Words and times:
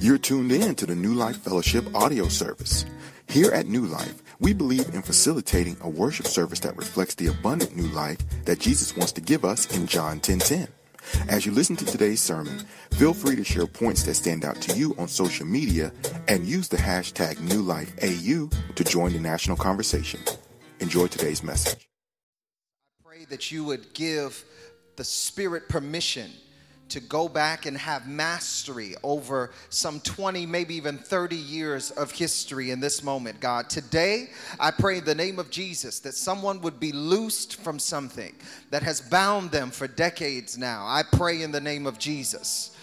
You're 0.00 0.16
tuned 0.16 0.52
in 0.52 0.76
to 0.76 0.86
the 0.86 0.94
New 0.94 1.14
Life 1.14 1.38
Fellowship 1.38 1.84
audio 1.92 2.28
service. 2.28 2.86
Here 3.26 3.50
at 3.50 3.66
New 3.66 3.84
Life, 3.84 4.22
we 4.38 4.52
believe 4.52 4.94
in 4.94 5.02
facilitating 5.02 5.76
a 5.80 5.88
worship 5.88 6.28
service 6.28 6.60
that 6.60 6.76
reflects 6.76 7.16
the 7.16 7.26
abundant 7.26 7.74
new 7.74 7.88
life 7.88 8.18
that 8.44 8.60
Jesus 8.60 8.96
wants 8.96 9.10
to 9.12 9.20
give 9.20 9.44
us 9.44 9.66
in 9.76 9.88
John 9.88 10.20
10:10. 10.20 10.68
As 11.28 11.44
you 11.44 11.50
listen 11.50 11.74
to 11.76 11.84
today's 11.84 12.22
sermon, 12.22 12.64
feel 12.92 13.12
free 13.12 13.34
to 13.34 13.42
share 13.42 13.66
points 13.66 14.04
that 14.04 14.14
stand 14.14 14.44
out 14.44 14.60
to 14.62 14.78
you 14.78 14.94
on 14.98 15.08
social 15.08 15.46
media 15.46 15.92
and 16.28 16.46
use 16.46 16.68
the 16.68 16.76
hashtag 16.76 17.34
NewLifeAU 17.38 18.52
to 18.76 18.84
join 18.84 19.12
the 19.14 19.18
national 19.18 19.56
conversation. 19.56 20.20
Enjoy 20.78 21.08
today's 21.08 21.42
message. 21.42 21.88
I 23.00 23.08
pray 23.08 23.24
that 23.30 23.50
you 23.50 23.64
would 23.64 23.94
give 23.94 24.44
the 24.94 25.02
Spirit 25.02 25.68
permission 25.68 26.30
to 26.88 27.00
go 27.00 27.28
back 27.28 27.66
and 27.66 27.76
have 27.76 28.08
mastery 28.08 28.94
over 29.02 29.50
some 29.68 30.00
20, 30.00 30.46
maybe 30.46 30.74
even 30.74 30.98
30 30.98 31.36
years 31.36 31.90
of 31.90 32.10
history 32.10 32.70
in 32.70 32.80
this 32.80 33.02
moment, 33.02 33.40
God. 33.40 33.68
Today, 33.68 34.30
I 34.58 34.70
pray 34.70 34.98
in 34.98 35.04
the 35.04 35.14
name 35.14 35.38
of 35.38 35.50
Jesus 35.50 36.00
that 36.00 36.14
someone 36.14 36.60
would 36.62 36.80
be 36.80 36.92
loosed 36.92 37.60
from 37.60 37.78
something 37.78 38.34
that 38.70 38.82
has 38.82 39.00
bound 39.00 39.50
them 39.50 39.70
for 39.70 39.86
decades 39.86 40.56
now. 40.56 40.84
I 40.86 41.02
pray 41.02 41.42
in 41.42 41.52
the 41.52 41.60
name 41.60 41.86
of 41.86 41.98
Jesus 41.98 42.74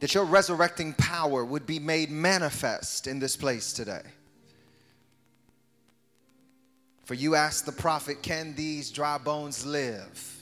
that 0.00 0.14
your 0.14 0.24
resurrecting 0.24 0.92
power 0.94 1.44
would 1.44 1.66
be 1.66 1.78
made 1.78 2.10
manifest 2.10 3.06
in 3.06 3.18
this 3.18 3.36
place 3.36 3.72
today. 3.72 4.02
For 7.04 7.14
you 7.14 7.34
asked 7.34 7.66
the 7.66 7.72
prophet, 7.72 8.22
Can 8.22 8.54
these 8.54 8.90
dry 8.90 9.18
bones 9.18 9.64
live? 9.64 10.33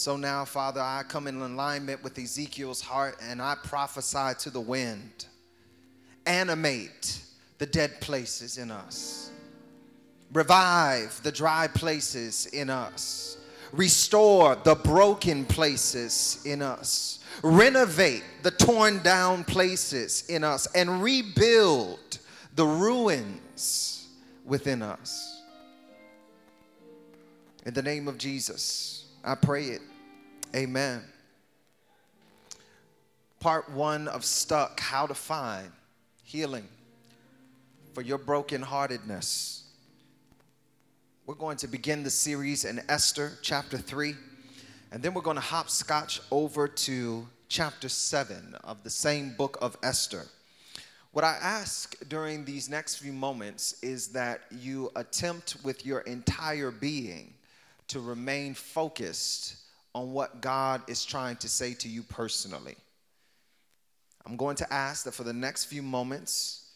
So 0.00 0.16
now, 0.16 0.46
Father, 0.46 0.80
I 0.80 1.02
come 1.06 1.26
in 1.26 1.42
alignment 1.42 2.02
with 2.02 2.18
Ezekiel's 2.18 2.80
heart 2.80 3.18
and 3.22 3.42
I 3.42 3.54
prophesy 3.62 4.30
to 4.38 4.48
the 4.48 4.58
wind. 4.58 5.26
Animate 6.24 7.20
the 7.58 7.66
dead 7.66 8.00
places 8.00 8.56
in 8.56 8.70
us, 8.70 9.30
revive 10.32 11.22
the 11.22 11.30
dry 11.30 11.68
places 11.68 12.46
in 12.46 12.70
us, 12.70 13.36
restore 13.72 14.56
the 14.56 14.74
broken 14.74 15.44
places 15.44 16.40
in 16.46 16.62
us, 16.62 17.22
renovate 17.42 18.24
the 18.42 18.52
torn 18.52 19.02
down 19.02 19.44
places 19.44 20.24
in 20.30 20.44
us, 20.44 20.66
and 20.74 21.02
rebuild 21.02 22.16
the 22.54 22.64
ruins 22.64 24.08
within 24.46 24.80
us. 24.80 25.42
In 27.66 27.74
the 27.74 27.82
name 27.82 28.08
of 28.08 28.16
Jesus. 28.16 28.99
I 29.22 29.34
pray 29.34 29.64
it. 29.66 29.82
Amen. 30.56 31.02
Part 33.38 33.70
one 33.70 34.08
of 34.08 34.24
Stuck 34.24 34.80
How 34.80 35.06
to 35.06 35.14
Find 35.14 35.70
Healing 36.24 36.66
for 37.92 38.00
Your 38.00 38.18
Brokenheartedness. 38.18 39.62
We're 41.26 41.34
going 41.34 41.58
to 41.58 41.68
begin 41.68 42.02
the 42.02 42.10
series 42.10 42.64
in 42.64 42.80
Esther 42.88 43.32
chapter 43.42 43.76
3, 43.76 44.14
and 44.90 45.02
then 45.02 45.12
we're 45.12 45.20
going 45.20 45.36
to 45.36 45.42
hopscotch 45.42 46.22
over 46.30 46.66
to 46.66 47.28
chapter 47.48 47.90
7 47.90 48.56
of 48.64 48.82
the 48.84 48.90
same 48.90 49.34
book 49.36 49.58
of 49.60 49.76
Esther. 49.82 50.24
What 51.12 51.24
I 51.24 51.36
ask 51.42 51.94
during 52.08 52.46
these 52.46 52.70
next 52.70 52.96
few 52.96 53.12
moments 53.12 53.82
is 53.82 54.08
that 54.08 54.44
you 54.50 54.90
attempt 54.96 55.56
with 55.62 55.84
your 55.84 56.00
entire 56.00 56.70
being 56.70 57.34
to 57.90 58.00
remain 58.00 58.54
focused 58.54 59.56
on 59.94 60.12
what 60.12 60.40
God 60.40 60.82
is 60.88 61.04
trying 61.04 61.36
to 61.36 61.48
say 61.48 61.74
to 61.74 61.88
you 61.88 62.02
personally. 62.02 62.76
I'm 64.24 64.36
going 64.36 64.56
to 64.56 64.72
ask 64.72 65.04
that 65.04 65.14
for 65.14 65.24
the 65.24 65.32
next 65.32 65.64
few 65.64 65.82
moments, 65.82 66.68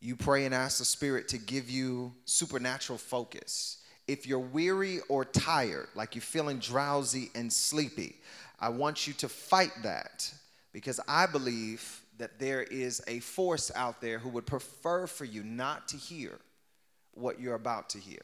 you 0.00 0.16
pray 0.16 0.44
and 0.44 0.54
ask 0.54 0.78
the 0.78 0.84
Spirit 0.84 1.28
to 1.28 1.38
give 1.38 1.70
you 1.70 2.12
supernatural 2.24 2.98
focus. 2.98 3.78
If 4.08 4.26
you're 4.26 4.40
weary 4.40 4.98
or 5.08 5.24
tired, 5.24 5.86
like 5.94 6.16
you're 6.16 6.22
feeling 6.22 6.58
drowsy 6.58 7.30
and 7.36 7.52
sleepy, 7.52 8.16
I 8.58 8.70
want 8.70 9.06
you 9.06 9.12
to 9.14 9.28
fight 9.28 9.72
that 9.84 10.32
because 10.72 10.98
I 11.06 11.26
believe 11.26 12.00
that 12.18 12.40
there 12.40 12.62
is 12.62 13.02
a 13.06 13.20
force 13.20 13.70
out 13.76 14.00
there 14.00 14.18
who 14.18 14.30
would 14.30 14.46
prefer 14.46 15.06
for 15.06 15.24
you 15.24 15.44
not 15.44 15.86
to 15.88 15.96
hear 15.96 16.40
what 17.14 17.40
you're 17.40 17.54
about 17.54 17.90
to 17.90 17.98
hear 17.98 18.22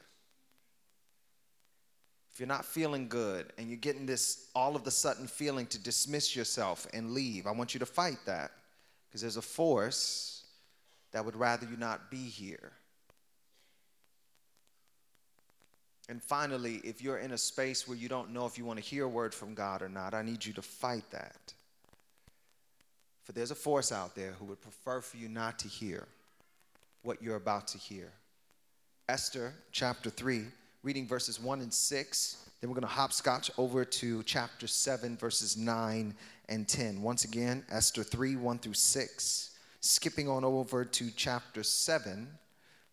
if 2.38 2.40
you're 2.40 2.46
not 2.46 2.64
feeling 2.64 3.08
good 3.08 3.52
and 3.58 3.66
you're 3.66 3.76
getting 3.76 4.06
this 4.06 4.46
all 4.54 4.76
of 4.76 4.84
the 4.84 4.92
sudden 4.92 5.26
feeling 5.26 5.66
to 5.66 5.76
dismiss 5.76 6.36
yourself 6.36 6.86
and 6.94 7.10
leave, 7.10 7.48
I 7.48 7.50
want 7.50 7.74
you 7.74 7.80
to 7.80 7.86
fight 7.86 8.18
that 8.26 8.52
because 9.08 9.22
there's 9.22 9.36
a 9.36 9.42
force 9.42 10.44
that 11.10 11.24
would 11.24 11.34
rather 11.34 11.66
you 11.66 11.76
not 11.76 12.12
be 12.12 12.28
here. 12.28 12.70
And 16.08 16.22
finally, 16.22 16.80
if 16.84 17.02
you're 17.02 17.18
in 17.18 17.32
a 17.32 17.38
space 17.38 17.88
where 17.88 17.98
you 17.98 18.08
don't 18.08 18.32
know 18.32 18.46
if 18.46 18.56
you 18.56 18.64
want 18.64 18.78
to 18.78 18.84
hear 18.84 19.06
a 19.06 19.08
word 19.08 19.34
from 19.34 19.54
God 19.54 19.82
or 19.82 19.88
not, 19.88 20.14
I 20.14 20.22
need 20.22 20.46
you 20.46 20.52
to 20.52 20.62
fight 20.62 21.10
that. 21.10 21.52
For 23.24 23.32
there's 23.32 23.50
a 23.50 23.56
force 23.56 23.90
out 23.90 24.14
there 24.14 24.36
who 24.38 24.44
would 24.44 24.60
prefer 24.60 25.00
for 25.00 25.16
you 25.16 25.28
not 25.28 25.58
to 25.58 25.66
hear 25.66 26.06
what 27.02 27.20
you're 27.20 27.34
about 27.34 27.66
to 27.66 27.78
hear. 27.78 28.12
Esther 29.08 29.54
chapter 29.72 30.08
3 30.08 30.44
reading 30.88 31.06
verses 31.06 31.38
1 31.38 31.60
and 31.60 31.70
6. 31.70 32.36
Then 32.62 32.70
we're 32.70 32.74
going 32.74 32.80
to 32.80 32.88
hopscotch 32.88 33.50
over 33.58 33.84
to 33.84 34.22
chapter 34.22 34.66
7, 34.66 35.18
verses 35.18 35.54
9 35.54 36.14
and 36.48 36.66
10. 36.66 37.02
Once 37.02 37.24
again, 37.24 37.62
Esther 37.70 38.02
3, 38.02 38.36
1 38.36 38.58
through 38.58 38.72
6. 38.72 39.50
Skipping 39.80 40.30
on 40.30 40.46
over 40.46 40.86
to 40.86 41.10
chapter 41.14 41.62
7, 41.62 42.26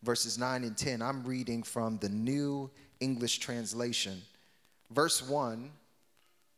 verses 0.04 0.38
9 0.38 0.66
and 0.66 0.78
10. 0.78 1.02
I'm 1.02 1.24
reading 1.24 1.64
from 1.64 1.98
the 2.00 2.10
New 2.10 2.70
English 3.00 3.40
Translation. 3.40 4.22
Verse 4.92 5.26
1 5.26 5.72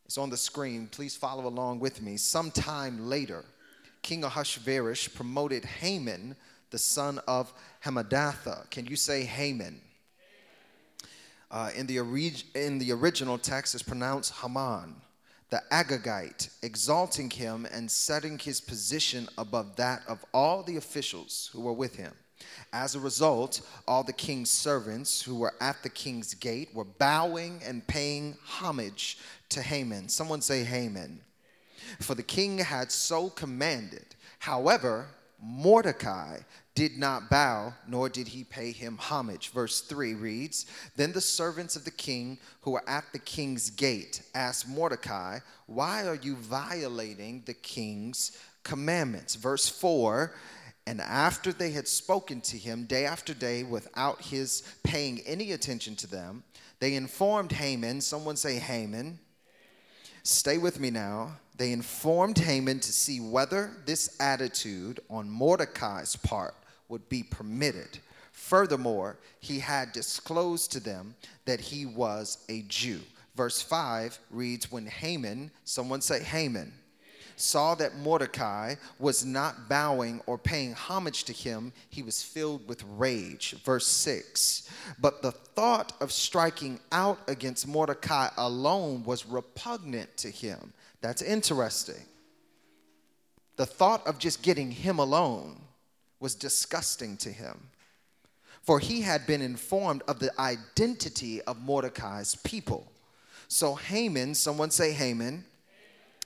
is 0.08 0.18
on 0.18 0.32
the 0.32 0.38
screen. 0.38 0.88
Please 0.88 1.16
follow 1.16 1.46
along 1.46 1.78
with 1.78 2.02
me. 2.02 2.18
Sometime 2.18 3.08
later, 3.08 3.46
King 4.02 4.24
Ahasuerus 4.24 5.08
promoted 5.08 5.66
Haman, 5.66 6.36
the 6.72 6.80
son 6.80 7.20
of 7.28 7.54
Hammedatha. 7.86 8.68
Can 8.72 8.88
you 8.88 8.96
say 8.96 9.24
Haman? 9.24 9.82
Uh, 11.50 11.70
in, 11.76 11.88
the 11.88 12.00
orig- 12.00 12.44
in 12.56 12.78
the 12.78 12.92
original 12.92 13.38
text 13.38 13.74
is 13.74 13.82
pronounced 13.82 14.34
Haman, 14.42 14.96
the 15.50 15.62
Agagite, 15.72 16.50
exalting 16.62 17.30
him 17.30 17.66
and 17.72 17.90
setting 17.90 18.38
his 18.38 18.60
position 18.60 19.30
above 19.38 19.76
that 19.78 20.02
of 20.08 20.26
all 20.34 20.62
the 20.64 20.76
officials 20.76 21.50
who 21.54 21.62
were 21.62 21.74
with 21.74 21.96
him. 21.96 22.14
As 22.74 22.96
a 22.96 23.00
result, 23.00 23.62
all 23.88 24.04
the 24.04 24.14
king's 24.14 24.50
servants 24.50 25.22
who 25.22 25.38
were 25.38 25.54
at 25.62 25.82
the 25.84 25.90
king's 25.90 26.34
gate 26.34 26.70
were 26.74 26.84
bowing 26.84 27.62
and 27.66 27.88
paying 27.88 28.38
homage 28.44 29.18
to 29.50 29.62
Haman. 29.62 30.10
Someone 30.10 30.42
say 30.42 30.64
Haman. 30.64 31.22
For 32.02 32.14
the 32.14 32.24
king 32.24 32.58
had 32.58 32.92
so 32.92 33.30
commanded. 33.30 34.06
However, 34.40 35.08
Mordecai 35.42 36.40
did 36.78 36.96
not 36.96 37.28
bow, 37.28 37.74
nor 37.88 38.08
did 38.08 38.28
he 38.28 38.44
pay 38.44 38.72
him 38.72 39.00
homage. 39.00 39.50
Verse 39.50 39.82
3 39.82 40.14
reads 40.14 40.68
Then 40.96 41.12
the 41.12 41.20
servants 41.20 41.76
of 41.76 41.86
the 41.86 41.90
king 41.90 42.38
who 42.62 42.70
were 42.70 42.88
at 42.88 43.12
the 43.12 43.18
king's 43.18 43.72
gate 43.72 44.22
asked 44.36 44.68
Mordecai, 44.68 45.40
Why 45.66 46.06
are 46.06 46.20
you 46.22 46.36
violating 46.36 47.42
the 47.48 47.56
king's 47.56 48.38
commandments? 48.62 49.34
Verse 49.34 49.68
4 49.68 50.36
And 50.86 51.02
after 51.02 51.52
they 51.52 51.72
had 51.72 51.88
spoken 51.88 52.42
to 52.42 52.60
him 52.60 52.86
day 52.86 53.06
after 53.06 53.34
day 53.34 53.64
without 53.64 54.22
his 54.22 54.62
paying 54.84 55.22
any 55.26 55.54
attention 55.54 55.96
to 55.96 56.06
them, 56.06 56.44
they 56.80 56.94
informed 56.94 57.54
Haman, 57.54 58.02
someone 58.02 58.38
say 58.38 58.60
Haman. 58.60 59.18
Stay 60.22 60.60
with 60.60 60.80
me 60.80 60.92
now. 60.92 61.40
They 61.56 61.72
informed 61.72 62.38
Haman 62.38 62.82
to 62.82 62.94
see 62.94 63.20
whether 63.20 63.72
this 63.88 64.16
attitude 64.20 65.00
on 65.10 65.28
Mordecai's 65.28 66.16
part 66.16 66.54
would 66.90 67.08
be 67.10 67.24
permitted. 67.24 68.00
Furthermore, 68.32 69.18
he 69.40 69.60
had 69.60 69.92
disclosed 69.92 70.72
to 70.72 70.80
them 70.80 71.16
that 71.46 71.60
he 71.60 71.86
was 71.86 72.46
a 72.50 72.62
Jew. 72.64 73.02
Verse 73.36 73.62
5 73.62 74.18
reads 74.32 74.72
When 74.72 74.86
Haman, 74.86 75.52
someone 75.64 76.02
say 76.02 76.22
Haman, 76.22 76.72
saw 77.36 77.76
that 77.76 77.96
Mordecai 77.98 78.76
was 79.00 79.24
not 79.24 79.70
bowing 79.70 80.22
or 80.26 80.38
paying 80.38 80.74
homage 80.74 81.24
to 81.26 81.34
him, 81.34 81.72
he 81.90 82.02
was 82.04 82.24
filled 82.24 82.68
with 82.68 82.84
rage. 82.96 83.56
Verse 83.64 83.88
6 83.88 84.70
But 85.00 85.22
the 85.22 85.32
thought 85.32 85.94
of 86.02 86.12
striking 86.12 86.80
out 86.92 87.20
against 87.28 87.68
Mordecai 87.68 88.30
alone 88.38 89.04
was 89.04 89.26
repugnant 89.26 90.18
to 90.18 90.30
him. 90.30 90.74
That's 91.02 91.22
interesting. 91.22 92.04
The 93.56 93.66
thought 93.66 94.06
of 94.06 94.20
just 94.20 94.42
getting 94.42 94.72
him 94.72 95.00
alone 95.00 95.62
was 96.20 96.36
disgusting 96.36 97.18
to 97.18 97.30
him. 97.30 97.70
For 98.62 98.80
he 98.80 99.02
had 99.02 99.26
been 99.26 99.42
informed 99.42 100.04
of 100.08 100.20
the 100.20 100.32
identity 100.40 101.42
of 101.44 101.62
Mordecai's 101.62 102.36
people. 102.36 102.92
So 103.48 103.76
Haman, 103.76 104.36
someone 104.36 104.72
say 104.72 104.92
Haman, 104.92 105.46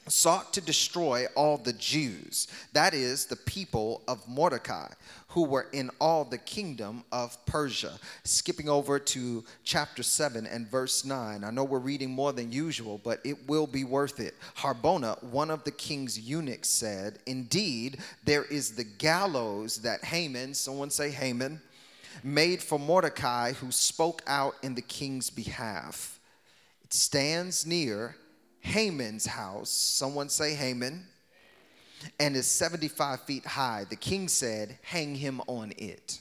sought 0.07 0.53
to 0.53 0.61
destroy 0.61 1.25
all 1.35 1.57
the 1.57 1.73
Jews, 1.73 2.47
that 2.73 2.93
is, 2.93 3.25
the 3.25 3.35
people 3.35 4.01
of 4.07 4.27
Mordecai, 4.27 4.87
who 5.29 5.45
were 5.45 5.67
in 5.71 5.89
all 5.99 6.25
the 6.25 6.37
kingdom 6.37 7.03
of 7.11 7.37
Persia. 7.45 7.93
Skipping 8.23 8.67
over 8.67 8.99
to 8.99 9.43
chapter 9.63 10.03
7 10.03 10.45
and 10.45 10.67
verse 10.67 11.05
9. 11.05 11.43
I 11.43 11.49
know 11.51 11.63
we're 11.63 11.79
reading 11.79 12.11
more 12.11 12.33
than 12.33 12.51
usual, 12.51 12.99
but 13.03 13.19
it 13.23 13.47
will 13.47 13.67
be 13.67 13.83
worth 13.83 14.19
it. 14.19 14.35
Harbona, 14.57 15.21
one 15.23 15.49
of 15.49 15.63
the 15.63 15.71
king's 15.71 16.19
eunuchs, 16.19 16.69
said, 16.69 17.19
Indeed, 17.25 17.99
there 18.25 18.43
is 18.45 18.75
the 18.75 18.83
gallows 18.83 19.77
that 19.77 20.03
Haman, 20.03 20.53
someone 20.53 20.89
say 20.89 21.11
Haman, 21.11 21.61
made 22.23 22.61
for 22.61 22.77
Mordecai, 22.77 23.53
who 23.53 23.71
spoke 23.71 24.21
out 24.27 24.55
in 24.61 24.75
the 24.75 24.81
king's 24.81 25.29
behalf. 25.29 26.19
It 26.83 26.93
stands 26.93 27.65
near 27.65 28.15
Haman's 28.61 29.25
house. 29.25 29.69
Someone 29.69 30.29
say 30.29 30.53
Haman. 30.53 31.05
And 32.19 32.35
is 32.35 32.47
75 32.47 33.21
feet 33.21 33.45
high. 33.45 33.85
The 33.89 33.95
king 33.95 34.27
said, 34.27 34.79
Hang 34.81 35.15
him 35.15 35.41
on 35.47 35.73
it. 35.77 36.19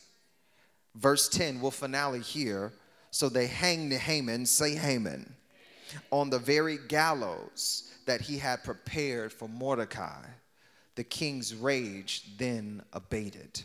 Verse 0.95 1.29
10, 1.29 1.61
we'll 1.61 1.71
finale 1.71 2.21
here. 2.21 2.73
So 3.11 3.29
they 3.29 3.47
hanged 3.47 3.93
Haman, 3.93 4.47
say 4.47 4.75
Haman, 4.75 5.35
on 6.11 6.31
the 6.31 6.39
very 6.39 6.79
gallows 6.89 7.93
that 8.07 8.21
he 8.21 8.39
had 8.39 8.63
prepared 8.63 9.33
for 9.33 9.49
Mordecai. 9.49 10.23
The 10.95 11.05
king's 11.05 11.55
rage 11.55 12.37
then 12.39 12.83
abated. 12.93 13.63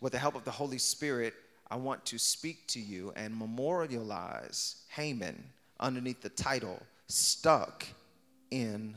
With 0.00 0.12
the 0.12 0.18
help 0.18 0.34
of 0.34 0.44
the 0.44 0.50
Holy 0.50 0.78
Spirit, 0.78 1.34
I 1.70 1.76
want 1.76 2.04
to 2.06 2.18
speak 2.18 2.66
to 2.68 2.80
you 2.80 3.12
and 3.14 3.36
memorialize 3.36 4.82
Haman 4.88 5.42
underneath 5.78 6.22
the 6.22 6.28
title 6.28 6.80
Stuck 7.08 7.86
in 8.52 8.94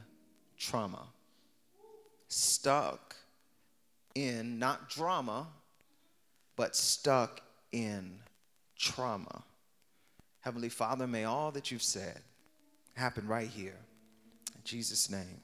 trauma. 0.57 1.07
Stuck 2.27 3.15
in 4.13 4.59
not 4.59 4.89
drama, 4.89 5.47
but 6.57 6.75
stuck 6.75 7.41
in 7.71 8.19
trauma. 8.77 9.43
Heavenly 10.41 10.67
Father, 10.67 11.07
may 11.07 11.23
all 11.23 11.51
that 11.51 11.71
you've 11.71 11.81
said 11.81 12.19
happen 12.95 13.27
right 13.27 13.47
here. 13.47 13.77
In 14.53 14.61
Jesus' 14.65 15.09
name. 15.09 15.39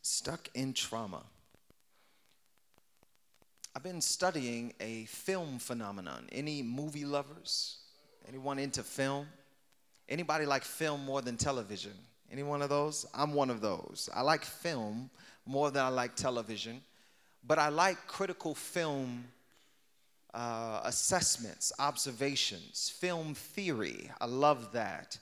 Stuck 0.00 0.48
in 0.54 0.72
trauma. 0.72 1.24
I've 3.76 3.82
been 3.82 4.00
studying 4.00 4.72
a 4.80 5.04
film 5.04 5.58
phenomenon. 5.58 6.30
Any 6.32 6.62
movie 6.62 7.04
lovers? 7.04 7.76
Anyone 8.26 8.58
into 8.58 8.82
film? 8.82 9.26
Anybody 10.08 10.46
like 10.46 10.64
film 10.64 11.04
more 11.04 11.20
than 11.20 11.36
television? 11.36 11.92
Any 12.32 12.42
one 12.42 12.62
of 12.62 12.70
those? 12.70 13.04
I'm 13.12 13.34
one 13.34 13.50
of 13.50 13.60
those. 13.60 14.08
I 14.14 14.22
like 14.22 14.46
film 14.46 15.10
more 15.44 15.70
than 15.70 15.84
I 15.84 15.88
like 15.88 16.16
television, 16.16 16.80
but 17.46 17.58
I 17.58 17.68
like 17.68 17.98
critical 18.06 18.54
film 18.54 19.26
uh, 20.32 20.80
assessments, 20.84 21.70
observations, 21.78 22.90
film 22.98 23.34
theory. 23.34 24.10
I 24.22 24.24
love 24.24 24.72
that. 24.72 25.18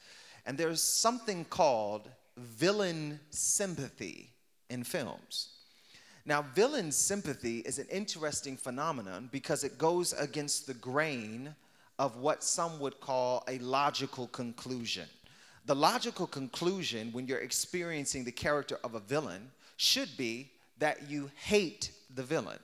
And 0.47 0.57
there's 0.57 0.81
something 0.81 1.45
called 1.47 2.09
villain 2.37 3.19
sympathy 3.31 4.31
in 4.71 4.85
films. 4.85 5.54
Now, 6.27 6.43
villain 6.43 6.91
sympathy 6.91 7.59
is 7.61 7.79
an 7.79 7.87
interesting 7.91 8.57
phenomenon 8.57 9.29
because 9.31 9.63
it 9.63 9.77
goes 9.77 10.15
against 10.15 10.67
the 10.67 10.75
grain 10.75 11.55
of 11.99 12.17
what 12.17 12.43
some 12.43 12.81
would 12.81 12.99
call 13.01 13.45
a 13.47 13.59
logical 13.59 14.29
conclusion. 14.29 15.07
The 15.67 15.75
logical 15.75 16.27
conclusion 16.27 17.11
when 17.13 17.27
you're 17.27 17.39
experiencing 17.39 18.25
the 18.25 18.33
character 18.33 18.79
of 18.83 18.95
a 18.95 19.01
villain 19.01 19.51
should 19.77 20.09
be 20.17 20.51
that 20.79 21.11
you 21.11 21.31
hate 21.37 21.91
the 22.15 22.23
villain. 22.23 22.59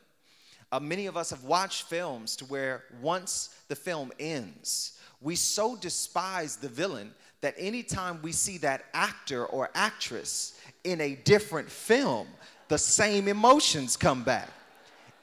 Uh, 0.73 0.81
many 0.81 1.07
of 1.07 1.17
us 1.17 1.31
have 1.31 1.45
watched 1.45 1.83
films 1.83 2.37
to 2.37 2.45
where 2.47 2.85
once 3.03 3.55
the 3.69 3.77
film 3.77 4.11
ends, 4.19 4.99
we 5.21 5.37
so 5.37 5.77
despise 5.77 6.57
the 6.57 6.69
villain 6.69 7.13
that 7.41 7.55
anytime 7.59 8.21
we 8.23 8.33
see 8.33 8.59
that 8.59 8.85
actor 8.95 9.47
or 9.47 9.71
actress 9.75 10.59
in 10.85 11.01
a 11.01 11.15
different 11.25 11.71
film, 11.71 12.27
the 12.71 12.79
same 12.79 13.29
emotions 13.29 13.97
come 13.97 14.23
back. 14.23 14.49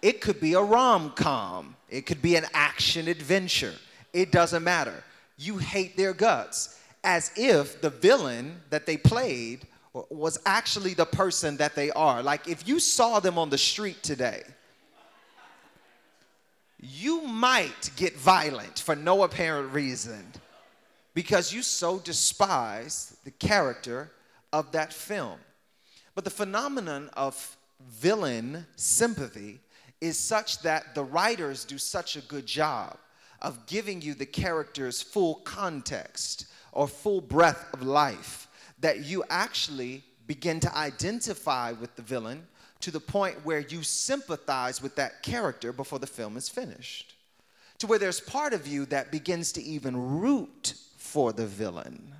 It 0.01 0.21
could 0.21 0.39
be 0.39 0.53
a 0.53 0.61
rom 0.61 1.11
com, 1.11 1.75
it 1.89 2.05
could 2.05 2.21
be 2.21 2.35
an 2.35 2.45
action 2.53 3.07
adventure. 3.07 3.73
It 4.13 4.31
doesn't 4.31 4.63
matter. 4.63 5.03
You 5.37 5.57
hate 5.57 5.95
their 5.95 6.13
guts 6.13 6.79
as 7.03 7.31
if 7.35 7.81
the 7.81 7.89
villain 7.89 8.61
that 8.69 8.85
they 8.85 8.97
played 8.97 9.65
was 10.09 10.39
actually 10.45 10.93
the 10.93 11.05
person 11.05 11.57
that 11.57 11.73
they 11.73 11.89
are. 11.91 12.21
Like 12.21 12.47
if 12.47 12.67
you 12.67 12.79
saw 12.79 13.19
them 13.19 13.37
on 13.37 13.49
the 13.49 13.57
street 13.57 14.03
today, 14.03 14.43
you 16.79 17.21
might 17.21 17.91
get 17.95 18.17
violent 18.17 18.79
for 18.79 18.95
no 18.95 19.23
apparent 19.23 19.73
reason 19.73 20.25
because 21.13 21.53
you 21.53 21.61
so 21.61 21.97
despise 21.99 23.15
the 23.23 23.31
character 23.31 24.11
of 24.51 24.73
that 24.73 24.91
film. 24.91 25.39
But 26.17 26.23
the 26.23 26.31
phenomenon 26.31 27.11
of 27.13 27.57
villain 27.79 28.65
sympathy 28.75 29.59
is 30.01 30.17
such 30.17 30.63
that 30.63 30.95
the 30.95 31.03
writers 31.03 31.63
do 31.63 31.77
such 31.77 32.15
a 32.15 32.21
good 32.21 32.47
job 32.47 32.97
of 33.43 33.67
giving 33.67 34.01
you 34.01 34.15
the 34.15 34.25
character's 34.25 34.99
full 34.99 35.35
context 35.35 36.47
or 36.71 36.87
full 36.87 37.21
breadth 37.21 37.71
of 37.71 37.83
life 37.83 38.47
that 38.79 39.05
you 39.05 39.25
actually 39.29 40.01
begin 40.25 40.59
to 40.61 40.75
identify 40.75 41.73
with 41.73 41.95
the 41.95 42.01
villain 42.01 42.47
to 42.79 42.89
the 42.89 42.99
point 42.99 43.45
where 43.45 43.59
you 43.59 43.83
sympathize 43.83 44.81
with 44.81 44.95
that 44.95 45.21
character 45.21 45.71
before 45.71 45.99
the 45.99 46.07
film 46.07 46.35
is 46.35 46.49
finished. 46.49 47.13
To 47.77 47.85
where 47.85 47.99
there's 47.99 48.21
part 48.21 48.53
of 48.53 48.65
you 48.65 48.87
that 48.87 49.11
begins 49.11 49.51
to 49.51 49.61
even 49.61 50.19
root 50.19 50.73
for 50.97 51.31
the 51.31 51.45
villain 51.45 52.15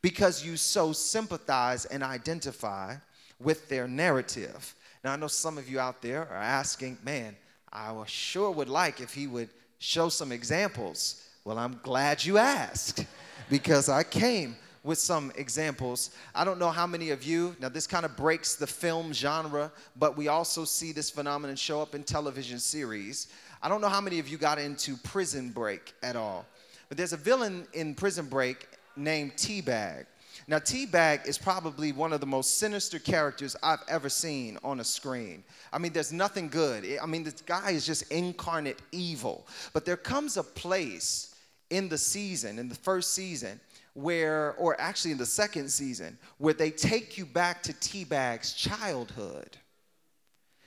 because 0.00 0.44
you 0.44 0.56
so 0.56 0.92
sympathize 0.92 1.86
and 1.86 2.04
identify 2.04 2.94
with 3.42 3.68
their 3.68 3.88
narrative. 3.88 4.74
Now, 5.04 5.12
I 5.12 5.16
know 5.16 5.28
some 5.28 5.58
of 5.58 5.68
you 5.68 5.80
out 5.80 6.00
there 6.02 6.28
are 6.28 6.36
asking, 6.36 6.98
man, 7.04 7.36
I 7.72 7.92
sure 8.06 8.50
would 8.50 8.68
like 8.68 9.00
if 9.00 9.14
he 9.14 9.26
would 9.26 9.48
show 9.78 10.08
some 10.08 10.30
examples. 10.30 11.28
Well, 11.44 11.58
I'm 11.58 11.80
glad 11.82 12.24
you 12.24 12.38
asked 12.38 13.04
because 13.50 13.88
I 13.88 14.04
came 14.04 14.56
with 14.84 14.98
some 14.98 15.32
examples. 15.36 16.10
I 16.34 16.44
don't 16.44 16.58
know 16.58 16.70
how 16.70 16.86
many 16.86 17.10
of 17.10 17.22
you, 17.22 17.56
now 17.60 17.68
this 17.68 17.86
kind 17.86 18.04
of 18.04 18.16
breaks 18.16 18.54
the 18.56 18.66
film 18.66 19.12
genre, 19.12 19.70
but 19.96 20.16
we 20.16 20.28
also 20.28 20.64
see 20.64 20.92
this 20.92 21.10
phenomenon 21.10 21.56
show 21.56 21.80
up 21.80 21.94
in 21.94 22.02
television 22.02 22.58
series. 22.58 23.28
I 23.62 23.68
don't 23.68 23.80
know 23.80 23.88
how 23.88 24.00
many 24.00 24.18
of 24.18 24.28
you 24.28 24.38
got 24.38 24.58
into 24.58 24.96
Prison 24.96 25.50
Break 25.50 25.94
at 26.02 26.16
all, 26.16 26.46
but 26.88 26.98
there's 26.98 27.12
a 27.12 27.16
villain 27.16 27.66
in 27.72 27.94
Prison 27.94 28.26
Break 28.26 28.66
named 28.96 29.36
T-Bag. 29.36 30.06
Now, 30.46 30.58
T-Bag 30.58 31.22
is 31.26 31.38
probably 31.38 31.92
one 31.92 32.12
of 32.12 32.20
the 32.20 32.26
most 32.26 32.58
sinister 32.58 32.98
characters 32.98 33.56
I've 33.62 33.82
ever 33.88 34.08
seen 34.08 34.58
on 34.64 34.80
a 34.80 34.84
screen. 34.84 35.44
I 35.72 35.78
mean, 35.78 35.92
there's 35.92 36.12
nothing 36.12 36.48
good. 36.48 36.86
I 37.00 37.06
mean, 37.06 37.24
this 37.24 37.40
guy 37.42 37.70
is 37.70 37.86
just 37.86 38.10
incarnate 38.10 38.80
evil. 38.92 39.46
But 39.72 39.84
there 39.84 39.96
comes 39.96 40.36
a 40.36 40.42
place 40.42 41.34
in 41.70 41.88
the 41.88 41.98
season, 41.98 42.58
in 42.58 42.68
the 42.68 42.74
first 42.74 43.14
season, 43.14 43.60
where, 43.94 44.54
or 44.54 44.80
actually 44.80 45.12
in 45.12 45.18
the 45.18 45.26
second 45.26 45.70
season, 45.70 46.18
where 46.38 46.54
they 46.54 46.70
take 46.70 47.18
you 47.18 47.26
back 47.26 47.62
to 47.64 47.72
T-Bag's 47.74 48.54
childhood. 48.54 49.56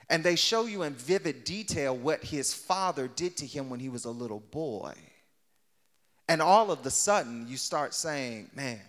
And 0.09 0.23
they 0.23 0.35
show 0.35 0.65
you 0.65 0.83
in 0.83 0.93
vivid 0.93 1.43
detail 1.43 1.95
what 1.95 2.23
his 2.23 2.53
father 2.53 3.07
did 3.07 3.37
to 3.37 3.45
him 3.45 3.69
when 3.69 3.79
he 3.79 3.89
was 3.89 4.05
a 4.05 4.11
little 4.11 4.43
boy. 4.51 4.93
And 6.27 6.41
all 6.41 6.71
of 6.71 6.83
the 6.83 6.91
sudden, 6.91 7.47
you 7.47 7.57
start 7.57 7.93
saying, 7.93 8.49
man, 8.55 8.81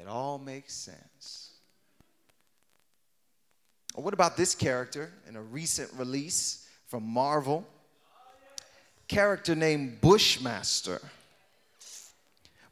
it 0.00 0.06
all 0.06 0.38
makes 0.38 0.72
sense. 0.72 1.50
What 3.94 4.14
about 4.14 4.36
this 4.36 4.54
character 4.54 5.12
in 5.28 5.34
a 5.34 5.42
recent 5.42 5.90
release 5.94 6.68
from 6.86 7.02
Marvel? 7.02 7.66
Character 9.08 9.56
named 9.56 10.00
Bushmaster. 10.00 11.00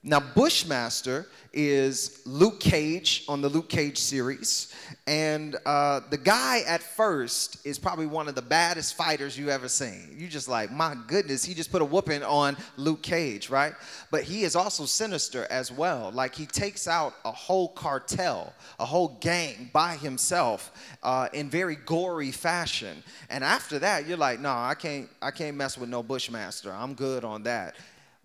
Now, 0.08 0.20
Bushmaster 0.20 1.26
is 1.52 2.22
Luke 2.26 2.60
Cage 2.60 3.24
on 3.26 3.40
the 3.40 3.48
Luke 3.48 3.68
Cage 3.68 3.98
series. 3.98 4.72
And 5.08 5.56
uh, 5.66 6.00
the 6.10 6.16
guy 6.16 6.60
at 6.60 6.80
first 6.80 7.66
is 7.66 7.76
probably 7.76 8.06
one 8.06 8.28
of 8.28 8.36
the 8.36 8.42
baddest 8.42 8.94
fighters 8.94 9.36
you 9.36 9.50
ever 9.50 9.66
seen. 9.66 10.14
You 10.16 10.28
just 10.28 10.48
like, 10.48 10.70
my 10.70 10.96
goodness, 11.08 11.44
he 11.44 11.54
just 11.54 11.72
put 11.72 11.82
a 11.82 11.84
whooping 11.84 12.22
on 12.22 12.56
Luke 12.76 13.02
Cage, 13.02 13.50
right? 13.50 13.72
But 14.12 14.22
he 14.22 14.44
is 14.44 14.54
also 14.54 14.84
sinister 14.84 15.44
as 15.50 15.72
well. 15.72 16.12
Like 16.12 16.36
he 16.36 16.46
takes 16.46 16.86
out 16.86 17.14
a 17.24 17.32
whole 17.32 17.70
cartel, 17.70 18.54
a 18.78 18.84
whole 18.84 19.18
gang 19.20 19.70
by 19.72 19.96
himself 19.96 20.70
uh, 21.02 21.26
in 21.32 21.50
very 21.50 21.74
gory 21.74 22.30
fashion. 22.30 23.02
And 23.28 23.42
after 23.42 23.80
that, 23.80 24.06
you're 24.06 24.16
like, 24.16 24.38
no, 24.38 24.50
I 24.50 24.76
can't, 24.78 25.08
I 25.20 25.32
can't 25.32 25.56
mess 25.56 25.76
with 25.76 25.88
no 25.88 26.04
Bushmaster. 26.04 26.72
I'm 26.72 26.94
good 26.94 27.24
on 27.24 27.42
that 27.42 27.74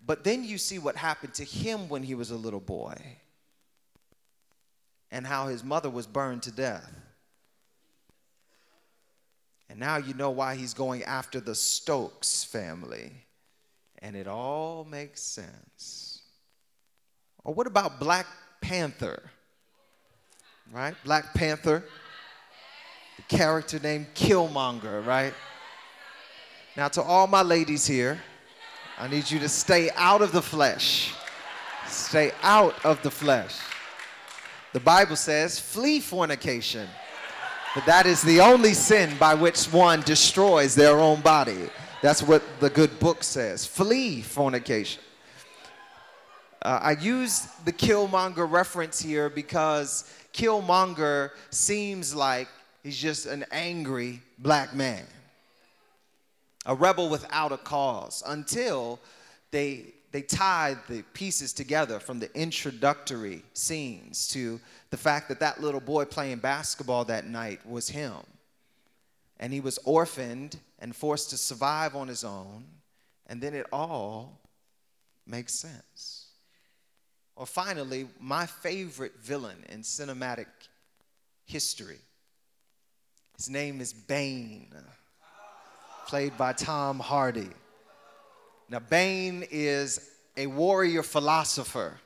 But 0.04 0.24
then 0.24 0.44
you 0.44 0.58
see 0.58 0.78
what 0.78 0.96
happened 0.96 1.34
to 1.34 1.44
him 1.44 1.88
when 1.88 2.02
he 2.02 2.14
was 2.14 2.30
a 2.30 2.36
little 2.36 2.60
boy 2.60 2.96
and 5.10 5.26
how 5.26 5.46
his 5.46 5.62
mother 5.62 5.90
was 5.90 6.06
burned 6.06 6.42
to 6.44 6.50
death. 6.50 6.90
And 9.68 9.78
now 9.78 9.96
you 9.96 10.14
know 10.14 10.30
why 10.30 10.56
he's 10.56 10.74
going 10.74 11.02
after 11.04 11.40
the 11.40 11.54
Stokes 11.54 12.44
family. 12.44 13.12
And 14.00 14.16
it 14.16 14.26
all 14.26 14.84
makes 14.84 15.22
sense. 15.22 16.22
Or 17.44 17.54
what 17.54 17.66
about 17.66 18.00
Black 18.00 18.26
Panther? 18.60 19.22
Right? 20.72 20.94
Black 21.04 21.32
Panther, 21.34 21.84
the 23.16 23.36
character 23.36 23.78
named 23.78 24.06
Killmonger, 24.14 25.06
right? 25.06 25.34
Now, 26.76 26.88
to 26.88 27.02
all 27.02 27.26
my 27.26 27.42
ladies 27.42 27.86
here, 27.86 28.20
I 29.02 29.08
need 29.08 29.28
you 29.28 29.40
to 29.40 29.48
stay 29.48 29.90
out 29.96 30.22
of 30.22 30.30
the 30.30 30.40
flesh. 30.40 31.12
Stay 31.88 32.30
out 32.40 32.76
of 32.84 33.02
the 33.02 33.10
flesh. 33.10 33.58
The 34.74 34.78
Bible 34.78 35.16
says, 35.16 35.58
flee 35.58 35.98
fornication. 35.98 36.88
But 37.74 37.84
that 37.86 38.06
is 38.06 38.22
the 38.22 38.38
only 38.38 38.74
sin 38.74 39.18
by 39.18 39.34
which 39.34 39.64
one 39.64 40.02
destroys 40.02 40.76
their 40.76 41.00
own 41.00 41.20
body. 41.20 41.68
That's 42.00 42.22
what 42.22 42.44
the 42.60 42.70
good 42.70 42.96
book 43.00 43.24
says. 43.24 43.66
Flee 43.66 44.22
fornication. 44.22 45.02
Uh, 46.64 46.78
I 46.80 46.92
use 46.92 47.48
the 47.64 47.72
Killmonger 47.72 48.48
reference 48.48 49.02
here 49.02 49.28
because 49.28 50.08
Killmonger 50.32 51.30
seems 51.50 52.14
like 52.14 52.46
he's 52.84 52.98
just 52.98 53.26
an 53.26 53.46
angry 53.50 54.22
black 54.38 54.76
man, 54.76 55.02
a 56.66 56.74
rebel 56.74 57.08
without 57.08 57.52
a 57.52 57.56
cause, 57.56 58.22
until 58.26 59.00
they 59.50 59.94
they 60.12 60.22
tied 60.22 60.76
the 60.88 61.02
pieces 61.14 61.54
together 61.54 61.98
from 61.98 62.18
the 62.18 62.32
introductory 62.38 63.42
scenes 63.54 64.28
to 64.28 64.60
the 64.90 64.96
fact 64.96 65.28
that 65.28 65.40
that 65.40 65.60
little 65.62 65.80
boy 65.80 66.04
playing 66.04 66.38
basketball 66.38 67.06
that 67.06 67.26
night 67.26 67.66
was 67.66 67.88
him. 67.88 68.18
And 69.40 69.52
he 69.54 69.60
was 69.60 69.78
orphaned 69.84 70.58
and 70.78 70.94
forced 70.94 71.30
to 71.30 71.38
survive 71.38 71.96
on 71.96 72.08
his 72.08 72.24
own. 72.24 72.64
And 73.26 73.40
then 73.40 73.54
it 73.54 73.66
all 73.72 74.38
makes 75.26 75.54
sense. 75.54 76.26
Or 77.34 77.46
finally, 77.46 78.06
my 78.20 78.44
favorite 78.44 79.14
villain 79.18 79.64
in 79.70 79.80
cinematic 79.80 80.46
history. 81.46 81.98
His 83.38 83.48
name 83.48 83.80
is 83.80 83.94
Bane, 83.94 84.68
played 86.06 86.36
by 86.36 86.52
Tom 86.52 86.98
Hardy. 86.98 87.50
Now, 88.68 88.78
Bane 88.78 89.44
is 89.50 90.10
a 90.36 90.46
warrior 90.46 91.02
philosopher, 91.02 91.98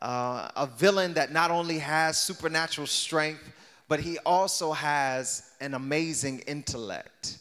uh, 0.00 0.48
a 0.56 0.66
villain 0.66 1.14
that 1.14 1.32
not 1.32 1.50
only 1.50 1.78
has 1.78 2.18
supernatural 2.18 2.86
strength, 2.86 3.52
but 3.88 4.00
he 4.00 4.18
also 4.18 4.72
has 4.72 5.50
an 5.60 5.74
amazing 5.74 6.40
intellect. 6.40 7.38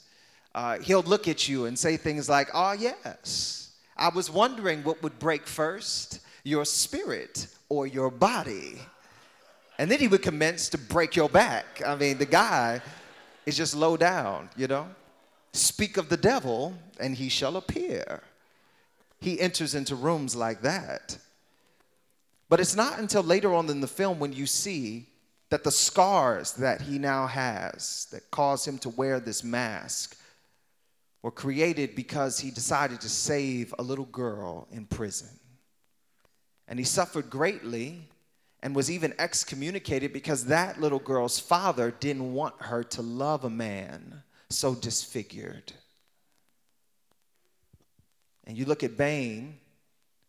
Uh, 0.55 0.79
he'll 0.79 1.03
look 1.03 1.27
at 1.27 1.47
you 1.47 1.65
and 1.65 1.77
say 1.77 1.97
things 1.97 2.29
like, 2.29 2.49
Oh, 2.53 2.73
yes, 2.73 3.71
I 3.97 4.09
was 4.09 4.29
wondering 4.29 4.83
what 4.83 5.01
would 5.03 5.17
break 5.19 5.47
first, 5.47 6.19
your 6.43 6.65
spirit 6.65 7.47
or 7.69 7.87
your 7.87 8.11
body. 8.11 8.79
And 9.79 9.89
then 9.89 9.99
he 9.99 10.07
would 10.07 10.21
commence 10.21 10.69
to 10.69 10.77
break 10.77 11.15
your 11.15 11.29
back. 11.29 11.81
I 11.85 11.95
mean, 11.95 12.17
the 12.17 12.25
guy 12.25 12.81
is 13.45 13.57
just 13.57 13.75
low 13.75 13.97
down, 13.97 14.49
you 14.55 14.67
know? 14.67 14.87
Speak 15.53 15.97
of 15.97 16.09
the 16.09 16.17
devil, 16.17 16.73
and 16.99 17.15
he 17.15 17.29
shall 17.29 17.55
appear. 17.57 18.23
He 19.19 19.39
enters 19.39 19.75
into 19.75 19.95
rooms 19.95 20.35
like 20.35 20.61
that. 20.61 21.17
But 22.49 22.59
it's 22.59 22.75
not 22.75 22.99
until 22.99 23.23
later 23.23 23.53
on 23.53 23.69
in 23.69 23.79
the 23.79 23.87
film 23.87 24.19
when 24.19 24.33
you 24.33 24.45
see 24.45 25.07
that 25.49 25.63
the 25.63 25.71
scars 25.71 26.53
that 26.53 26.81
he 26.81 26.97
now 26.97 27.27
has 27.27 28.07
that 28.11 28.31
cause 28.31 28.67
him 28.67 28.79
to 28.79 28.89
wear 28.89 29.19
this 29.19 29.43
mask 29.43 30.17
were 31.21 31.31
created 31.31 31.95
because 31.95 32.39
he 32.39 32.51
decided 32.51 32.99
to 33.01 33.09
save 33.09 33.73
a 33.77 33.83
little 33.83 34.05
girl 34.05 34.67
in 34.71 34.85
prison. 34.85 35.29
And 36.67 36.79
he 36.79 36.85
suffered 36.85 37.29
greatly 37.29 38.09
and 38.61 38.75
was 38.75 38.89
even 38.89 39.13
excommunicated 39.19 40.11
because 40.11 40.45
that 40.45 40.81
little 40.81 40.99
girl's 40.99 41.39
father 41.39 41.91
didn't 41.91 42.33
want 42.33 42.55
her 42.59 42.83
to 42.83 43.01
love 43.01 43.43
a 43.43 43.49
man 43.49 44.23
so 44.53 44.75
disfigured. 44.75 45.73
And 48.45 48.57
you 48.57 48.65
look 48.65 48.83
at 48.83 48.97
Bane, 48.97 49.57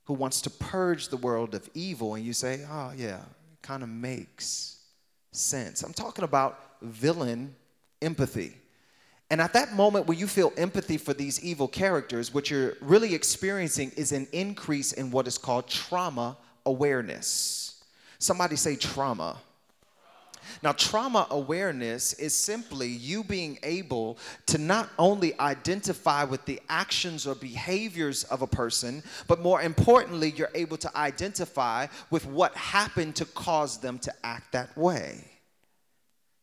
who 0.05 0.15
wants 0.15 0.41
to 0.43 0.51
purge 0.51 1.09
the 1.09 1.17
world 1.17 1.55
of 1.55 1.69
evil, 1.75 2.15
and 2.15 2.25
you 2.25 2.33
say, 2.33 2.65
oh, 2.71 2.93
yeah, 2.97 3.17
it 3.17 3.63
kind 3.63 3.83
of 3.83 3.89
makes 3.89 4.79
sense. 5.33 5.83
I'm 5.83 5.93
talking 5.93 6.25
about 6.25 6.61
villain 6.83 7.55
empathy. 8.03 8.55
And 9.31 9.41
at 9.41 9.55
that 9.55 9.73
moment 9.73 10.07
where 10.07 10.17
you 10.17 10.27
feel 10.27 10.53
empathy 10.57 10.99
for 10.99 11.15
these 11.15 11.43
evil 11.43 11.67
characters, 11.67 12.33
what 12.33 12.51
you're 12.51 12.75
really 12.81 13.15
experiencing 13.15 13.91
is 13.97 14.13
an 14.13 14.29
increase 14.33 14.93
in 14.93 15.11
what 15.11 15.27
is 15.27 15.39
called 15.39 15.67
trauma 15.67 16.37
awareness. 16.67 17.83
Somebody 18.19 18.57
say 18.57 18.77
trauma. 18.77 19.39
Now, 20.63 20.73
trauma 20.73 21.27
awareness 21.31 22.13
is 22.15 22.35
simply 22.35 22.89
you 22.89 23.25
being 23.25 23.59
able 23.63 24.19
to 24.47 24.59
not 24.59 24.91
only 24.99 25.39
identify 25.41 26.25
with 26.25 26.45
the 26.45 26.61
actions 26.69 27.27
or 27.27 27.35
behaviors 27.35 28.25
of 28.25 28.43
a 28.43 28.47
person, 28.47 29.03
but 29.27 29.41
more 29.41 29.63
importantly, 29.63 30.33
you're 30.37 30.51
able 30.55 30.77
to 30.79 30.97
identify 30.97 31.87
with 32.11 32.27
what 32.27 32.55
happened 32.57 33.17
to 33.17 33.25
cause 33.25 33.79
them 33.79 33.99
to 34.01 34.13
act 34.25 34.53
that 34.53 34.77
way. 34.77 35.25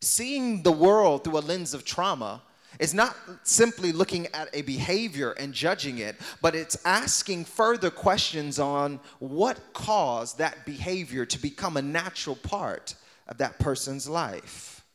Seeing 0.02 0.64
the 0.64 0.72
world 0.72 1.24
through 1.24 1.38
a 1.38 1.40
lens 1.40 1.74
of 1.74 1.86
trauma 1.86 2.42
is 2.80 2.94
not 2.94 3.16
simply 3.44 3.92
looking 3.92 4.28
at 4.34 4.50
a 4.54 4.62
behavior 4.64 5.32
and 5.32 5.54
judging 5.54 6.00
it, 6.00 6.16
but 6.42 6.56
it's 6.56 6.78
asking 6.86 7.46
further 7.46 7.90
questions 7.90 8.60
on 8.60 9.00
what 9.20 9.60
caused 9.74 10.38
that 10.38 10.66
behavior 10.66 11.26
to 11.26 11.40
become 11.40 11.78
a 11.78 11.82
natural 11.82 12.36
part 12.36 12.96
of 13.32 13.38
that 13.38 13.58
person's 13.58 14.08
life. 14.08 14.86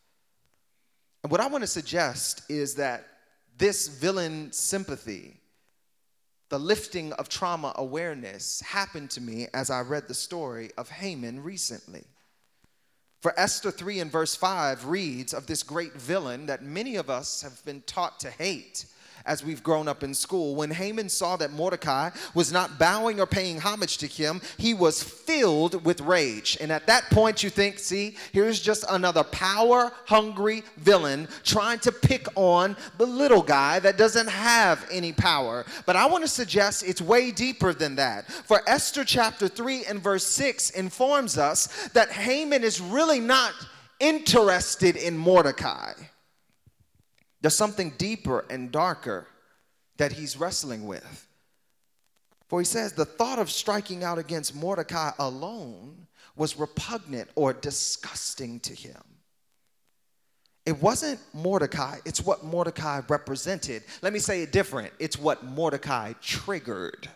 And 1.25 1.33
what 1.33 1.41
I 1.41 1.49
want 1.49 1.63
to 1.63 1.67
suggest 1.67 2.43
is 2.49 2.77
that 2.77 3.05
this 3.57 3.89
villain 3.89 4.53
sympathy, 4.53 5.41
the 6.51 6.59
lifting 6.59 7.15
of 7.15 7.31
trauma 7.31 7.73
awareness, 7.77 8.61
happened 8.61 9.11
to 9.13 9.23
me 9.23 9.49
as 9.55 9.71
I 9.71 9.81
read 9.81 10.07
the 10.07 10.15
story 10.15 10.71
of 10.77 10.91
Haman 10.91 11.43
recently. 11.43 12.05
For 13.23 13.33
Esther 13.41 13.71
3 13.71 14.01
and 14.01 14.13
verse 14.13 14.37
5 14.37 14.85
reads 14.85 15.33
of 15.33 15.47
this 15.47 15.63
great 15.63 15.95
villain 15.95 16.47
that 16.47 16.63
many 16.63 16.97
of 16.97 17.09
us 17.09 17.41
have 17.41 17.65
been 17.65 17.81
taught 17.87 18.21
to 18.21 18.31
hate 18.31 18.85
as 19.27 19.45
we've 19.45 19.63
grown 19.63 19.89
up 19.89 20.03
in 20.03 20.15
school. 20.15 20.55
When 20.55 20.71
Haman 20.71 21.09
saw 21.09 21.37
that 21.37 21.53
Mordecai 21.53 22.11
was 22.35 22.53
not 22.53 22.79
bowing 22.79 23.21
or 23.21 23.27
paying 23.27 23.59
homage 23.59 23.99
to 23.99 24.07
him, 24.07 24.41
he 24.57 24.75
was 24.75 25.03
filled 25.03 25.85
with 25.85 26.01
rage. 26.01 26.57
And 26.61 26.71
at 26.73 26.87
that 26.87 27.11
point, 27.11 27.43
you 27.43 27.51
think, 27.51 27.79
see, 27.79 28.17
here's 28.33 28.61
just 28.61 28.85
another 28.89 29.25
power 29.25 29.93
hungry 30.07 30.63
villain 30.77 31.29
trying 31.43 31.79
to 31.81 31.93
pick 31.93 32.27
on 32.37 32.77
the 32.99 33.07
little 33.07 33.43
guy 33.43 33.79
that 33.81 33.99
doesn't 33.99 34.29
have 34.29 34.87
any 34.91 35.13
power. 35.13 35.65
But 35.85 35.97
I 35.97 36.07
want 36.07 36.25
to 36.25 36.29
suggest 36.29 36.85
it's 36.87 37.03
way 37.03 37.31
deeper 37.31 37.75
than 37.75 37.97
that. 37.97 38.31
For 38.31 38.63
Esther 38.67 39.05
chapter 39.05 39.49
3 39.49 39.85
and 39.87 40.03
verse 40.03 40.27
6 40.27 40.71
informs 40.71 41.39
us 41.39 41.89
that 41.89 42.11
Haman 42.11 42.65
is 42.65 42.81
really 42.81 43.21
not 43.21 43.53
interested 44.01 44.97
in 44.97 45.17
Mordecai. 45.17 45.93
There's 47.41 47.57
something 47.57 47.91
deeper 47.99 48.45
and 48.51 48.73
darker 48.73 49.27
that 49.97 50.13
he's 50.13 50.37
wrestling 50.37 50.87
with. 50.87 51.27
For 52.49 52.61
he 52.61 52.65
says 52.65 52.93
the 52.93 53.05
thought 53.05 53.39
of 53.39 53.51
striking 53.51 54.05
out 54.05 54.19
against 54.19 54.55
Mordecai 54.55 55.11
alone 55.19 56.07
was 56.37 56.59
repugnant 56.59 57.31
or 57.35 57.53
disgusting 57.53 58.61
to 58.61 58.75
him. 58.75 59.03
It 60.65 60.83
wasn't 60.83 61.21
Mordecai, 61.33 61.99
it's 62.05 62.21
what 62.21 62.45
Mordecai 62.45 63.01
represented. 63.09 63.85
Let 64.03 64.13
me 64.13 64.19
say 64.19 64.43
it 64.43 64.53
different 64.53 64.93
it's 64.99 65.19
what 65.19 65.45
Mordecai 65.45 66.13
triggered. 66.21 67.09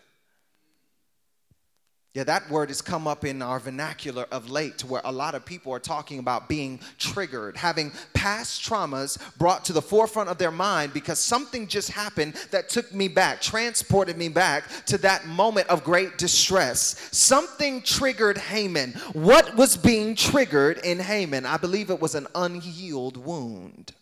Yeah, 2.13 2.25
that 2.25 2.49
word 2.49 2.67
has 2.67 2.81
come 2.81 3.07
up 3.07 3.23
in 3.23 3.41
our 3.41 3.57
vernacular 3.57 4.25
of 4.31 4.49
late 4.49 4.83
where 4.83 5.01
a 5.05 5.11
lot 5.11 5.33
of 5.33 5.45
people 5.45 5.71
are 5.71 5.79
talking 5.79 6.19
about 6.19 6.49
being 6.49 6.81
triggered, 6.97 7.55
having 7.55 7.93
past 8.13 8.61
traumas 8.61 9.17
brought 9.37 9.63
to 9.65 9.73
the 9.73 9.81
forefront 9.81 10.27
of 10.27 10.37
their 10.37 10.51
mind 10.51 10.91
because 10.91 11.19
something 11.19 11.67
just 11.67 11.89
happened 11.89 12.33
that 12.51 12.67
took 12.67 12.93
me 12.93 13.07
back, 13.07 13.39
transported 13.39 14.17
me 14.17 14.27
back 14.27 14.65
to 14.87 14.97
that 14.97 15.25
moment 15.25 15.69
of 15.69 15.85
great 15.85 16.17
distress. 16.17 16.99
Something 17.17 17.81
triggered 17.81 18.37
Haman. 18.37 18.91
What 19.13 19.55
was 19.55 19.77
being 19.77 20.15
triggered 20.15 20.79
in 20.79 20.99
Haman? 20.99 21.45
I 21.45 21.55
believe 21.55 21.89
it 21.89 22.01
was 22.01 22.15
an 22.15 22.27
unhealed 22.35 23.15
wound. 23.15 23.93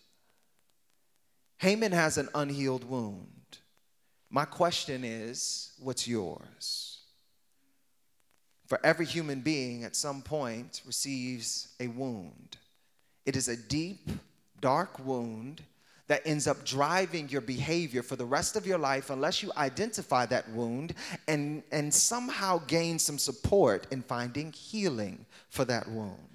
Haman 1.58 1.92
has 1.92 2.18
an 2.18 2.28
unhealed 2.34 2.82
wound. 2.82 3.58
My 4.30 4.46
question 4.46 5.04
is 5.04 5.74
what's 5.78 6.08
yours? 6.08 6.89
For 8.70 8.78
every 8.84 9.04
human 9.04 9.40
being 9.40 9.82
at 9.82 9.96
some 9.96 10.22
point 10.22 10.82
receives 10.86 11.74
a 11.80 11.88
wound. 11.88 12.56
It 13.26 13.34
is 13.34 13.48
a 13.48 13.56
deep, 13.56 14.08
dark 14.60 15.04
wound 15.04 15.64
that 16.06 16.22
ends 16.24 16.46
up 16.46 16.64
driving 16.64 17.28
your 17.28 17.40
behavior 17.40 18.04
for 18.04 18.14
the 18.14 18.24
rest 18.24 18.54
of 18.54 18.68
your 18.68 18.78
life 18.78 19.10
unless 19.10 19.42
you 19.42 19.50
identify 19.56 20.24
that 20.26 20.48
wound 20.50 20.94
and, 21.26 21.64
and 21.72 21.92
somehow 21.92 22.58
gain 22.68 23.00
some 23.00 23.18
support 23.18 23.88
in 23.90 24.02
finding 24.02 24.52
healing 24.52 25.26
for 25.48 25.64
that 25.64 25.88
wound. 25.90 26.29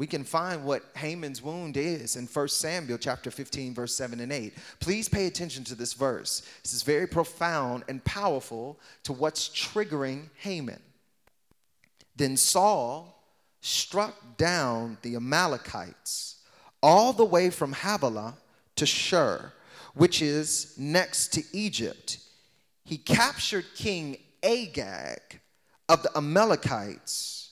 We 0.00 0.06
can 0.06 0.24
find 0.24 0.64
what 0.64 0.82
Haman's 0.96 1.42
wound 1.42 1.76
is 1.76 2.16
in 2.16 2.26
1 2.26 2.48
Samuel 2.48 2.96
chapter 2.96 3.30
15 3.30 3.74
verse 3.74 3.94
7 3.94 4.18
and 4.20 4.32
8. 4.32 4.54
Please 4.80 5.10
pay 5.10 5.26
attention 5.26 5.62
to 5.64 5.74
this 5.74 5.92
verse. 5.92 6.40
This 6.62 6.72
is 6.72 6.82
very 6.82 7.06
profound 7.06 7.84
and 7.86 8.02
powerful 8.02 8.80
to 9.02 9.12
what's 9.12 9.50
triggering 9.50 10.30
Haman. 10.38 10.80
Then 12.16 12.38
Saul 12.38 13.22
struck 13.60 14.38
down 14.38 14.96
the 15.02 15.16
Amalekites 15.16 16.36
all 16.82 17.12
the 17.12 17.26
way 17.26 17.50
from 17.50 17.74
Havilah 17.74 18.38
to 18.76 18.86
Shur, 18.86 19.52
which 19.92 20.22
is 20.22 20.76
next 20.78 21.34
to 21.34 21.42
Egypt. 21.52 22.20
He 22.86 22.96
captured 22.96 23.66
King 23.76 24.16
Agag 24.42 25.42
of 25.90 26.02
the 26.02 26.16
Amalekites 26.16 27.50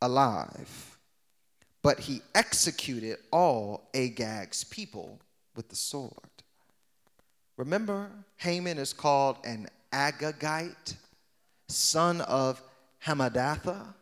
alive, 0.00 0.91
but 1.82 1.98
he 2.00 2.22
executed 2.34 3.18
all 3.32 3.88
Agag's 3.92 4.64
people 4.64 5.20
with 5.56 5.68
the 5.68 5.76
sword. 5.76 6.12
Remember, 7.56 8.10
Haman 8.36 8.78
is 8.78 8.92
called 8.92 9.36
an 9.44 9.68
Agagite, 9.92 10.94
son 11.68 12.20
of 12.22 12.62
Hammedatha. 13.04 13.94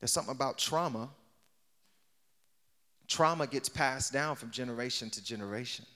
There's 0.00 0.12
something 0.12 0.34
about 0.34 0.58
trauma. 0.58 1.08
Trauma 3.06 3.46
gets 3.46 3.68
passed 3.68 4.12
down 4.12 4.36
from 4.36 4.50
generation 4.50 5.10
to 5.10 5.24
generation. 5.24 5.86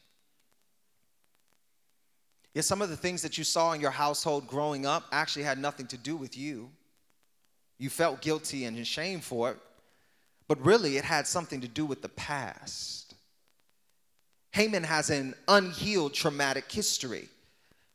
Yet 2.55 2.65
some 2.65 2.83
of 2.83 2.89
the 2.89 2.97
things 2.97 3.23
that 3.23 3.39
you 3.39 3.45
saw 3.45 3.73
in 3.73 3.81
your 3.81 3.91
household 3.91 4.47
growing 4.47 4.87
up 4.87 5.05
actually 5.13 5.45
had 5.45 5.59
nothing 5.59 5.87
to 5.89 5.97
do 5.97 6.17
with 6.17 6.37
you. 6.37 6.71
You 7.79 7.91
felt 7.91 8.21
guilty 8.21 8.64
and 8.64 8.79
ashamed 8.79 9.25
for 9.25 9.50
it, 9.50 9.57
but 10.49 10.64
really 10.64 10.97
it 10.97 11.05
had 11.05 11.26
something 11.26 11.61
to 11.61 11.69
do 11.69 11.85
with 11.85 12.02
the 12.02 12.09
past. 12.09 13.14
Haman 14.52 14.85
has 14.85 15.11
an 15.11 15.35
unhealed 15.49 16.14
traumatic 16.14 16.71
history 16.71 17.29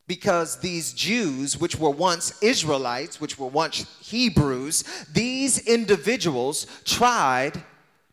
because 0.08 0.58
these 0.58 0.92
Jews, 0.92 1.58
which 1.58 1.78
were 1.78 1.90
once 1.90 2.42
Israelites, 2.42 3.20
which 3.20 3.38
were 3.38 3.46
once 3.48 3.86
Hebrews, 4.00 4.82
these 5.12 5.58
individuals 5.66 6.66
tried 6.84 7.62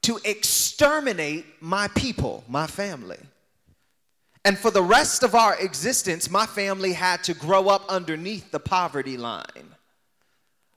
to 0.01 0.19
exterminate 0.23 1.45
my 1.61 1.87
people, 1.89 2.43
my 2.47 2.67
family. 2.67 3.17
And 4.43 4.59
for 4.59 4.69
the 4.69 4.83
rest 4.83 5.23
of 5.23 5.33
our 5.33 5.55
existence, 5.59 6.29
my 6.29 6.45
family 6.45 6.93
had 6.93 7.23
to 7.23 7.33
grow 7.33 7.69
up 7.69 7.83
underneath 7.89 8.51
the 8.51 8.59
poverty 8.59 9.17
line. 9.17 9.74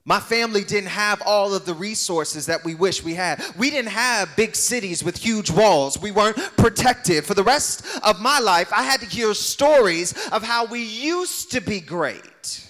My 0.09 0.19
family 0.19 0.63
didn't 0.63 0.89
have 0.89 1.21
all 1.23 1.53
of 1.53 1.67
the 1.67 1.75
resources 1.75 2.47
that 2.47 2.65
we 2.65 2.73
wish 2.73 3.03
we 3.03 3.13
had. 3.13 3.45
We 3.55 3.69
didn't 3.69 3.91
have 3.91 4.35
big 4.35 4.55
cities 4.55 5.03
with 5.03 5.15
huge 5.15 5.51
walls. 5.51 6.01
We 6.01 6.09
weren't 6.09 6.35
protected. 6.57 7.25
For 7.25 7.35
the 7.35 7.43
rest 7.43 7.85
of 8.01 8.19
my 8.19 8.39
life, 8.39 8.73
I 8.73 8.81
had 8.81 9.01
to 9.01 9.05
hear 9.05 9.35
stories 9.35 10.15
of 10.29 10.41
how 10.41 10.65
we 10.65 10.81
used 10.81 11.51
to 11.51 11.61
be 11.61 11.79
great. 11.79 12.67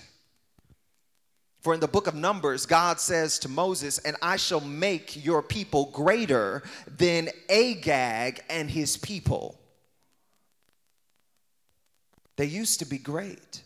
For 1.62 1.74
in 1.74 1.80
the 1.80 1.88
book 1.88 2.08
of 2.08 2.14
Numbers, 2.14 2.66
God 2.66 3.00
says 3.00 3.40
to 3.40 3.48
Moses, 3.48 4.00
And 4.00 4.18
I 4.22 4.36
shall 4.36 4.60
make 4.60 5.24
your 5.24 5.42
people 5.42 5.92
greater 5.94 6.62
than 6.98 7.30
Agag 7.50 8.42
and 8.50 8.70
his 8.70 8.98
people. 8.98 9.58
They 12.36 12.48
used 12.48 12.80
to 12.80 12.86
be 12.86 12.98
great. 12.98 13.64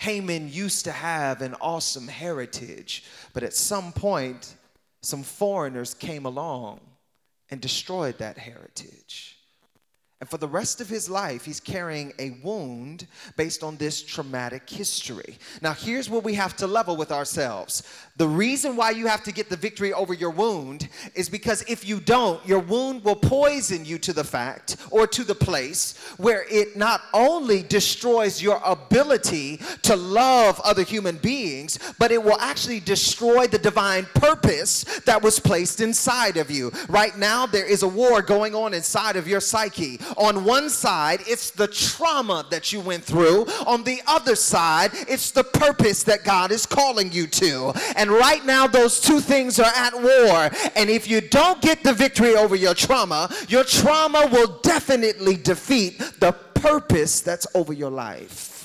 Haman 0.00 0.50
used 0.50 0.84
to 0.86 0.92
have 0.92 1.42
an 1.42 1.54
awesome 1.60 2.08
heritage, 2.08 3.04
but 3.34 3.42
at 3.42 3.52
some 3.52 3.92
point, 3.92 4.54
some 5.02 5.22
foreigners 5.22 5.92
came 5.92 6.24
along 6.24 6.80
and 7.50 7.60
destroyed 7.60 8.16
that 8.16 8.38
heritage. 8.38 9.36
And 10.20 10.28
for 10.28 10.36
the 10.36 10.46
rest 10.46 10.82
of 10.82 10.88
his 10.88 11.08
life, 11.08 11.46
he's 11.46 11.60
carrying 11.60 12.12
a 12.18 12.32
wound 12.42 13.06
based 13.36 13.62
on 13.62 13.78
this 13.78 14.02
traumatic 14.02 14.68
history. 14.68 15.38
Now, 15.62 15.72
here's 15.72 16.10
what 16.10 16.24
we 16.24 16.34
have 16.34 16.54
to 16.58 16.66
level 16.66 16.94
with 16.94 17.10
ourselves. 17.10 17.82
The 18.18 18.28
reason 18.28 18.76
why 18.76 18.90
you 18.90 19.06
have 19.06 19.22
to 19.22 19.32
get 19.32 19.48
the 19.48 19.56
victory 19.56 19.94
over 19.94 20.12
your 20.12 20.28
wound 20.28 20.90
is 21.14 21.30
because 21.30 21.62
if 21.62 21.88
you 21.88 22.00
don't, 22.00 22.46
your 22.46 22.58
wound 22.58 23.02
will 23.02 23.16
poison 23.16 23.86
you 23.86 23.96
to 23.96 24.12
the 24.12 24.22
fact 24.22 24.76
or 24.90 25.06
to 25.06 25.24
the 25.24 25.34
place 25.34 25.96
where 26.18 26.44
it 26.50 26.76
not 26.76 27.00
only 27.14 27.62
destroys 27.62 28.42
your 28.42 28.60
ability 28.62 29.58
to 29.84 29.96
love 29.96 30.60
other 30.60 30.82
human 30.82 31.16
beings, 31.16 31.78
but 31.98 32.10
it 32.12 32.22
will 32.22 32.38
actually 32.40 32.80
destroy 32.80 33.46
the 33.46 33.58
divine 33.58 34.04
purpose 34.12 34.84
that 35.06 35.22
was 35.22 35.40
placed 35.40 35.80
inside 35.80 36.36
of 36.36 36.50
you. 36.50 36.70
Right 36.90 37.16
now, 37.16 37.46
there 37.46 37.64
is 37.64 37.82
a 37.82 37.88
war 37.88 38.20
going 38.20 38.54
on 38.54 38.74
inside 38.74 39.16
of 39.16 39.26
your 39.26 39.40
psyche. 39.40 39.98
On 40.16 40.44
one 40.44 40.70
side, 40.70 41.20
it's 41.26 41.50
the 41.50 41.68
trauma 41.68 42.44
that 42.50 42.72
you 42.72 42.80
went 42.80 43.04
through, 43.04 43.46
on 43.66 43.84
the 43.84 44.00
other 44.06 44.36
side, 44.36 44.90
it's 45.08 45.30
the 45.30 45.44
purpose 45.44 46.02
that 46.04 46.24
God 46.24 46.52
is 46.52 46.66
calling 46.66 47.12
you 47.12 47.26
to. 47.26 47.72
And 47.96 48.10
right 48.10 48.44
now, 48.44 48.66
those 48.66 49.00
two 49.00 49.20
things 49.20 49.58
are 49.58 49.72
at 49.74 49.94
war. 49.94 50.50
And 50.76 50.90
if 50.90 51.08
you 51.08 51.20
don't 51.20 51.60
get 51.60 51.82
the 51.82 51.92
victory 51.92 52.34
over 52.34 52.56
your 52.56 52.74
trauma, 52.74 53.30
your 53.48 53.64
trauma 53.64 54.28
will 54.30 54.60
definitely 54.62 55.36
defeat 55.36 55.98
the 56.20 56.32
purpose 56.54 57.20
that's 57.20 57.46
over 57.54 57.72
your 57.72 57.90
life. 57.90 58.59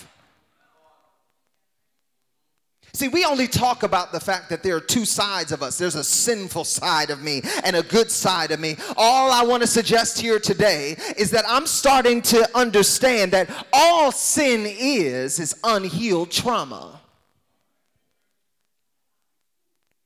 See, 2.96 3.10
we 3.10 3.26
only 3.26 3.50
talk 3.50 3.84
about 3.84 4.14
the 4.14 4.22
fact 4.22 4.50
that 4.50 4.64
there 4.64 4.78
are 4.78 4.80
two 4.80 5.04
sides 5.04 5.52
of 5.52 5.62
us. 5.62 5.78
There's 5.78 5.96
a 5.96 6.04
sinful 6.04 6.64
side 6.64 7.10
of 7.10 7.22
me 7.22 7.42
and 7.66 7.76
a 7.76 7.84
good 7.84 8.10
side 8.10 8.52
of 8.52 8.62
me. 8.62 8.78
All 8.96 9.32
I 9.32 9.44
want 9.44 9.62
to 9.64 9.68
suggest 9.68 10.18
here 10.18 10.40
today 10.40 10.96
is 11.18 11.30
that 11.32 11.44
I'm 11.46 11.68
starting 11.68 12.22
to 12.22 12.48
understand 12.58 13.34
that 13.34 13.50
all 13.74 14.14
sin 14.14 14.66
is 14.66 15.40
is 15.40 15.60
unhealed 15.66 16.32
trauma. 16.32 17.02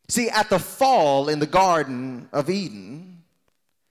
See, 0.08 0.30
at 0.30 0.49
the 0.49 0.58
fall 0.58 1.30
in 1.30 1.38
the 1.38 1.45
Garden 1.45 2.28
of 2.34 2.49
Eden, 2.49 3.21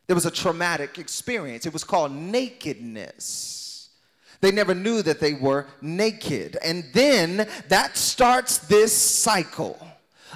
there 0.09 0.17
was 0.17 0.27
a 0.27 0.31
traumatic 0.33 0.99
experience. 0.99 1.67
It 1.67 1.73
was 1.73 1.85
called 1.85 2.11
nakedness. 2.11 3.58
They 4.40 4.53
never 4.53 4.74
knew 4.74 5.03
that 5.03 5.20
they 5.20 5.35
were 5.35 5.66
naked. 5.81 6.57
And 6.62 6.85
then 6.92 7.48
that 7.68 7.96
starts 7.96 8.59
this 8.59 8.92
cycle 8.92 9.79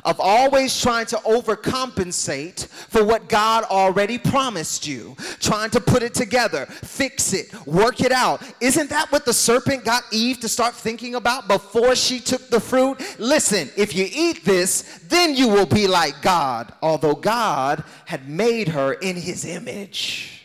of 0.04 0.18
always 0.18 0.80
trying 0.80 1.06
to 1.06 1.16
overcompensate 1.18 2.66
for 2.66 3.04
what 3.04 3.28
God 3.28 3.64
already 3.64 4.18
promised 4.18 4.86
you, 4.86 5.16
trying 5.38 5.70
to 5.70 5.80
put 5.80 6.02
it 6.02 6.14
together, 6.14 6.66
fix 6.66 7.32
it, 7.32 7.52
work 7.66 8.00
it 8.00 8.12
out. 8.12 8.42
Isn't 8.60 8.90
that 8.90 9.12
what 9.12 9.24
the 9.24 9.32
serpent 9.32 9.84
got 9.84 10.02
Eve 10.10 10.40
to 10.40 10.48
start 10.48 10.74
thinking 10.74 11.14
about 11.14 11.46
before 11.46 11.94
she 11.94 12.18
took 12.18 12.48
the 12.48 12.60
fruit? 12.60 13.00
Listen, 13.18 13.70
if 13.76 13.94
you 13.94 14.08
eat 14.12 14.44
this, 14.44 15.00
then 15.08 15.34
you 15.34 15.48
will 15.48 15.66
be 15.66 15.86
like 15.86 16.20
God, 16.22 16.72
although 16.82 17.14
God 17.14 17.84
had 18.06 18.28
made 18.28 18.68
her 18.68 18.94
in 18.94 19.16
his 19.16 19.44
image. 19.44 20.41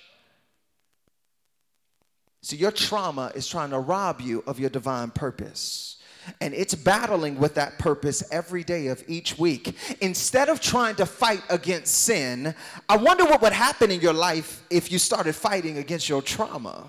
So 2.48 2.56
your 2.56 2.72
trauma 2.72 3.34
is 3.36 3.46
trying 3.46 3.72
to 3.72 3.80
rob 3.80 4.22
you 4.22 4.42
of 4.48 4.58
your 4.58 4.70
divine 4.70 5.12
purpose 5.12 5.98
and 6.40 6.54
it's 6.54 6.74
battling 6.74 7.38
with 7.38 7.56
that 7.56 7.78
purpose 7.78 8.24
every 8.32 8.64
day 8.64 8.88
of 8.88 9.04
each 9.06 9.38
week. 9.38 9.76
Instead 10.00 10.48
of 10.48 10.62
trying 10.62 10.96
to 10.96 11.06
fight 11.06 11.44
against 11.50 11.94
sin, 11.94 12.56
I 12.88 12.96
wonder 12.96 13.26
what 13.26 13.42
would 13.42 13.52
happen 13.52 13.92
in 13.92 14.00
your 14.00 14.14
life 14.14 14.64
if 14.70 14.94
you 14.94 14.98
started 14.98 15.36
fighting 15.36 15.78
against 15.78 16.08
your 16.08 16.22
trauma. 16.22 16.88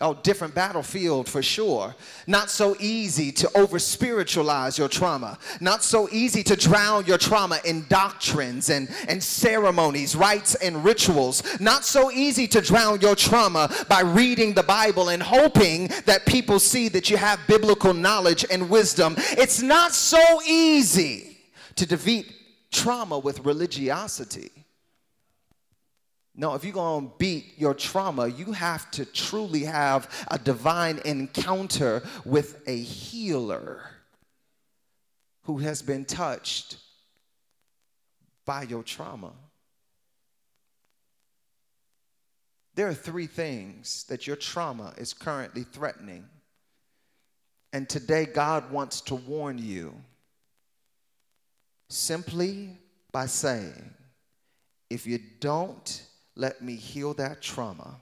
Oh, 0.00 0.14
different 0.14 0.54
battlefield 0.54 1.28
for 1.28 1.42
sure. 1.42 1.94
Not 2.26 2.50
so 2.50 2.74
easy 2.80 3.30
to 3.32 3.50
over 3.56 3.78
spiritualize 3.78 4.76
your 4.76 4.88
trauma. 4.88 5.38
Not 5.60 5.84
so 5.84 6.08
easy 6.10 6.42
to 6.44 6.56
drown 6.56 7.06
your 7.06 7.18
trauma 7.18 7.60
in 7.64 7.84
doctrines 7.88 8.70
and, 8.70 8.88
and 9.06 9.22
ceremonies, 9.22 10.16
rites 10.16 10.56
and 10.56 10.84
rituals. 10.84 11.44
Not 11.60 11.84
so 11.84 12.10
easy 12.10 12.48
to 12.48 12.60
drown 12.60 13.00
your 13.00 13.14
trauma 13.14 13.70
by 13.88 14.00
reading 14.00 14.54
the 14.54 14.64
Bible 14.64 15.10
and 15.10 15.22
hoping 15.22 15.88
that 16.06 16.26
people 16.26 16.58
see 16.58 16.88
that 16.88 17.08
you 17.08 17.16
have 17.16 17.38
biblical 17.46 17.94
knowledge 17.94 18.44
and 18.50 18.68
wisdom. 18.68 19.14
It's 19.18 19.62
not 19.62 19.92
so 19.92 20.42
easy 20.44 21.36
to 21.76 21.86
defeat 21.86 22.32
trauma 22.72 23.18
with 23.18 23.44
religiosity. 23.44 24.50
No, 26.34 26.54
if 26.54 26.64
you're 26.64 26.72
going 26.72 27.08
to 27.08 27.14
beat 27.18 27.58
your 27.58 27.74
trauma, 27.74 28.26
you 28.26 28.52
have 28.52 28.90
to 28.92 29.04
truly 29.04 29.64
have 29.64 30.08
a 30.28 30.38
divine 30.38 30.98
encounter 31.04 32.02
with 32.24 32.62
a 32.66 32.76
healer 32.76 33.82
who 35.42 35.58
has 35.58 35.82
been 35.82 36.06
touched 36.06 36.78
by 38.46 38.62
your 38.62 38.82
trauma. 38.82 39.32
There 42.74 42.88
are 42.88 42.94
three 42.94 43.26
things 43.26 44.04
that 44.04 44.26
your 44.26 44.36
trauma 44.36 44.94
is 44.96 45.12
currently 45.12 45.64
threatening. 45.64 46.24
And 47.74 47.86
today, 47.88 48.24
God 48.24 48.70
wants 48.70 49.02
to 49.02 49.14
warn 49.14 49.58
you 49.58 49.94
simply 51.90 52.70
by 53.12 53.26
saying, 53.26 53.92
if 54.88 55.06
you 55.06 55.18
don't 55.40 56.02
let 56.34 56.62
me 56.62 56.76
heal 56.76 57.14
that 57.14 57.42
trauma, 57.42 57.96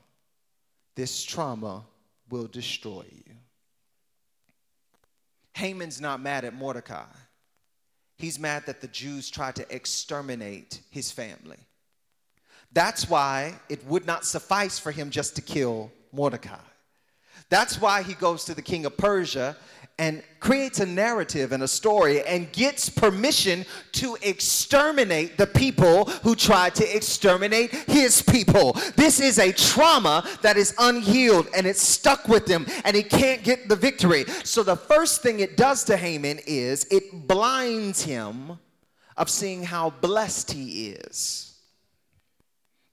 this 0.94 1.22
trauma 1.24 1.84
will 2.28 2.46
destroy 2.46 3.04
you. 3.10 3.34
Haman's 5.54 6.00
not 6.00 6.20
mad 6.20 6.44
at 6.44 6.54
Mordecai. 6.54 7.04
He's 8.16 8.38
mad 8.38 8.66
that 8.66 8.80
the 8.80 8.88
Jews 8.88 9.30
tried 9.30 9.56
to 9.56 9.74
exterminate 9.74 10.80
his 10.90 11.10
family. 11.10 11.58
That's 12.72 13.08
why 13.08 13.54
it 13.68 13.84
would 13.86 14.06
not 14.06 14.24
suffice 14.24 14.78
for 14.78 14.92
him 14.92 15.10
just 15.10 15.36
to 15.36 15.42
kill 15.42 15.90
Mordecai. 16.12 16.60
That's 17.48 17.80
why 17.80 18.02
he 18.02 18.14
goes 18.14 18.44
to 18.44 18.54
the 18.54 18.62
king 18.62 18.86
of 18.86 18.96
Persia 18.96 19.56
and 20.00 20.22
creates 20.40 20.80
a 20.80 20.86
narrative 20.86 21.52
and 21.52 21.62
a 21.62 21.68
story 21.68 22.22
and 22.22 22.50
gets 22.52 22.88
permission 22.88 23.66
to 23.92 24.16
exterminate 24.22 25.36
the 25.36 25.46
people 25.46 26.06
who 26.22 26.34
tried 26.34 26.74
to 26.74 26.96
exterminate 26.96 27.70
his 27.70 28.22
people. 28.22 28.72
This 28.96 29.20
is 29.20 29.38
a 29.38 29.52
trauma 29.52 30.26
that 30.40 30.56
is 30.56 30.74
unhealed 30.78 31.48
and 31.54 31.66
it's 31.66 31.82
stuck 31.82 32.28
with 32.28 32.48
him 32.48 32.66
and 32.86 32.96
he 32.96 33.02
can't 33.02 33.44
get 33.44 33.68
the 33.68 33.76
victory. 33.76 34.24
So 34.42 34.62
the 34.62 34.74
first 34.74 35.20
thing 35.20 35.40
it 35.40 35.58
does 35.58 35.84
to 35.84 35.98
Haman 35.98 36.40
is 36.46 36.86
it 36.90 37.28
blinds 37.28 38.02
him 38.02 38.58
of 39.18 39.28
seeing 39.28 39.62
how 39.62 39.90
blessed 39.90 40.52
he 40.52 40.92
is. 40.92 41.58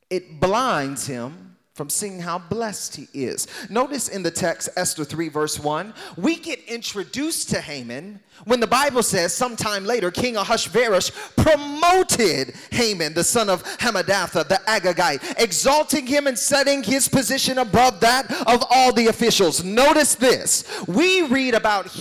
It 0.09 0.41
blinds 0.41 1.07
him 1.07 1.46
from 1.77 1.91
seeing 1.91 2.19
how 2.19 2.39
blessed 2.39 2.95
he 2.95 3.07
is. 3.13 3.47
Notice 3.69 4.07
in 4.09 4.23
the 4.23 4.31
text, 4.31 4.67
Esther 4.75 5.05
3, 5.05 5.29
verse 5.29 5.59
1, 5.59 5.93
we 6.17 6.35
get 6.35 6.59
introduced 6.67 7.51
to 7.51 7.61
Haman 7.61 8.19
when 8.45 8.59
the 8.59 8.67
Bible 8.67 9.03
says 9.03 9.33
sometime 9.33 9.85
later, 9.85 10.09
King 10.09 10.37
Ahasuerus 10.37 11.11
promoted 11.35 12.55
Haman, 12.71 13.13
the 13.13 13.23
son 13.23 13.47
of 13.47 13.63
Hammedatha, 13.77 14.47
the 14.47 14.59
Agagite, 14.67 15.39
exalting 15.39 16.07
him 16.07 16.25
and 16.25 16.37
setting 16.37 16.81
his 16.81 17.07
position 17.07 17.59
above 17.59 17.99
that 17.99 18.31
of 18.47 18.63
all 18.71 18.91
the 18.91 19.07
officials. 19.07 19.63
Notice 19.63 20.15
this. 20.15 20.65
We 20.87 21.23
read 21.27 21.53
about 21.53 21.95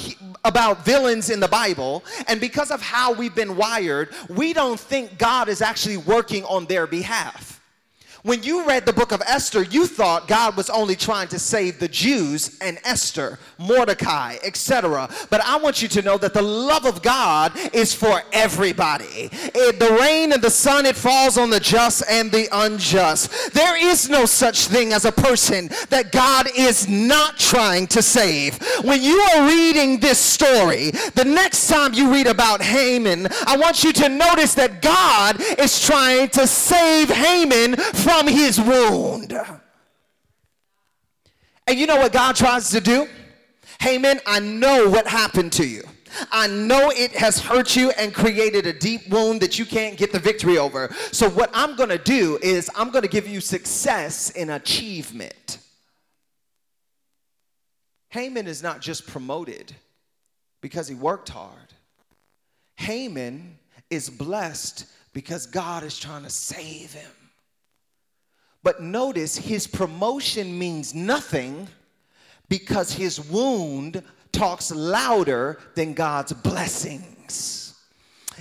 about 0.44 0.84
villains 0.84 1.28
in 1.28 1.40
the 1.40 1.48
Bible, 1.48 2.04
and 2.28 2.40
because 2.40 2.70
of 2.70 2.80
how 2.80 3.12
we've 3.12 3.34
been 3.34 3.56
wired, 3.56 4.14
we 4.28 4.52
don't 4.52 4.78
think 4.78 5.18
God 5.18 5.48
is 5.48 5.60
actually 5.60 5.96
working 5.96 6.44
on 6.44 6.66
their 6.66 6.86
behalf. 6.86 7.55
When 8.26 8.42
you 8.42 8.64
read 8.64 8.86
the 8.86 8.92
book 8.92 9.12
of 9.12 9.22
Esther, 9.24 9.62
you 9.62 9.86
thought 9.86 10.26
God 10.26 10.56
was 10.56 10.68
only 10.68 10.96
trying 10.96 11.28
to 11.28 11.38
save 11.38 11.78
the 11.78 11.86
Jews 11.86 12.58
and 12.60 12.76
Esther, 12.82 13.38
Mordecai, 13.56 14.38
etc. 14.42 15.08
But 15.30 15.42
I 15.42 15.58
want 15.58 15.80
you 15.80 15.86
to 15.86 16.02
know 16.02 16.18
that 16.18 16.34
the 16.34 16.42
love 16.42 16.86
of 16.86 17.02
God 17.02 17.52
is 17.72 17.94
for 17.94 18.20
everybody. 18.32 19.30
It, 19.30 19.78
the 19.78 19.96
rain 20.00 20.32
and 20.32 20.42
the 20.42 20.50
sun, 20.50 20.86
it 20.86 20.96
falls 20.96 21.38
on 21.38 21.50
the 21.50 21.60
just 21.60 22.02
and 22.10 22.32
the 22.32 22.48
unjust. 22.50 23.54
There 23.54 23.80
is 23.80 24.10
no 24.10 24.26
such 24.26 24.66
thing 24.66 24.92
as 24.92 25.04
a 25.04 25.12
person 25.12 25.68
that 25.90 26.10
God 26.10 26.48
is 26.56 26.88
not 26.88 27.38
trying 27.38 27.86
to 27.88 28.02
save. 28.02 28.58
When 28.82 29.04
you 29.04 29.20
are 29.20 29.46
reading 29.46 30.00
this 30.00 30.18
story, 30.18 30.90
the 31.14 31.24
next 31.24 31.68
time 31.68 31.94
you 31.94 32.12
read 32.12 32.26
about 32.26 32.60
Haman, 32.60 33.28
I 33.46 33.56
want 33.56 33.84
you 33.84 33.92
to 33.92 34.08
notice 34.08 34.54
that 34.54 34.82
God 34.82 35.40
is 35.60 35.80
trying 35.80 36.28
to 36.30 36.48
save 36.48 37.08
Haman 37.08 37.76
from 37.76 38.15
from 38.16 38.28
his 38.28 38.60
wound. 38.60 39.38
And 41.66 41.78
you 41.78 41.86
know 41.86 41.96
what 41.96 42.12
God 42.12 42.36
tries 42.36 42.70
to 42.70 42.80
do? 42.80 43.08
Haman, 43.80 44.20
I 44.26 44.40
know 44.40 44.88
what 44.88 45.06
happened 45.06 45.52
to 45.54 45.66
you. 45.66 45.82
I 46.30 46.46
know 46.46 46.90
it 46.90 47.12
has 47.12 47.38
hurt 47.40 47.76
you 47.76 47.90
and 47.90 48.14
created 48.14 48.66
a 48.66 48.72
deep 48.72 49.08
wound 49.10 49.42
that 49.42 49.58
you 49.58 49.66
can't 49.66 49.98
get 49.98 50.12
the 50.12 50.18
victory 50.18 50.56
over. 50.56 50.94
So, 51.12 51.28
what 51.28 51.50
I'm 51.52 51.76
going 51.76 51.90
to 51.90 51.98
do 51.98 52.38
is, 52.40 52.70
I'm 52.74 52.90
going 52.90 53.02
to 53.02 53.08
give 53.08 53.28
you 53.28 53.42
success 53.42 54.30
in 54.30 54.48
achievement. 54.50 55.58
Haman 58.08 58.46
is 58.46 58.62
not 58.62 58.80
just 58.80 59.06
promoted 59.06 59.74
because 60.62 60.88
he 60.88 60.94
worked 60.94 61.28
hard, 61.28 61.74
Haman 62.76 63.58
is 63.90 64.08
blessed 64.08 64.86
because 65.12 65.44
God 65.44 65.82
is 65.82 65.98
trying 65.98 66.22
to 66.22 66.30
save 66.30 66.94
him. 66.94 67.10
But 68.66 68.82
notice 68.82 69.36
his 69.36 69.68
promotion 69.68 70.58
means 70.58 70.92
nothing 70.92 71.68
because 72.48 72.90
his 72.90 73.20
wound 73.30 74.02
talks 74.32 74.72
louder 74.72 75.60
than 75.76 75.94
God's 75.94 76.32
blessings. 76.32 77.80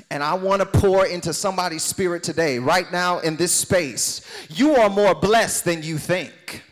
And 0.10 0.24
I 0.24 0.34
want 0.34 0.62
to 0.62 0.66
pour 0.66 1.06
into 1.06 1.32
somebody's 1.32 1.84
spirit 1.84 2.24
today, 2.24 2.58
right 2.58 2.92
now 2.92 3.20
in 3.20 3.36
this 3.36 3.52
space. 3.52 4.26
You 4.50 4.76
are 4.78 4.90
more 4.90 5.14
blessed 5.14 5.64
than 5.66 5.84
you 5.84 6.00
think. 6.00 6.64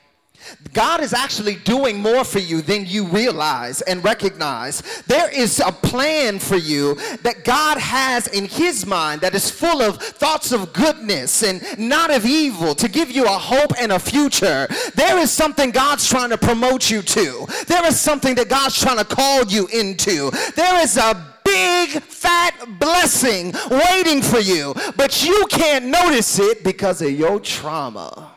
God 0.74 1.02
is 1.02 1.14
actually 1.14 1.56
doing 1.56 2.00
more 2.00 2.24
for 2.24 2.40
you 2.40 2.62
than 2.62 2.86
you 2.86 3.06
realize 3.06 3.82
and 3.82 4.04
recognize. 4.04 4.82
There 5.08 5.30
is 5.30 5.60
a 5.60 5.72
plan 5.72 6.40
for 6.40 6.58
you 6.58 6.96
that 7.22 7.44
God 7.44 7.78
has 7.78 8.28
in 8.28 8.46
His 8.46 8.86
mind 8.86 9.22
that 9.22 9.36
is 9.36 9.50
full 9.50 9.82
of 9.82 10.02
thoughts 10.02 10.52
of 10.52 10.74
goodness 10.74 11.44
and 11.44 11.64
not 11.78 12.12
of 12.12 12.26
evil 12.26 12.76
to 12.76 12.88
give 12.88 13.12
you 13.12 13.26
a 13.26 13.30
hope 13.30 13.74
and 13.80 13.92
a 13.92 14.00
future. 14.00 14.68
There 14.96 15.18
is 15.20 15.32
something 15.32 15.72
God's 15.72 16.08
trying 16.10 16.32
to 16.32 16.38
promote 16.38 16.90
you 16.90 17.02
to, 17.02 17.46
there 17.68 17.86
is 17.86 18.00
something 18.00 18.36
that 18.36 18.50
God's 18.50 18.80
trying 18.80 18.98
to 18.98 19.06
call 19.06 19.46
you 19.46 19.68
into. 19.68 20.32
There 20.56 20.82
is 20.82 20.98
a 20.98 21.34
big 21.44 21.90
fat 22.02 22.56
blessing 22.80 23.54
waiting 23.70 24.22
for 24.22 24.40
you, 24.40 24.74
but 24.96 25.24
you 25.24 25.46
can't 25.50 25.86
notice 25.86 26.40
it 26.40 26.64
because 26.64 27.02
of 27.02 27.12
your 27.12 27.40
trauma. 27.40 28.33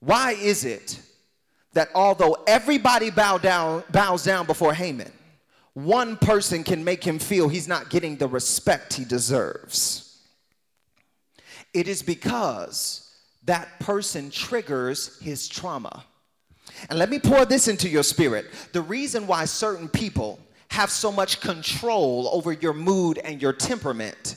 Why 0.00 0.32
is 0.32 0.64
it 0.64 1.00
that 1.74 1.90
although 1.94 2.36
everybody 2.46 3.10
bow 3.10 3.38
down, 3.38 3.84
bows 3.90 4.24
down 4.24 4.46
before 4.46 4.74
Haman, 4.74 5.12
one 5.74 6.16
person 6.16 6.64
can 6.64 6.82
make 6.82 7.04
him 7.04 7.18
feel 7.18 7.48
he's 7.48 7.68
not 7.68 7.90
getting 7.90 8.16
the 8.16 8.26
respect 8.26 8.94
he 8.94 9.04
deserves? 9.04 10.18
It 11.72 11.86
is 11.86 12.02
because 12.02 13.14
that 13.44 13.78
person 13.80 14.30
triggers 14.30 15.18
his 15.20 15.48
trauma. 15.48 16.04
And 16.88 16.98
let 16.98 17.10
me 17.10 17.18
pour 17.18 17.44
this 17.44 17.68
into 17.68 17.88
your 17.88 18.02
spirit. 18.02 18.46
The 18.72 18.82
reason 18.82 19.26
why 19.26 19.44
certain 19.44 19.88
people 19.88 20.40
have 20.68 20.90
so 20.90 21.12
much 21.12 21.40
control 21.40 22.30
over 22.32 22.52
your 22.52 22.72
mood 22.72 23.18
and 23.18 23.42
your 23.42 23.52
temperament 23.52 24.36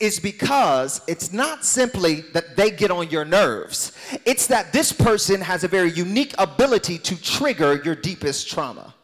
is 0.00 0.18
because 0.20 1.00
it's 1.06 1.32
not 1.32 1.64
simply 1.64 2.22
that 2.32 2.56
they 2.56 2.70
get 2.70 2.90
on 2.90 3.10
your 3.10 3.24
nerves, 3.24 3.92
it's 4.24 4.46
that 4.46 4.72
this 4.72 4.92
person 4.92 5.40
has 5.40 5.64
a 5.64 5.68
very 5.68 5.90
unique 5.90 6.34
ability 6.38 6.98
to 6.98 7.20
trigger 7.20 7.80
your 7.84 7.94
deepest 7.94 8.48
trauma. 8.48 8.94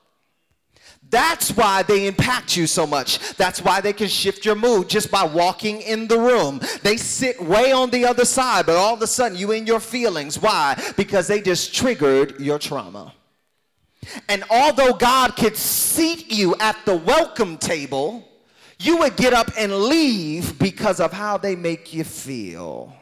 That's 1.11 1.57
why 1.57 1.83
they 1.85 2.07
impact 2.07 2.57
you 2.57 2.67
so 2.67 2.87
much. 2.87 3.19
That's 3.37 3.63
why 3.63 3.81
they 3.81 3.95
can 3.95 4.09
shift 4.09 4.45
your 4.45 4.55
mood 4.55 4.91
just 4.91 5.11
by 5.11 5.25
walking 5.25 5.81
in 5.81 6.07
the 6.07 6.19
room. 6.19 6.61
They 6.83 6.99
sit 6.99 7.43
way 7.43 7.73
on 7.73 7.91
the 7.91 8.05
other 8.05 8.27
side, 8.27 8.67
but 8.67 8.77
all 8.77 8.93
of 8.95 9.01
a 9.01 9.07
sudden 9.07 9.39
you 9.39 9.53
in 9.53 9.67
your 9.67 9.81
feelings. 9.81 10.39
Why? 10.39 10.79
Because 10.97 11.27
they 11.27 11.41
just 11.41 11.75
triggered 11.75 12.39
your 12.39 12.59
trauma. 12.59 13.15
And 14.29 14.45
although 14.51 14.93
God 14.93 15.35
could 15.37 15.57
seat 15.57 16.31
you 16.31 16.55
at 16.61 16.77
the 16.85 16.97
welcome 16.97 17.57
table, 17.57 18.29
you 18.79 18.99
would 18.99 19.17
get 19.17 19.35
up 19.35 19.51
and 19.57 19.75
leave 19.75 20.59
because 20.59 21.01
of 21.01 21.13
how 21.13 21.37
they 21.39 21.57
make 21.57 21.93
you 21.93 22.05
feel. 22.05 22.95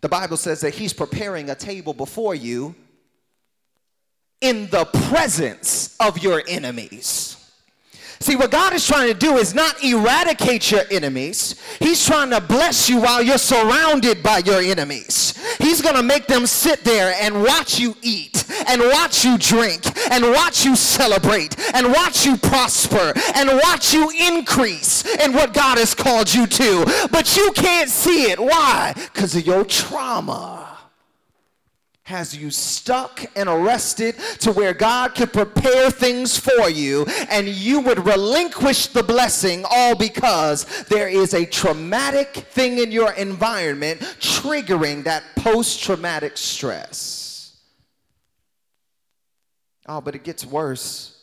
The 0.00 0.08
Bible 0.08 0.36
says 0.36 0.60
that 0.60 0.74
He's 0.74 0.92
preparing 0.92 1.50
a 1.50 1.54
table 1.54 1.94
before 1.94 2.34
you 2.34 2.74
in 4.40 4.68
the 4.70 4.84
presence 4.84 5.96
of 6.00 6.18
your 6.18 6.42
enemies. 6.48 7.38
See, 8.22 8.36
what 8.36 8.52
God 8.52 8.72
is 8.72 8.86
trying 8.86 9.08
to 9.08 9.18
do 9.18 9.36
is 9.36 9.52
not 9.52 9.82
eradicate 9.82 10.70
your 10.70 10.82
enemies. 10.92 11.60
He's 11.80 12.04
trying 12.06 12.30
to 12.30 12.40
bless 12.40 12.88
you 12.88 13.00
while 13.00 13.20
you're 13.20 13.36
surrounded 13.36 14.22
by 14.22 14.38
your 14.38 14.60
enemies. 14.60 15.36
He's 15.58 15.80
going 15.80 15.96
to 15.96 16.04
make 16.04 16.28
them 16.28 16.46
sit 16.46 16.84
there 16.84 17.14
and 17.20 17.42
watch 17.42 17.80
you 17.80 17.96
eat 18.00 18.41
and 18.68 18.80
watch 18.82 19.24
you 19.24 19.38
drink 19.38 19.84
and 20.10 20.24
watch 20.32 20.64
you 20.64 20.76
celebrate 20.76 21.58
and 21.74 21.92
watch 21.92 22.24
you 22.24 22.36
prosper 22.36 23.12
and 23.34 23.48
watch 23.62 23.92
you 23.92 24.10
increase 24.10 25.04
in 25.16 25.32
what 25.32 25.54
God 25.54 25.78
has 25.78 25.94
called 25.94 26.32
you 26.32 26.46
to. 26.46 27.08
But 27.10 27.36
you 27.36 27.52
can't 27.52 27.90
see 27.90 28.30
it. 28.30 28.38
Why? 28.38 28.92
Because 28.94 29.36
of 29.36 29.46
your 29.46 29.64
trauma 29.64 30.72
has 32.04 32.36
you 32.36 32.50
stuck 32.50 33.24
and 33.36 33.48
arrested 33.48 34.16
to 34.38 34.52
where 34.52 34.74
God 34.74 35.14
could 35.14 35.32
prepare 35.32 35.90
things 35.90 36.36
for 36.36 36.68
you 36.68 37.06
and 37.30 37.48
you 37.48 37.80
would 37.80 38.04
relinquish 38.04 38.88
the 38.88 39.02
blessing 39.02 39.64
all 39.70 39.94
because 39.94 40.84
there 40.84 41.08
is 41.08 41.32
a 41.32 41.46
traumatic 41.46 42.34
thing 42.50 42.78
in 42.78 42.90
your 42.90 43.12
environment 43.12 44.00
triggering 44.20 45.04
that 45.04 45.22
post 45.36 45.82
traumatic 45.82 46.36
stress. 46.36 47.21
Oh, 49.94 50.00
but 50.00 50.14
it 50.14 50.24
gets 50.24 50.46
worse. 50.46 51.18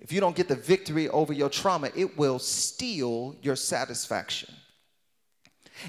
If 0.00 0.10
you 0.10 0.20
don't 0.20 0.34
get 0.34 0.48
the 0.48 0.56
victory 0.56 1.08
over 1.08 1.32
your 1.32 1.48
trauma, 1.48 1.88
it 1.94 2.18
will 2.18 2.40
steal 2.40 3.36
your 3.42 3.54
satisfaction. 3.54 4.52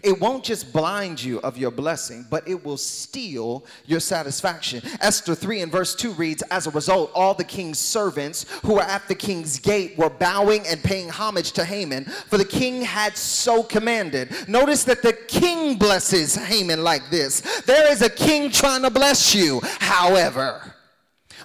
It 0.04 0.22
won't 0.22 0.44
just 0.44 0.72
blind 0.72 1.24
you 1.24 1.40
of 1.40 1.58
your 1.58 1.72
blessing, 1.72 2.28
but 2.30 2.48
it 2.48 2.64
will 2.64 2.78
steal 2.78 3.66
your 3.88 4.00
satisfaction. 4.00 4.84
Esther 5.02 5.34
3 5.34 5.62
and 5.62 5.72
verse 5.72 5.96
2 5.96 6.12
reads 6.12 6.44
As 6.52 6.68
a 6.68 6.72
result, 6.72 7.10
all 7.16 7.34
the 7.34 7.44
king's 7.44 7.80
servants 7.80 8.46
who 8.62 8.76
were 8.76 8.82
at 8.82 9.08
the 9.08 9.16
king's 9.16 9.58
gate 9.58 9.98
were 9.98 10.12
bowing 10.12 10.68
and 10.68 10.84
paying 10.84 11.10
homage 11.10 11.54
to 11.54 11.66
Haman, 11.66 12.06
for 12.06 12.38
the 12.38 12.46
king 12.46 12.84
had 12.84 13.18
so 13.18 13.64
commanded. 13.64 14.48
Notice 14.48 14.84
that 14.84 15.02
the 15.02 15.14
king 15.14 15.80
blesses 15.80 16.36
Haman 16.36 16.84
like 16.84 17.10
this 17.10 17.42
There 17.62 17.92
is 17.92 18.04
a 18.04 18.10
king 18.10 18.52
trying 18.52 18.84
to 18.84 18.92
bless 18.92 19.34
you, 19.34 19.62
however. 19.80 20.76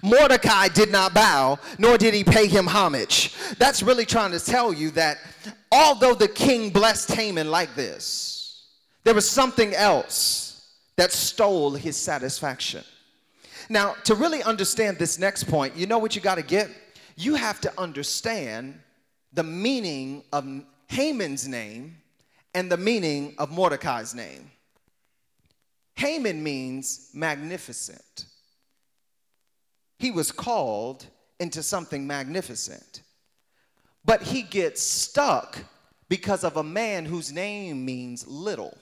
Mordecai 0.02 0.68
did 0.68 0.90
not 0.90 1.14
bow, 1.14 1.58
nor 1.78 1.96
did 1.96 2.12
he 2.12 2.24
pay 2.24 2.48
him 2.48 2.66
homage. 2.66 3.34
That's 3.58 3.82
really 3.82 4.04
trying 4.04 4.32
to 4.32 4.40
tell 4.40 4.72
you 4.72 4.90
that 4.92 5.18
although 5.70 6.14
the 6.14 6.28
king 6.28 6.70
blessed 6.70 7.12
Haman 7.12 7.50
like 7.50 7.74
this, 7.76 8.66
there 9.04 9.14
was 9.14 9.28
something 9.28 9.74
else 9.74 10.70
that 10.96 11.12
stole 11.12 11.72
his 11.72 11.96
satisfaction. 11.96 12.84
Now, 13.68 13.94
to 14.04 14.14
really 14.14 14.42
understand 14.42 14.98
this 14.98 15.18
next 15.18 15.44
point, 15.44 15.76
you 15.76 15.86
know 15.86 15.98
what 15.98 16.14
you 16.14 16.20
got 16.20 16.34
to 16.34 16.42
get? 16.42 16.68
You 17.16 17.36
have 17.36 17.60
to 17.60 17.72
understand 17.80 18.78
the 19.32 19.42
meaning 19.42 20.24
of 20.32 20.46
Haman's 20.88 21.46
name 21.46 21.96
and 22.54 22.70
the 22.70 22.76
meaning 22.76 23.34
of 23.38 23.50
Mordecai's 23.50 24.14
name. 24.14 24.50
Haman 25.94 26.42
means 26.42 27.10
magnificent. 27.14 28.26
He 30.02 30.10
was 30.10 30.32
called 30.32 31.06
into 31.38 31.62
something 31.62 32.08
magnificent. 32.08 33.02
But 34.04 34.20
he 34.20 34.42
gets 34.42 34.82
stuck 34.82 35.60
because 36.08 36.42
of 36.42 36.56
a 36.56 36.64
man 36.64 37.04
whose 37.04 37.30
name 37.30 37.84
means 37.84 38.26
little. 38.26 38.76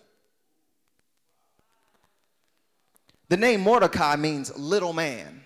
The 3.29 3.37
name 3.37 3.61
Mordecai 3.61 4.17
means 4.17 4.57
little 4.57 4.95
man. 4.95 5.43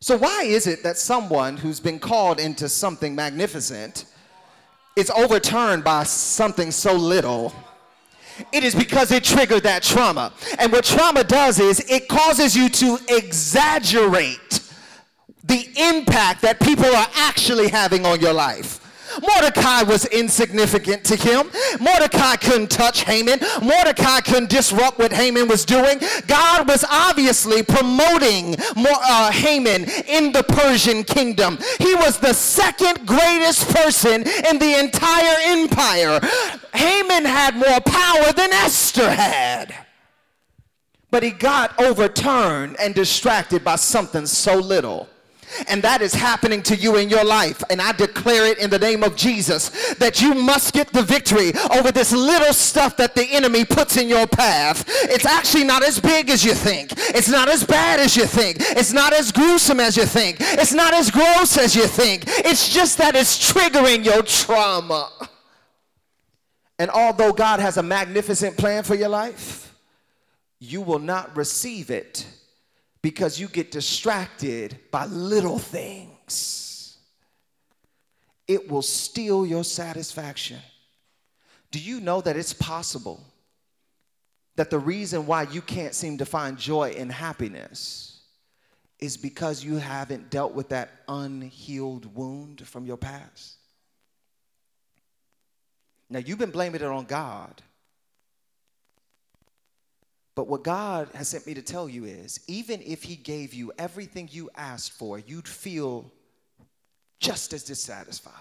So, 0.00 0.18
why 0.18 0.42
is 0.42 0.66
it 0.66 0.82
that 0.82 0.98
someone 0.98 1.56
who's 1.56 1.78
been 1.78 2.00
called 2.00 2.40
into 2.40 2.68
something 2.68 3.14
magnificent 3.14 4.04
is 4.96 5.10
overturned 5.10 5.84
by 5.84 6.02
something 6.02 6.72
so 6.72 6.92
little? 6.92 7.54
It 8.52 8.64
is 8.64 8.74
because 8.74 9.12
it 9.12 9.22
triggered 9.22 9.62
that 9.62 9.84
trauma. 9.84 10.32
And 10.58 10.72
what 10.72 10.84
trauma 10.84 11.22
does 11.22 11.60
is 11.60 11.88
it 11.88 12.08
causes 12.08 12.56
you 12.56 12.68
to 12.68 12.98
exaggerate 13.08 14.64
the 15.48 15.68
impact 15.76 16.42
that 16.42 16.60
people 16.60 16.86
are 16.86 17.08
actually 17.14 17.68
having 17.68 18.06
on 18.06 18.20
your 18.20 18.32
life. 18.32 18.80
Mordecai 19.22 19.82
was 19.82 20.04
insignificant 20.06 21.04
to 21.04 21.16
him. 21.16 21.50
Mordecai 21.80 22.36
couldn't 22.36 22.70
touch 22.70 23.04
Haman. 23.04 23.40
Mordecai 23.62 24.20
couldn't 24.20 24.50
disrupt 24.50 24.98
what 24.98 25.12
Haman 25.12 25.48
was 25.48 25.64
doing. 25.64 25.98
God 26.26 26.68
was 26.68 26.84
obviously 26.90 27.62
promoting 27.62 28.56
uh, 28.76 29.30
Haman 29.32 29.84
in 30.06 30.32
the 30.32 30.42
Persian 30.42 31.04
kingdom. 31.04 31.58
He 31.78 31.94
was 31.94 32.18
the 32.18 32.34
second 32.34 33.06
greatest 33.06 33.68
person 33.74 34.22
in 34.22 34.58
the 34.58 34.78
entire 34.78 35.36
empire. 35.40 36.20
Haman 36.74 37.24
had 37.24 37.56
more 37.56 37.80
power 37.80 38.32
than 38.32 38.52
Esther 38.52 39.10
had. 39.10 39.74
But 41.10 41.22
he 41.22 41.30
got 41.30 41.80
overturned 41.80 42.76
and 42.78 42.94
distracted 42.94 43.64
by 43.64 43.76
something 43.76 44.26
so 44.26 44.56
little. 44.56 45.08
And 45.66 45.82
that 45.82 46.02
is 46.02 46.14
happening 46.14 46.62
to 46.64 46.76
you 46.76 46.96
in 46.96 47.08
your 47.08 47.24
life. 47.24 47.62
And 47.70 47.80
I 47.80 47.92
declare 47.92 48.46
it 48.46 48.58
in 48.58 48.70
the 48.70 48.78
name 48.78 49.02
of 49.02 49.16
Jesus 49.16 49.94
that 49.94 50.20
you 50.20 50.34
must 50.34 50.74
get 50.74 50.92
the 50.92 51.02
victory 51.02 51.52
over 51.70 51.92
this 51.92 52.12
little 52.12 52.52
stuff 52.52 52.96
that 52.96 53.14
the 53.14 53.24
enemy 53.24 53.64
puts 53.64 53.96
in 53.96 54.08
your 54.08 54.26
path. 54.26 54.84
It's 55.04 55.26
actually 55.26 55.64
not 55.64 55.82
as 55.82 56.00
big 56.00 56.30
as 56.30 56.44
you 56.44 56.54
think. 56.54 56.92
It's 56.96 57.28
not 57.28 57.48
as 57.48 57.64
bad 57.64 58.00
as 58.00 58.16
you 58.16 58.26
think. 58.26 58.58
It's 58.60 58.92
not 58.92 59.12
as 59.12 59.32
gruesome 59.32 59.80
as 59.80 59.96
you 59.96 60.04
think. 60.04 60.36
It's 60.40 60.72
not 60.72 60.94
as 60.94 61.10
gross 61.10 61.56
as 61.56 61.74
you 61.74 61.86
think. 61.86 62.24
It's 62.26 62.68
just 62.68 62.98
that 62.98 63.14
it's 63.14 63.52
triggering 63.52 64.04
your 64.04 64.22
trauma. 64.22 65.10
And 66.78 66.90
although 66.90 67.32
God 67.32 67.60
has 67.60 67.76
a 67.76 67.82
magnificent 67.82 68.56
plan 68.56 68.84
for 68.84 68.94
your 68.94 69.08
life, 69.08 69.74
you 70.60 70.80
will 70.80 70.98
not 70.98 71.36
receive 71.36 71.90
it 71.90 72.26
because 73.02 73.38
you 73.38 73.48
get 73.48 73.70
distracted 73.70 74.78
by 74.90 75.06
little 75.06 75.58
things. 75.58 76.98
It 78.46 78.70
will 78.70 78.82
steal 78.82 79.46
your 79.46 79.64
satisfaction. 79.64 80.58
Do 81.70 81.78
you 81.78 82.00
know 82.00 82.20
that 82.22 82.36
it's 82.36 82.54
possible 82.54 83.22
that 84.56 84.70
the 84.70 84.78
reason 84.78 85.26
why 85.26 85.42
you 85.42 85.60
can't 85.60 85.94
seem 85.94 86.18
to 86.18 86.26
find 86.26 86.58
joy 86.58 86.94
and 86.96 87.12
happiness 87.12 88.20
is 88.98 89.16
because 89.16 89.62
you 89.62 89.76
haven't 89.76 90.30
dealt 90.30 90.54
with 90.54 90.70
that 90.70 90.90
unhealed 91.06 92.12
wound 92.16 92.66
from 92.66 92.86
your 92.86 92.96
past? 92.96 93.56
Now, 96.10 96.20
you've 96.20 96.38
been 96.38 96.50
blaming 96.50 96.80
it 96.80 96.86
on 96.86 97.04
God. 97.04 97.62
But 100.38 100.46
what 100.46 100.62
God 100.62 101.08
has 101.14 101.26
sent 101.26 101.48
me 101.48 101.54
to 101.54 101.62
tell 101.62 101.88
you 101.88 102.04
is 102.04 102.38
even 102.46 102.80
if 102.82 103.02
He 103.02 103.16
gave 103.16 103.52
you 103.52 103.72
everything 103.76 104.28
you 104.30 104.50
asked 104.54 104.92
for, 104.92 105.18
you'd 105.18 105.48
feel 105.48 106.12
just 107.18 107.52
as 107.52 107.64
dissatisfied. 107.64 108.32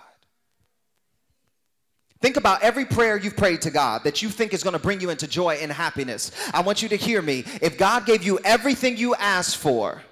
Think 2.21 2.37
about 2.37 2.61
every 2.61 2.85
prayer 2.85 3.17
you've 3.17 3.35
prayed 3.35 3.63
to 3.63 3.71
God 3.71 4.03
that 4.03 4.21
you 4.21 4.29
think 4.29 4.53
is 4.53 4.61
going 4.61 4.73
to 4.73 4.79
bring 4.79 5.01
you 5.01 5.09
into 5.09 5.25
joy 5.25 5.55
and 5.55 5.71
happiness. 5.71 6.31
I 6.53 6.61
want 6.61 6.83
you 6.83 6.89
to 6.89 6.95
hear 6.95 7.19
me. 7.19 7.43
If 7.63 7.79
God 7.79 8.05
gave 8.05 8.21
you 8.21 8.37
everything 8.45 8.95
you 8.95 9.15
asked 9.15 9.57
for, 9.57 10.03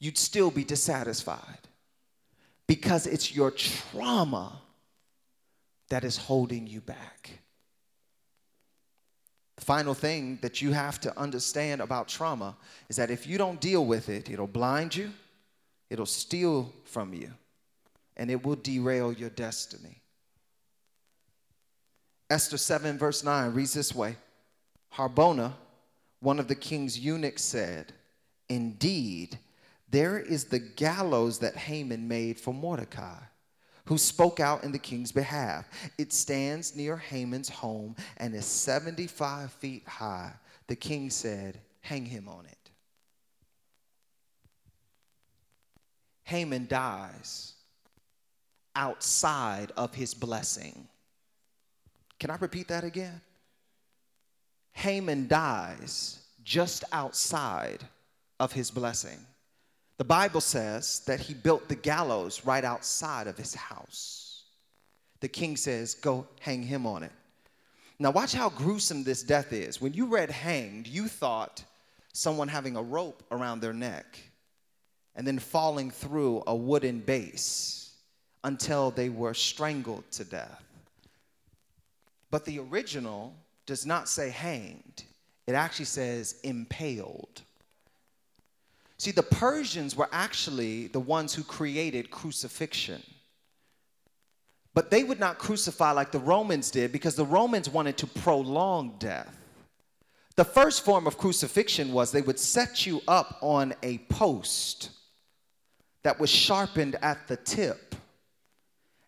you'd 0.00 0.18
still 0.18 0.50
be 0.50 0.64
dissatisfied 0.64 1.66
because 2.66 3.06
it's 3.06 3.34
your 3.34 3.52
trauma 3.52 4.60
that 5.88 6.04
is 6.04 6.18
holding 6.18 6.66
you 6.66 6.82
back. 6.82 7.41
Final 9.62 9.94
thing 9.94 10.40
that 10.42 10.60
you 10.60 10.72
have 10.72 10.98
to 11.00 11.16
understand 11.16 11.80
about 11.80 12.08
trauma 12.08 12.56
is 12.88 12.96
that 12.96 13.12
if 13.12 13.28
you 13.28 13.38
don't 13.38 13.60
deal 13.60 13.86
with 13.86 14.08
it, 14.08 14.28
it'll 14.28 14.48
blind 14.48 14.96
you, 14.96 15.12
it'll 15.88 16.04
steal 16.04 16.72
from 16.82 17.14
you, 17.14 17.30
and 18.16 18.28
it 18.28 18.44
will 18.44 18.56
derail 18.56 19.12
your 19.12 19.30
destiny. 19.30 20.00
Esther 22.28 22.56
7, 22.56 22.98
verse 22.98 23.22
9 23.22 23.54
reads 23.54 23.72
this 23.72 23.94
way 23.94 24.16
Harbona, 24.94 25.52
one 26.18 26.40
of 26.40 26.48
the 26.48 26.56
king's 26.56 26.98
eunuchs, 26.98 27.42
said, 27.42 27.92
Indeed, 28.48 29.38
there 29.88 30.18
is 30.18 30.46
the 30.46 30.58
gallows 30.58 31.38
that 31.38 31.56
Haman 31.56 32.08
made 32.08 32.40
for 32.40 32.52
Mordecai 32.52 33.20
who 33.84 33.98
spoke 33.98 34.40
out 34.40 34.64
in 34.64 34.72
the 34.72 34.78
king's 34.78 35.12
behalf. 35.12 35.68
It 35.98 36.12
stands 36.12 36.76
near 36.76 36.96
Haman's 36.96 37.48
home 37.48 37.96
and 38.16 38.34
is 38.34 38.46
75 38.46 39.52
feet 39.52 39.86
high. 39.86 40.32
The 40.68 40.76
king 40.76 41.10
said, 41.10 41.58
Hang 41.80 42.06
him 42.06 42.28
on 42.28 42.46
it. 42.46 42.70
Haman 46.22 46.66
dies 46.68 47.54
outside 48.74 49.72
of 49.76 49.94
his 49.94 50.14
blessing. 50.14 50.86
Can 52.18 52.30
I 52.30 52.36
repeat 52.36 52.68
that 52.68 52.84
again? 52.84 53.20
Haman 54.72 55.26
dies 55.28 56.20
just 56.44 56.84
outside 56.92 57.84
of 58.40 58.52
his 58.52 58.70
blessing. 58.70 59.18
The 60.02 60.08
Bible 60.08 60.40
says 60.40 61.02
that 61.06 61.20
he 61.20 61.32
built 61.32 61.68
the 61.68 61.76
gallows 61.76 62.44
right 62.44 62.64
outside 62.64 63.28
of 63.28 63.38
his 63.38 63.54
house. 63.54 64.46
The 65.20 65.28
king 65.28 65.56
says, 65.56 65.94
Go 65.94 66.26
hang 66.40 66.64
him 66.64 66.88
on 66.88 67.04
it. 67.04 67.12
Now, 68.00 68.10
watch 68.10 68.32
how 68.32 68.48
gruesome 68.50 69.04
this 69.04 69.22
death 69.22 69.52
is. 69.52 69.80
When 69.80 69.94
you 69.94 70.06
read 70.06 70.28
hanged, 70.28 70.88
you 70.88 71.06
thought 71.06 71.62
someone 72.12 72.48
having 72.48 72.74
a 72.74 72.82
rope 72.82 73.22
around 73.30 73.60
their 73.60 73.72
neck. 73.72 74.18
and 75.14 75.24
then 75.24 75.38
falling 75.38 75.92
through 75.92 76.42
a 76.48 76.56
wooden 76.56 76.98
base 76.98 77.92
until 78.42 78.90
they 78.90 79.08
were 79.08 79.34
strangled 79.34 80.10
to 80.10 80.24
death. 80.24 80.64
But 82.32 82.44
the 82.44 82.58
original 82.58 83.36
does 83.66 83.86
not 83.86 84.08
say 84.08 84.30
hanged, 84.30 85.04
it 85.46 85.52
actually 85.52 85.84
says 85.84 86.40
impaled. 86.42 87.42
See, 89.02 89.10
the 89.10 89.24
Persians 89.24 89.96
were 89.96 90.08
actually 90.12 90.86
the 90.86 91.00
ones 91.00 91.34
who 91.34 91.42
created 91.42 92.12
crucifixion. 92.12 93.02
But 94.74 94.92
they 94.92 95.02
would 95.02 95.18
not 95.18 95.40
crucify 95.40 95.90
like 95.90 96.12
the 96.12 96.20
Romans 96.20 96.70
did 96.70 96.92
because 96.92 97.16
the 97.16 97.26
Romans 97.26 97.68
wanted 97.68 97.96
to 97.96 98.06
prolong 98.06 98.94
death. 99.00 99.36
The 100.36 100.44
first 100.44 100.84
form 100.84 101.08
of 101.08 101.18
crucifixion 101.18 101.92
was 101.92 102.12
they 102.12 102.22
would 102.22 102.38
set 102.38 102.86
you 102.86 103.00
up 103.08 103.38
on 103.40 103.74
a 103.82 103.98
post 104.08 104.90
that 106.04 106.20
was 106.20 106.30
sharpened 106.30 106.94
at 107.02 107.26
the 107.26 107.38
tip, 107.38 107.96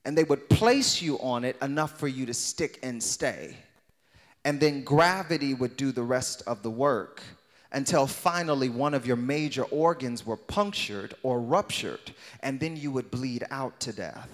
and 0.04 0.18
they 0.18 0.24
would 0.24 0.50
place 0.50 1.00
you 1.00 1.20
on 1.20 1.44
it 1.44 1.56
enough 1.62 2.00
for 2.00 2.08
you 2.08 2.26
to 2.26 2.34
stick 2.34 2.80
and 2.82 3.00
stay. 3.00 3.56
And 4.44 4.58
then 4.58 4.82
gravity 4.82 5.54
would 5.54 5.76
do 5.76 5.92
the 5.92 6.02
rest 6.02 6.42
of 6.48 6.64
the 6.64 6.70
work 6.70 7.22
until 7.74 8.06
finally 8.06 8.68
one 8.68 8.94
of 8.94 9.04
your 9.04 9.16
major 9.16 9.64
organs 9.64 10.24
were 10.24 10.36
punctured 10.36 11.12
or 11.24 11.40
ruptured, 11.40 12.12
and 12.40 12.60
then 12.60 12.76
you 12.76 12.92
would 12.92 13.10
bleed 13.10 13.44
out 13.50 13.78
to 13.80 13.92
death. 13.92 14.30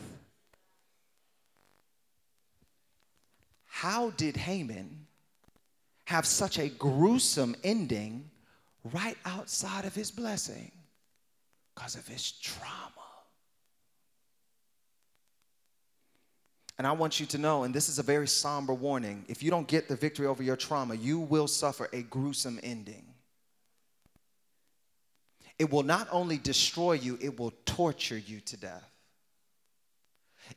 How 3.65 4.11
did 4.11 4.37
Haman 4.37 5.07
have 6.05 6.27
such 6.27 6.59
a 6.59 6.69
gruesome 6.69 7.57
ending 7.65 8.31
right 8.93 9.17
outside 9.25 9.87
of 9.87 9.95
his 9.95 10.11
blessing? 10.11 10.71
Because 11.75 11.95
of 11.95 12.07
his 12.07 12.33
trauma. 12.33 12.91
And 16.77 16.87
I 16.87 16.93
want 16.93 17.21
you 17.21 17.27
to 17.27 17.39
know, 17.39 17.65
and 17.65 17.75
this 17.75 17.89
is 17.89 17.99
a 17.99 18.03
very 18.03 18.29
somber 18.29 18.75
warning 18.75 19.25
if 19.29 19.43
you 19.43 19.51
don't 19.51 19.67
get 19.67 19.89
the 19.89 19.97
victory 19.97 20.27
over 20.27 20.43
your 20.43 20.57
trauma, 20.57 20.95
you 20.95 21.19
will 21.19 21.49
suffer 21.49 21.89
a 21.95 22.03
gruesome 22.03 22.61
ending. 22.63 23.10
It 25.61 25.71
will 25.71 25.83
not 25.83 26.09
only 26.11 26.39
destroy 26.39 26.95
you, 26.95 27.19
it 27.21 27.39
will 27.39 27.53
torture 27.67 28.17
you 28.17 28.41
to 28.41 28.57
death. 28.57 28.91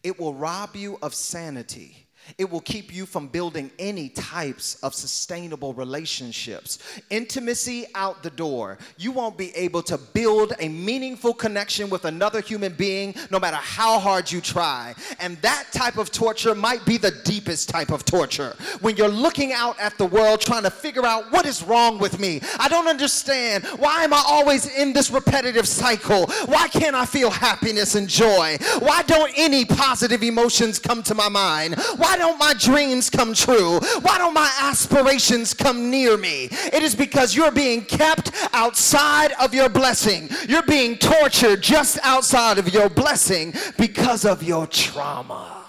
It 0.01 0.17
will 0.17 0.33
rob 0.33 0.77
you 0.77 0.97
of 1.01 1.13
sanity. 1.13 2.07
It 2.37 2.49
will 2.49 2.61
keep 2.61 2.93
you 2.93 3.05
from 3.05 3.27
building 3.27 3.71
any 3.79 4.09
types 4.09 4.75
of 4.83 4.93
sustainable 4.93 5.73
relationships. 5.73 6.79
Intimacy 7.09 7.85
out 7.95 8.23
the 8.23 8.29
door. 8.29 8.77
You 8.97 9.11
won't 9.11 9.37
be 9.37 9.51
able 9.55 9.83
to 9.83 9.97
build 9.97 10.53
a 10.59 10.69
meaningful 10.69 11.33
connection 11.33 11.89
with 11.89 12.05
another 12.05 12.41
human 12.41 12.73
being 12.73 13.13
no 13.29 13.39
matter 13.39 13.57
how 13.57 13.99
hard 13.99 14.31
you 14.31 14.41
try. 14.41 14.95
And 15.19 15.37
that 15.41 15.67
type 15.71 15.97
of 15.97 16.11
torture 16.11 16.55
might 16.55 16.85
be 16.85 16.97
the 16.97 17.11
deepest 17.23 17.69
type 17.69 17.91
of 17.91 18.05
torture. 18.05 18.55
When 18.81 18.95
you're 18.95 19.07
looking 19.07 19.53
out 19.53 19.79
at 19.79 19.97
the 19.97 20.05
world 20.05 20.41
trying 20.41 20.63
to 20.63 20.71
figure 20.71 21.05
out 21.05 21.31
what 21.31 21.45
is 21.45 21.63
wrong 21.63 21.99
with 21.99 22.19
me. 22.19 22.41
I 22.59 22.67
don't 22.67 22.87
understand. 22.87 23.65
Why 23.77 24.03
am 24.03 24.13
I 24.13 24.23
always 24.27 24.73
in 24.75 24.93
this 24.93 25.11
repetitive 25.11 25.67
cycle? 25.67 26.27
Why 26.45 26.67
can't 26.67 26.95
I 26.95 27.05
feel 27.05 27.29
happiness 27.29 27.95
and 27.95 28.07
joy? 28.07 28.57
Why 28.79 29.03
don't 29.03 29.31
any 29.35 29.65
positive 29.65 30.23
emotions 30.23 30.79
come 30.79 31.03
to 31.03 31.15
my 31.15 31.29
mind? 31.29 31.75
Why 31.97 32.12
why 32.13 32.19
don't 32.19 32.37
my 32.37 32.53
dreams 32.53 33.09
come 33.09 33.33
true? 33.33 33.79
Why 34.01 34.19
don't 34.19 34.35
my 34.35 34.51
aspirations 34.61 35.51
come 35.51 35.89
near 35.89 36.15
me? 36.15 36.47
It 36.51 36.83
is 36.83 36.93
because 36.93 37.35
you're 37.35 37.51
being 37.51 37.81
kept 37.81 38.31
outside 38.53 39.31
of 39.41 39.51
your 39.51 39.67
blessing. 39.67 40.29
You're 40.47 40.61
being 40.61 40.95
tortured 40.97 41.63
just 41.63 41.97
outside 42.03 42.59
of 42.59 42.71
your 42.71 42.87
blessing 42.87 43.51
because 43.79 44.25
of 44.25 44.43
your 44.43 44.67
trauma. 44.67 45.65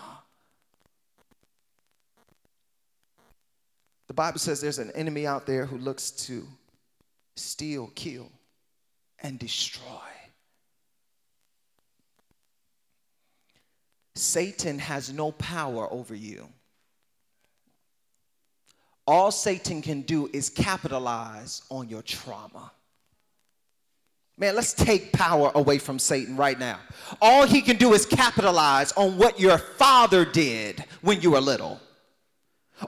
The 4.09 4.15
Bible 4.15 4.39
says 4.39 4.61
there's 4.61 4.79
an 4.79 4.91
enemy 4.91 5.27
out 5.27 5.47
there 5.47 5.65
who 5.65 5.79
looks 5.79 6.11
to 6.27 6.47
steal, 7.37 7.91
kill, 7.95 8.31
and 9.21 9.39
destroy. 9.39 10.14
Satan 14.17 14.79
has 14.79 15.13
no 15.13 15.33
power 15.33 15.93
over 15.93 16.15
you. 16.15 16.49
All 19.07 19.31
Satan 19.31 19.83
can 19.83 20.03
do 20.03 20.31
is 20.33 20.49
capitalize 20.49 21.63
on 21.71 21.89
your 21.89 22.03
trauma. 22.03 22.71
Man, 24.37 24.57
let's 24.57 24.73
take 24.73 25.13
power 25.13 25.53
away 25.55 25.79
from 25.79 25.99
Satan 25.99 26.37
right 26.37 26.59
now. 26.59 26.81
All 27.21 27.47
he 27.47 27.61
can 27.61 27.77
do 27.77 27.93
is 27.93 28.07
capitalize 28.07 28.93
on 28.93 29.17
what 29.17 29.39
your 29.39 29.59
father 29.59 30.25
did 30.25 30.85
when 31.03 31.21
you 31.21 31.33
were 31.33 31.41
little 31.41 31.81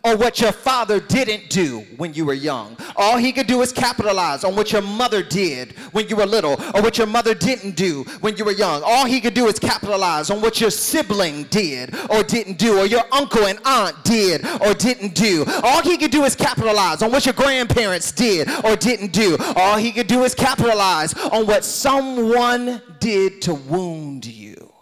or 0.02 0.16
what 0.16 0.40
your 0.40 0.52
father 0.52 1.00
didn't 1.00 1.48
do 1.48 1.80
when 1.96 2.12
you 2.12 2.24
were 2.24 2.34
young. 2.34 2.76
All 2.96 3.16
he 3.16 3.32
could 3.32 3.46
do 3.46 3.62
is 3.62 3.72
capitalize 3.72 4.44
on 4.44 4.56
what 4.56 4.72
your 4.72 4.82
mother 4.82 5.22
did 5.22 5.72
when 5.92 6.08
you 6.08 6.16
were 6.16 6.26
little 6.26 6.52
or 6.74 6.82
what 6.82 6.98
your 6.98 7.06
mother 7.06 7.34
didn't 7.34 7.76
do 7.76 8.02
when 8.20 8.36
you 8.36 8.44
were 8.44 8.52
young. 8.52 8.82
All 8.84 9.06
he 9.06 9.20
could 9.20 9.34
do 9.34 9.46
is 9.46 9.58
capitalize 9.58 10.30
on 10.30 10.40
what 10.40 10.60
your 10.60 10.70
sibling 10.70 11.44
did 11.44 11.94
or 12.10 12.22
didn't 12.22 12.58
do 12.58 12.78
or 12.78 12.86
your 12.86 13.04
uncle 13.12 13.46
and 13.46 13.58
aunt 13.64 14.04
did 14.04 14.44
or 14.60 14.74
didn't 14.74 15.14
do. 15.14 15.44
All 15.62 15.82
he 15.82 15.96
could 15.96 16.10
do 16.10 16.24
is 16.24 16.34
capitalize 16.34 17.02
on 17.02 17.12
what 17.12 17.24
your 17.24 17.34
grandparents 17.34 18.12
did 18.12 18.48
or 18.64 18.76
didn't 18.76 19.12
do. 19.12 19.36
All 19.56 19.76
he 19.76 19.92
could 19.92 20.08
do 20.08 20.24
is 20.24 20.34
capitalize 20.34 21.14
on 21.14 21.46
what 21.46 21.64
someone 21.64 22.82
did 22.98 23.42
to 23.42 23.54
wound 23.54 24.26
you. 24.26 24.72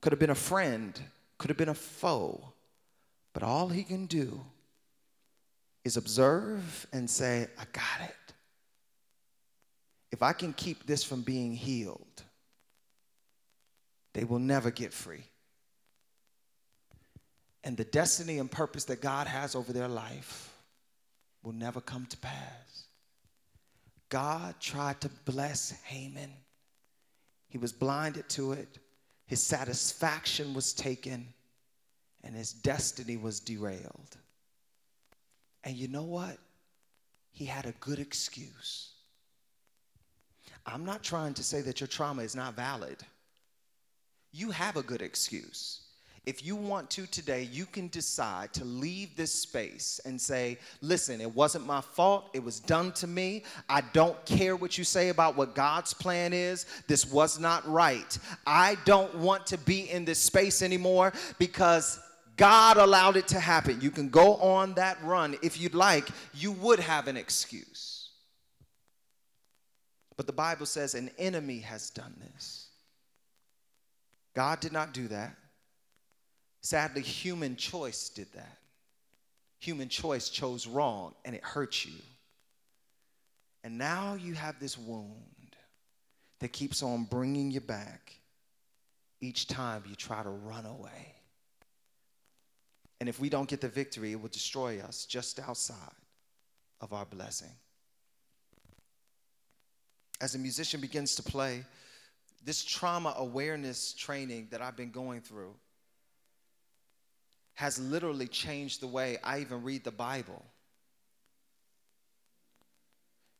Could 0.00 0.12
have 0.12 0.20
been 0.20 0.30
a 0.30 0.34
friend, 0.34 0.98
could 1.38 1.50
have 1.50 1.56
been 1.58 1.68
a 1.68 1.74
foe 1.74 2.47
but 3.38 3.46
all 3.46 3.68
he 3.68 3.84
can 3.84 4.06
do 4.06 4.40
is 5.84 5.96
observe 5.96 6.88
and 6.92 7.08
say, 7.08 7.46
I 7.56 7.62
got 7.72 8.08
it. 8.08 8.34
If 10.10 10.24
I 10.24 10.32
can 10.32 10.52
keep 10.52 10.84
this 10.84 11.04
from 11.04 11.22
being 11.22 11.54
healed, 11.54 12.24
they 14.12 14.24
will 14.24 14.40
never 14.40 14.72
get 14.72 14.92
free. 14.92 15.22
And 17.62 17.76
the 17.76 17.84
destiny 17.84 18.40
and 18.40 18.50
purpose 18.50 18.86
that 18.86 19.00
God 19.00 19.28
has 19.28 19.54
over 19.54 19.72
their 19.72 19.86
life 19.86 20.52
will 21.44 21.52
never 21.52 21.80
come 21.80 22.06
to 22.06 22.16
pass. 22.16 22.88
God 24.08 24.56
tried 24.58 25.00
to 25.02 25.10
bless 25.26 25.70
Haman. 25.84 26.32
He 27.46 27.58
was 27.58 27.72
blinded 27.72 28.28
to 28.30 28.50
it. 28.50 28.80
His 29.26 29.40
satisfaction 29.40 30.54
was 30.54 30.72
taken 30.72 31.34
and 32.28 32.36
his 32.36 32.52
destiny 32.52 33.16
was 33.16 33.40
derailed. 33.40 34.18
And 35.64 35.74
you 35.74 35.88
know 35.88 36.02
what? 36.02 36.36
He 37.32 37.46
had 37.46 37.64
a 37.64 37.72
good 37.80 37.98
excuse. 37.98 38.90
I'm 40.66 40.84
not 40.84 41.02
trying 41.02 41.32
to 41.34 41.42
say 41.42 41.62
that 41.62 41.80
your 41.80 41.88
trauma 41.88 42.22
is 42.22 42.36
not 42.36 42.54
valid. 42.54 42.98
You 44.30 44.50
have 44.50 44.76
a 44.76 44.82
good 44.82 45.00
excuse. 45.00 45.80
If 46.26 46.44
you 46.44 46.54
want 46.54 46.90
to 46.90 47.06
today, 47.06 47.48
you 47.50 47.64
can 47.64 47.88
decide 47.88 48.52
to 48.52 48.64
leave 48.66 49.16
this 49.16 49.32
space 49.32 49.98
and 50.04 50.20
say, 50.20 50.58
listen, 50.82 51.22
it 51.22 51.34
wasn't 51.34 51.64
my 51.64 51.80
fault. 51.80 52.28
It 52.34 52.44
was 52.44 52.60
done 52.60 52.92
to 52.92 53.06
me. 53.06 53.44
I 53.70 53.80
don't 53.94 54.22
care 54.26 54.54
what 54.54 54.76
you 54.76 54.84
say 54.84 55.08
about 55.08 55.34
what 55.38 55.54
God's 55.54 55.94
plan 55.94 56.34
is. 56.34 56.66
This 56.88 57.10
was 57.10 57.40
not 57.40 57.66
right. 57.66 58.18
I 58.46 58.76
don't 58.84 59.14
want 59.14 59.46
to 59.46 59.56
be 59.56 59.90
in 59.90 60.04
this 60.04 60.18
space 60.18 60.60
anymore 60.60 61.14
because 61.38 61.98
God 62.38 62.76
allowed 62.76 63.16
it 63.16 63.28
to 63.28 63.40
happen. 63.40 63.80
You 63.80 63.90
can 63.90 64.08
go 64.08 64.36
on 64.36 64.74
that 64.74 65.02
run 65.02 65.36
if 65.42 65.60
you'd 65.60 65.74
like. 65.74 66.08
You 66.32 66.52
would 66.52 66.78
have 66.78 67.08
an 67.08 67.16
excuse. 67.16 68.10
But 70.16 70.26
the 70.26 70.32
Bible 70.32 70.64
says 70.64 70.94
an 70.94 71.10
enemy 71.18 71.58
has 71.58 71.90
done 71.90 72.14
this. 72.32 72.68
God 74.34 74.60
did 74.60 74.72
not 74.72 74.94
do 74.94 75.08
that. 75.08 75.34
Sadly, 76.62 77.02
human 77.02 77.56
choice 77.56 78.08
did 78.08 78.32
that. 78.34 78.58
Human 79.58 79.88
choice 79.88 80.28
chose 80.28 80.66
wrong 80.66 81.14
and 81.24 81.34
it 81.34 81.42
hurt 81.42 81.84
you. 81.84 81.94
And 83.64 83.78
now 83.78 84.14
you 84.14 84.34
have 84.34 84.60
this 84.60 84.78
wound 84.78 85.56
that 86.38 86.52
keeps 86.52 86.84
on 86.84 87.04
bringing 87.04 87.50
you 87.50 87.60
back 87.60 88.12
each 89.20 89.48
time 89.48 89.82
you 89.88 89.96
try 89.96 90.22
to 90.22 90.30
run 90.30 90.66
away. 90.66 91.17
And 93.00 93.08
if 93.08 93.20
we 93.20 93.28
don't 93.28 93.48
get 93.48 93.60
the 93.60 93.68
victory, 93.68 94.12
it 94.12 94.20
will 94.20 94.28
destroy 94.28 94.80
us 94.80 95.06
just 95.06 95.38
outside 95.40 95.76
of 96.80 96.92
our 96.92 97.04
blessing. 97.04 97.52
As 100.20 100.34
a 100.34 100.38
musician 100.38 100.80
begins 100.80 101.14
to 101.16 101.22
play, 101.22 101.64
this 102.44 102.64
trauma 102.64 103.14
awareness 103.18 103.92
training 103.92 104.48
that 104.50 104.60
I've 104.60 104.76
been 104.76 104.90
going 104.90 105.20
through 105.20 105.54
has 107.54 107.78
literally 107.78 108.26
changed 108.26 108.80
the 108.80 108.86
way 108.86 109.18
I 109.22 109.40
even 109.40 109.62
read 109.62 109.84
the 109.84 109.90
Bible. 109.90 110.44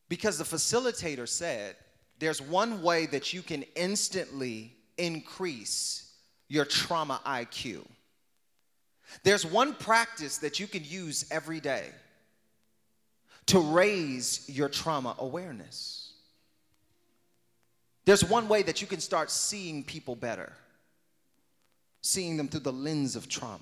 Because 0.09 0.39
the 0.39 0.45
facilitator 0.45 1.29
said, 1.29 1.77
there's 2.19 2.43
one 2.43 2.83
way 2.83 3.07
that 3.07 3.33
you 3.33 3.43
can 3.43 3.65
instantly 3.77 4.75
increase 4.97 6.13
your 6.49 6.65
trauma 6.65 7.21
IQ. 7.25 7.85
There's 9.23 9.45
one 9.45 9.75
practice 9.75 10.39
that 10.39 10.61
you 10.61 10.67
can 10.67 10.85
use 10.85 11.27
every 11.31 11.61
day 11.61 11.91
to 13.47 13.61
raise 13.61 14.49
your 14.49 14.69
trauma 14.69 15.15
awareness. 15.19 16.13
There's 18.05 18.25
one 18.25 18.49
way 18.49 18.63
that 18.63 18.81
you 18.81 18.87
can 18.87 19.01
start 19.01 19.31
seeing 19.31 19.85
people 19.85 20.17
better, 20.17 20.53
seeing 22.01 22.37
them 22.37 22.49
through 22.49 22.61
the 22.61 22.73
lens 22.73 23.17
of 23.17 23.29
trauma. 23.29 23.61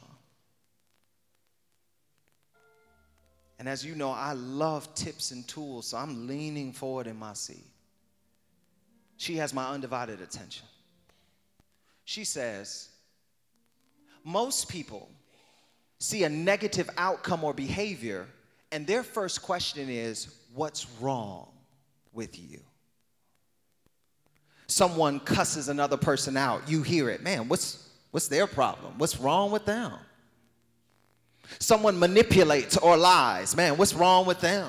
And 3.58 3.68
as 3.68 3.84
you 3.84 3.94
know, 3.94 4.10
I 4.10 4.32
love 4.34 4.94
tips 4.94 5.30
and 5.30 5.46
tools, 5.48 5.88
so 5.88 5.98
I'm 5.98 6.26
leaning 6.26 6.72
forward 6.72 7.06
in 7.06 7.16
my 7.16 7.32
seat. 7.32 7.64
She 9.16 9.36
has 9.36 9.54
my 9.54 9.68
undivided 9.68 10.20
attention. 10.20 10.66
She 12.04 12.24
says, 12.24 12.90
Most 14.24 14.68
people 14.68 15.08
see 15.98 16.24
a 16.24 16.28
negative 16.28 16.90
outcome 16.96 17.44
or 17.44 17.54
behavior, 17.54 18.26
and 18.72 18.86
their 18.86 19.02
first 19.02 19.42
question 19.42 19.88
is, 19.88 20.28
What's 20.54 20.86
wrong 21.00 21.48
with 22.14 22.38
you? 22.38 22.60
Someone 24.66 25.20
cusses 25.20 25.68
another 25.68 25.96
person 25.96 26.36
out, 26.36 26.68
you 26.68 26.82
hear 26.82 27.10
it. 27.10 27.22
Man, 27.22 27.48
what's, 27.48 27.90
what's 28.10 28.28
their 28.28 28.46
problem? 28.46 28.94
What's 28.96 29.18
wrong 29.18 29.50
with 29.50 29.64
them? 29.66 29.92
Someone 31.60 31.98
manipulates 31.98 32.76
or 32.76 32.96
lies. 32.96 33.54
Man, 33.54 33.76
what's 33.76 33.94
wrong 33.94 34.26
with 34.26 34.40
them? 34.40 34.68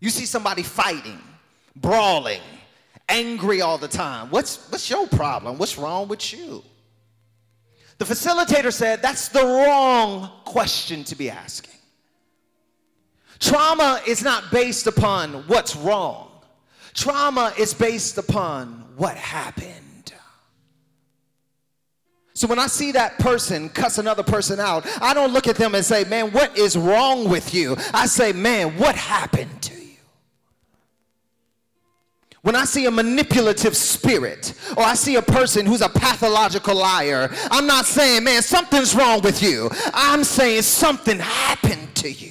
You 0.00 0.10
see 0.10 0.24
somebody 0.24 0.62
fighting, 0.62 1.20
brawling, 1.76 2.40
angry 3.08 3.60
all 3.60 3.78
the 3.78 3.88
time. 3.88 4.30
What's, 4.30 4.70
what's 4.70 4.88
your 4.88 5.06
problem? 5.06 5.58
What's 5.58 5.78
wrong 5.78 6.08
with 6.08 6.32
you? 6.32 6.64
The 8.00 8.06
facilitator 8.06 8.72
said 8.72 9.02
that's 9.02 9.28
the 9.28 9.44
wrong 9.44 10.30
question 10.46 11.04
to 11.04 11.14
be 11.14 11.28
asking. 11.28 11.78
Trauma 13.38 14.00
is 14.06 14.22
not 14.22 14.50
based 14.50 14.86
upon 14.86 15.46
what's 15.48 15.76
wrong, 15.76 16.30
trauma 16.94 17.52
is 17.58 17.74
based 17.74 18.16
upon 18.16 18.86
what 18.96 19.18
happened. 19.18 20.14
So 22.32 22.48
when 22.48 22.58
I 22.58 22.68
see 22.68 22.90
that 22.92 23.18
person 23.18 23.68
cuss 23.68 23.98
another 23.98 24.22
person 24.22 24.60
out, 24.60 24.86
I 25.02 25.12
don't 25.12 25.34
look 25.34 25.46
at 25.46 25.56
them 25.56 25.74
and 25.74 25.84
say, 25.84 26.04
man, 26.04 26.30
what 26.32 26.56
is 26.56 26.78
wrong 26.78 27.28
with 27.28 27.52
you? 27.52 27.76
I 27.92 28.06
say, 28.06 28.32
man, 28.32 28.78
what 28.78 28.94
happened 28.94 29.60
to? 29.64 29.79
When 32.42 32.56
I 32.56 32.64
see 32.64 32.86
a 32.86 32.90
manipulative 32.90 33.76
spirit 33.76 34.54
or 34.76 34.82
I 34.82 34.94
see 34.94 35.16
a 35.16 35.22
person 35.22 35.66
who's 35.66 35.82
a 35.82 35.90
pathological 35.90 36.74
liar, 36.74 37.28
I'm 37.50 37.66
not 37.66 37.84
saying, 37.84 38.24
man, 38.24 38.42
something's 38.42 38.94
wrong 38.94 39.20
with 39.20 39.42
you. 39.42 39.70
I'm 39.92 40.24
saying 40.24 40.62
something 40.62 41.18
happened 41.18 41.94
to 41.96 42.10
you. 42.10 42.30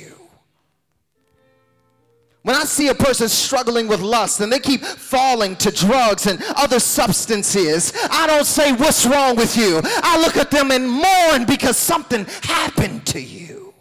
When 2.41 2.55
I 2.55 2.63
see 2.63 2.87
a 2.87 2.95
person 2.95 3.29
struggling 3.29 3.87
with 3.87 3.99
lust 3.99 4.39
and 4.39 4.51
they 4.51 4.59
keep 4.59 4.81
falling 4.81 5.55
to 5.57 5.71
drugs 5.71 6.25
and 6.25 6.41
other 6.55 6.79
substances, 6.79 7.93
I 8.09 8.25
don't 8.25 8.45
say, 8.45 8.71
What's 8.73 9.05
wrong 9.05 9.35
with 9.35 9.55
you? 9.55 9.81
I 9.83 10.19
look 10.19 10.37
at 10.37 10.49
them 10.49 10.71
and 10.71 10.89
mourn 10.89 11.45
because 11.45 11.77
something 11.77 12.25
happened 12.41 13.05
to 13.07 13.21
you. 13.21 13.73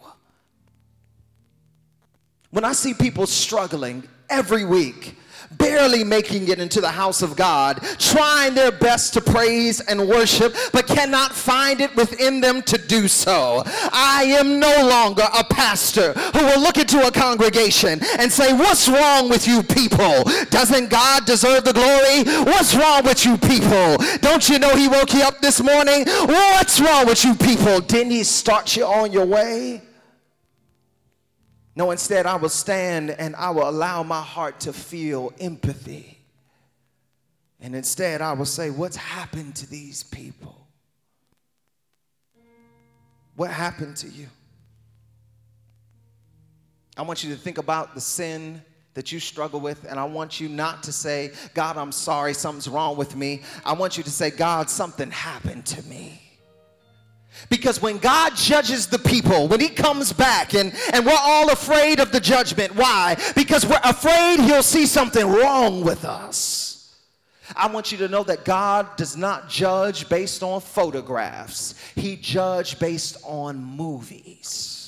When 2.51 2.65
I 2.65 2.73
see 2.73 2.93
people 2.93 3.27
struggling 3.27 4.07
every 4.29 4.65
week, 4.65 5.17
barely 5.57 6.05
making 6.05 6.49
it 6.49 6.59
into 6.59 6.81
the 6.81 6.91
house 6.91 7.23
of 7.23 7.37
God, 7.37 7.83
trying 7.99 8.55
their 8.55 8.73
best 8.73 9.15
to 9.15 9.21
praise 9.21 9.81
and 9.81 10.09
worship, 10.09 10.55
but 10.73 10.87
cannot 10.87 11.33
find 11.33 11.81
it 11.81 11.95
within 11.97 12.41
them 12.41 12.63
to 12.63 12.79
do 12.79 13.09
so. 13.09 13.63
I 13.93 14.25
am 14.39 14.59
no 14.59 14.87
longer 14.87 15.27
a 15.37 15.45
pastor 15.45 16.13
who 16.13 16.45
will 16.45 16.61
look 16.61 16.79
into 16.79 17.07
a 17.07 17.11
congregation 17.11 18.01
and 18.19 18.31
say, 18.31 18.53
What's 18.53 18.89
wrong 18.89 19.29
with 19.29 19.47
you 19.47 19.63
people? 19.63 20.25
Doesn't 20.51 20.91
God 20.91 21.25
deserve 21.25 21.65
the 21.65 21.73
glory? 21.73 22.25
What's 22.45 22.75
wrong 22.75 23.05
with 23.05 23.25
you 23.25 23.37
people? 23.39 23.97
Don't 24.21 24.49
you 24.49 24.59
know 24.59 24.75
He 24.75 24.89
woke 24.89 25.15
you 25.15 25.23
up 25.23 25.41
this 25.41 25.63
morning? 25.63 26.05
What's 26.07 26.81
wrong 26.81 27.07
with 27.07 27.25
you 27.25 27.35
people? 27.35 27.81
Didn't 27.81 28.13
He 28.13 28.25
start 28.25 28.77
you 28.77 28.85
on 28.85 29.13
your 29.13 29.27
way? 29.27 29.83
No, 31.79 31.93
instead, 31.93 32.27
I 32.27 32.35
will 32.35 32.49
stand 32.49 33.11
and 33.11 33.37
I 33.37 33.51
will 33.51 33.69
allow 33.69 34.03
my 34.03 34.21
heart 34.21 34.59
to 34.63 34.73
feel 34.73 35.33
empathy. 35.39 36.19
And 37.61 37.73
instead, 37.77 38.21
I 38.21 38.33
will 38.33 38.47
say, 38.47 38.69
What's 38.69 38.97
happened 38.97 39.55
to 39.57 39.71
these 39.71 40.03
people? 40.03 40.67
What 43.37 43.53
happened 43.53 43.97
to 43.99 44.09
you? 44.09 44.27
I 46.97 47.03
want 47.03 47.23
you 47.23 47.33
to 47.33 47.41
think 47.41 47.59
about 47.59 47.95
the 47.95 48.01
sin 48.01 48.61
that 48.95 49.13
you 49.13 49.21
struggle 49.21 49.61
with, 49.61 49.85
and 49.89 50.01
I 50.01 50.05
want 50.05 50.41
you 50.41 50.49
not 50.49 50.83
to 50.83 50.93
say, 50.93 51.31
God, 51.55 51.77
I'm 51.77 51.93
sorry, 51.93 52.35
something's 52.35 52.67
wrong 52.67 52.97
with 52.97 53.15
me. 53.15 53.43
I 53.65 53.75
want 53.75 53.97
you 53.97 54.03
to 54.03 54.11
say, 54.11 54.33
God, 54.33 54.69
something 54.69 55.13
happened 55.13 55.65
to 55.67 55.83
me. 55.85 56.28
Because 57.51 57.81
when 57.81 57.99
God 57.99 58.37
judges 58.37 58.87
the 58.87 58.99
people, 58.99 59.49
when 59.49 59.61
he 59.61 59.69
comes 59.69 60.13
back 60.13 60.55
and, 60.55 60.73
and 60.93 61.07
we're 61.07 61.17
all 61.19 61.51
afraid 61.51 62.01
of 62.01 62.13
the 62.13 62.21
judgment. 62.21 62.75
Why? 62.75 63.17
Because 63.35 63.67
we're 63.67 63.81
afraid 63.85 64.41
he'll 64.41 64.63
see 64.63 64.87
something 64.87 65.27
wrong 65.27 65.83
with 65.83 66.05
us. 66.05 66.95
I 67.57 67.67
want 67.69 67.91
you 67.91 67.99
to 67.99 68.09
know 68.09 68.23
that 68.25 68.45
God 68.45 68.97
does 68.97 69.17
not 69.17 69.49
judge 69.49 70.09
based 70.09 70.43
on 70.43 70.61
photographs. 70.61 71.75
He 71.95 72.17
judges 72.17 72.79
based 72.79 73.17
on 73.25 73.57
movies 73.57 74.79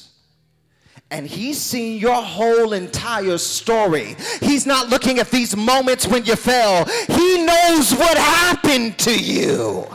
and 1.10 1.26
he's 1.26 1.60
seen 1.60 1.98
your 1.98 2.22
whole 2.22 2.72
entire 2.72 3.38
story. 3.38 4.16
He's 4.40 4.64
not 4.64 4.88
looking 4.88 5.18
at 5.18 5.30
these 5.30 5.56
moments 5.56 6.06
when 6.06 6.24
you 6.24 6.36
fell. 6.36 6.84
He 6.84 7.44
knows 7.44 7.92
what 7.92 8.16
happened 8.16 8.98
to 8.98 9.18
you. 9.18 9.86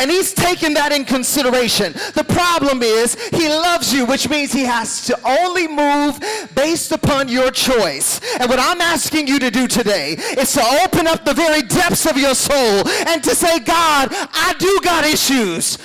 And 0.00 0.12
he's 0.12 0.32
taken 0.32 0.74
that 0.74 0.92
in 0.92 1.04
consideration. 1.04 1.92
The 2.14 2.24
problem 2.24 2.82
is 2.84 3.16
he 3.30 3.48
loves 3.48 3.92
you, 3.92 4.06
which 4.06 4.28
means 4.28 4.52
he 4.52 4.62
has 4.62 5.04
to 5.06 5.18
only 5.26 5.66
move 5.66 6.20
based 6.54 6.92
upon 6.92 7.28
your 7.28 7.50
choice. 7.50 8.20
And 8.38 8.48
what 8.48 8.60
I'm 8.60 8.80
asking 8.80 9.26
you 9.26 9.40
to 9.40 9.50
do 9.50 9.66
today 9.66 10.12
is 10.12 10.52
to 10.52 10.62
open 10.84 11.08
up 11.08 11.24
the 11.24 11.34
very 11.34 11.62
depths 11.62 12.06
of 12.06 12.16
your 12.16 12.36
soul 12.36 12.86
and 13.08 13.24
to 13.24 13.34
say, 13.34 13.58
God, 13.58 14.08
I 14.12 14.54
do 14.60 14.80
got 14.84 15.04
issues, 15.04 15.78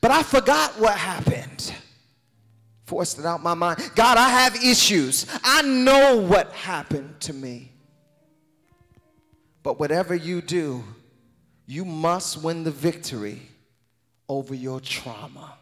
but 0.00 0.10
I 0.10 0.24
forgot 0.24 0.78
what 0.80 0.96
happened. 0.96 1.72
Forced 2.86 3.20
it 3.20 3.24
out 3.24 3.40
my 3.40 3.54
mind. 3.54 3.92
God, 3.94 4.18
I 4.18 4.30
have 4.30 4.56
issues. 4.56 5.26
I 5.44 5.62
know 5.62 6.16
what 6.16 6.50
happened 6.50 7.20
to 7.20 7.32
me. 7.32 7.70
But 9.62 9.78
whatever 9.78 10.12
you 10.16 10.42
do, 10.42 10.82
you 11.66 11.84
must 11.84 12.42
win 12.42 12.64
the 12.64 12.72
victory 12.72 13.49
over 14.30 14.54
your 14.54 14.78
trauma. 14.78 15.56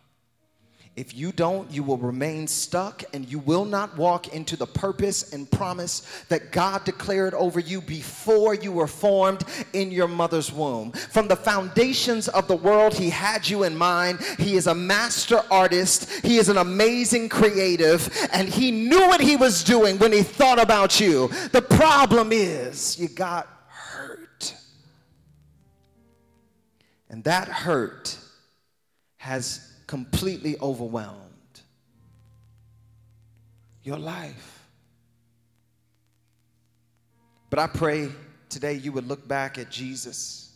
If 0.94 1.16
you 1.16 1.32
don't, 1.32 1.70
you 1.70 1.82
will 1.82 1.96
remain 1.96 2.46
stuck 2.46 3.02
and 3.14 3.26
you 3.26 3.38
will 3.38 3.64
not 3.64 3.96
walk 3.96 4.34
into 4.34 4.56
the 4.56 4.66
purpose 4.66 5.32
and 5.32 5.50
promise 5.50 6.02
that 6.28 6.52
God 6.52 6.84
declared 6.84 7.32
over 7.32 7.60
you 7.60 7.80
before 7.80 8.52
you 8.52 8.70
were 8.70 8.86
formed 8.86 9.44
in 9.72 9.90
your 9.90 10.06
mother's 10.08 10.52
womb. 10.52 10.92
From 10.92 11.28
the 11.28 11.36
foundations 11.36 12.28
of 12.28 12.46
the 12.46 12.56
world, 12.56 12.92
He 12.92 13.08
had 13.08 13.48
you 13.48 13.62
in 13.62 13.74
mind. 13.74 14.20
He 14.38 14.56
is 14.56 14.66
a 14.66 14.74
master 14.74 15.40
artist, 15.50 16.10
He 16.22 16.36
is 16.36 16.50
an 16.50 16.58
amazing 16.58 17.30
creative, 17.30 18.10
and 18.32 18.48
He 18.48 18.70
knew 18.70 19.06
what 19.08 19.22
He 19.22 19.36
was 19.36 19.64
doing 19.64 19.98
when 19.98 20.12
He 20.12 20.22
thought 20.22 20.60
about 20.60 21.00
you. 21.00 21.28
The 21.52 21.62
problem 21.62 22.32
is, 22.32 22.98
you 22.98 23.08
got 23.08 23.48
hurt. 23.68 24.54
And 27.08 27.24
that 27.24 27.48
hurt 27.48 28.18
has 29.28 29.60
completely 29.86 30.56
overwhelmed 30.58 31.60
your 33.82 33.98
life. 33.98 34.62
But 37.50 37.58
I 37.58 37.66
pray 37.66 38.08
today 38.48 38.74
you 38.74 38.90
would 38.92 39.06
look 39.06 39.28
back 39.28 39.58
at 39.58 39.70
Jesus 39.70 40.50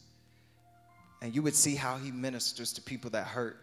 and 1.21 1.35
you 1.35 1.43
would 1.43 1.55
see 1.55 1.75
how 1.75 1.99
he 1.99 2.11
ministers 2.11 2.73
to 2.73 2.81
people 2.81 3.11
that 3.11 3.27
hurt. 3.27 3.59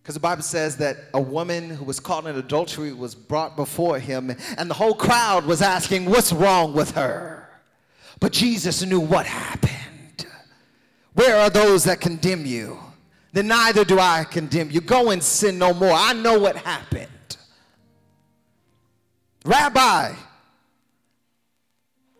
Because 0.00 0.14
the 0.14 0.20
Bible 0.20 0.42
says 0.42 0.76
that 0.76 0.96
a 1.14 1.20
woman 1.20 1.70
who 1.70 1.84
was 1.84 1.98
caught 1.98 2.26
in 2.26 2.36
adultery 2.36 2.92
was 2.92 3.14
brought 3.16 3.56
before 3.56 3.98
him, 3.98 4.36
and 4.56 4.70
the 4.70 4.74
whole 4.74 4.94
crowd 4.94 5.46
was 5.46 5.62
asking, 5.62 6.04
What's 6.04 6.32
wrong 6.32 6.74
with 6.74 6.92
her? 6.92 7.48
But 8.20 8.32
Jesus 8.32 8.84
knew 8.84 9.00
what 9.00 9.26
happened. 9.26 10.26
Where 11.14 11.38
are 11.38 11.48
those 11.50 11.84
that 11.84 12.00
condemn 12.00 12.44
you? 12.44 12.78
Then 13.34 13.48
neither 13.48 13.84
do 13.84 13.98
I 13.98 14.22
condemn 14.22 14.70
you. 14.70 14.80
Go 14.80 15.10
and 15.10 15.20
sin 15.20 15.58
no 15.58 15.74
more. 15.74 15.92
I 15.92 16.12
know 16.12 16.38
what 16.38 16.54
happened. 16.56 17.08
Rabbi, 19.44 20.14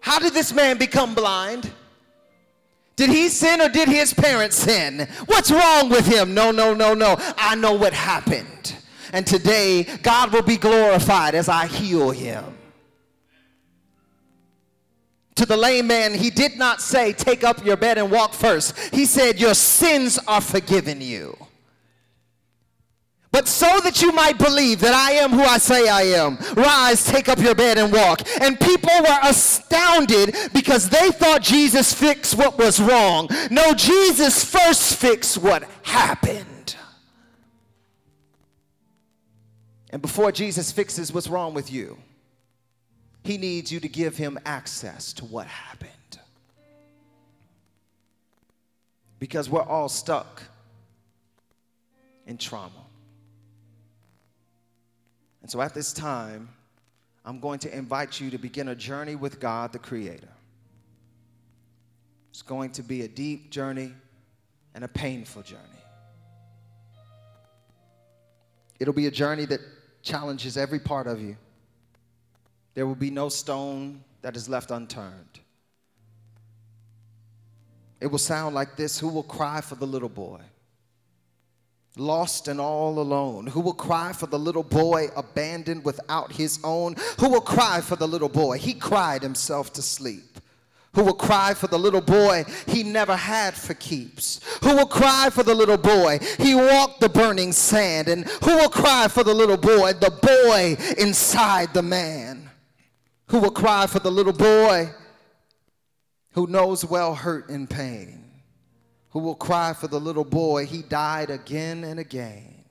How 0.00 0.18
did 0.18 0.34
this 0.34 0.52
man 0.52 0.76
become 0.76 1.14
blind? 1.14 1.70
Did 2.96 3.10
he 3.10 3.28
sin 3.28 3.60
or 3.60 3.68
did 3.68 3.88
his 3.88 4.12
parents 4.12 4.56
sin? 4.56 5.08
What's 5.26 5.52
wrong 5.52 5.88
with 5.88 6.04
him? 6.04 6.34
No, 6.34 6.50
no, 6.50 6.74
no, 6.74 6.94
no. 6.94 7.16
I 7.38 7.54
know 7.54 7.74
what 7.74 7.92
happened. 7.92 8.74
And 9.12 9.24
today, 9.24 9.84
God 10.02 10.32
will 10.32 10.42
be 10.42 10.56
glorified 10.56 11.36
as 11.36 11.48
I 11.48 11.68
heal 11.68 12.10
him. 12.10 12.53
To 15.36 15.46
the 15.46 15.56
lame 15.56 15.88
man, 15.88 16.14
he 16.14 16.30
did 16.30 16.56
not 16.56 16.80
say, 16.80 17.12
Take 17.12 17.42
up 17.42 17.64
your 17.64 17.76
bed 17.76 17.98
and 17.98 18.10
walk 18.10 18.32
first. 18.32 18.78
He 18.94 19.04
said, 19.04 19.40
Your 19.40 19.54
sins 19.54 20.18
are 20.28 20.40
forgiven 20.40 21.00
you. 21.00 21.36
But 23.34 23.48
so 23.48 23.80
that 23.80 24.00
you 24.00 24.12
might 24.12 24.38
believe 24.38 24.78
that 24.78 24.94
I 24.94 25.14
am 25.14 25.32
who 25.32 25.42
I 25.42 25.58
say 25.58 25.88
I 25.88 26.02
am, 26.02 26.38
rise, 26.54 27.04
take 27.04 27.28
up 27.28 27.40
your 27.40 27.56
bed 27.56 27.78
and 27.78 27.92
walk. 27.92 28.22
And 28.40 28.60
people 28.60 28.92
were 29.00 29.18
astounded 29.24 30.36
because 30.52 30.88
they 30.88 31.10
thought 31.10 31.42
Jesus 31.42 31.92
fixed 31.92 32.38
what 32.38 32.56
was 32.56 32.80
wrong. 32.80 33.28
No, 33.50 33.74
Jesus 33.74 34.44
first 34.44 35.00
fixed 35.00 35.38
what 35.38 35.64
happened. 35.82 36.76
And 39.90 40.00
before 40.00 40.30
Jesus 40.30 40.70
fixes 40.70 41.12
what's 41.12 41.26
wrong 41.26 41.54
with 41.54 41.72
you, 41.72 41.98
he 43.24 43.38
needs 43.38 43.72
you 43.72 43.80
to 43.80 43.88
give 43.88 44.16
him 44.16 44.38
access 44.44 45.14
to 45.14 45.24
what 45.24 45.46
happened. 45.46 45.90
Because 49.18 49.48
we're 49.48 49.62
all 49.62 49.88
stuck 49.88 50.42
in 52.26 52.36
trauma. 52.36 52.70
And 55.40 55.50
so 55.50 55.60
at 55.62 55.72
this 55.72 55.94
time, 55.94 56.50
I'm 57.24 57.40
going 57.40 57.58
to 57.60 57.74
invite 57.74 58.20
you 58.20 58.30
to 58.30 58.38
begin 58.38 58.68
a 58.68 58.74
journey 58.74 59.16
with 59.16 59.40
God, 59.40 59.72
the 59.72 59.78
Creator. 59.78 60.28
It's 62.30 62.42
going 62.42 62.72
to 62.72 62.82
be 62.82 63.02
a 63.02 63.08
deep 63.08 63.50
journey 63.50 63.94
and 64.74 64.84
a 64.84 64.88
painful 64.88 65.42
journey. 65.42 65.62
It'll 68.78 68.92
be 68.92 69.06
a 69.06 69.10
journey 69.10 69.46
that 69.46 69.60
challenges 70.02 70.58
every 70.58 70.80
part 70.80 71.06
of 71.06 71.22
you. 71.22 71.36
There 72.74 72.86
will 72.86 72.94
be 72.94 73.10
no 73.10 73.28
stone 73.28 74.02
that 74.22 74.36
is 74.36 74.48
left 74.48 74.70
unturned. 74.70 75.40
It 78.00 78.08
will 78.08 78.18
sound 78.18 78.54
like 78.54 78.76
this 78.76 78.98
Who 78.98 79.08
will 79.08 79.22
cry 79.22 79.60
for 79.60 79.76
the 79.76 79.86
little 79.86 80.08
boy? 80.08 80.40
lost 81.96 82.48
and 82.48 82.60
all 82.60 82.98
alone? 82.98 83.46
Who 83.46 83.60
will 83.60 83.74
cry 83.74 84.12
for 84.12 84.26
the 84.26 84.38
little 84.38 84.62
boy 84.62 85.08
abandoned 85.16 85.84
without 85.84 86.32
his 86.32 86.58
own? 86.64 86.96
Who 87.20 87.28
will 87.28 87.40
cry 87.40 87.80
for 87.80 87.96
the 87.96 88.08
little 88.08 88.28
boy? 88.28 88.58
He 88.58 88.74
cried 88.74 89.22
himself 89.22 89.72
to 89.74 89.82
sleep. 89.82 90.38
Who 90.94 91.02
will 91.04 91.14
cry 91.14 91.54
for 91.54 91.66
the 91.66 91.78
little 91.78 92.00
boy 92.00 92.44
he 92.66 92.84
never 92.84 93.16
had 93.16 93.54
for 93.54 93.74
keeps? 93.74 94.40
Who 94.62 94.76
will 94.76 94.86
cry 94.86 95.28
for 95.30 95.42
the 95.42 95.54
little 95.54 95.76
boy? 95.76 96.20
He 96.38 96.54
walked 96.54 97.00
the 97.00 97.08
burning 97.08 97.52
sand. 97.52 98.08
And 98.08 98.24
who 98.44 98.54
will 98.56 98.68
cry 98.68 99.08
for 99.08 99.24
the 99.24 99.34
little 99.34 99.56
boy? 99.56 99.92
The 99.94 100.10
boy 100.10 100.76
inside 100.98 101.74
the 101.74 101.82
man. 101.82 102.48
Who 103.28 103.40
will 103.40 103.50
cry 103.50 103.86
for 103.86 103.98
the 103.98 104.10
little 104.10 104.32
boy 104.32 104.90
who 106.32 106.46
knows 106.46 106.84
well 106.84 107.14
hurt 107.14 107.48
and 107.48 107.68
pain? 107.68 108.24
who 109.14 109.20
will 109.20 109.36
cry 109.36 109.72
for 109.72 109.86
the 109.86 110.00
little 110.00 110.24
boy, 110.24 110.66
he 110.66 110.82
died 110.82 111.30
again 111.30 111.84
and 111.84 112.00
again. 112.00 112.64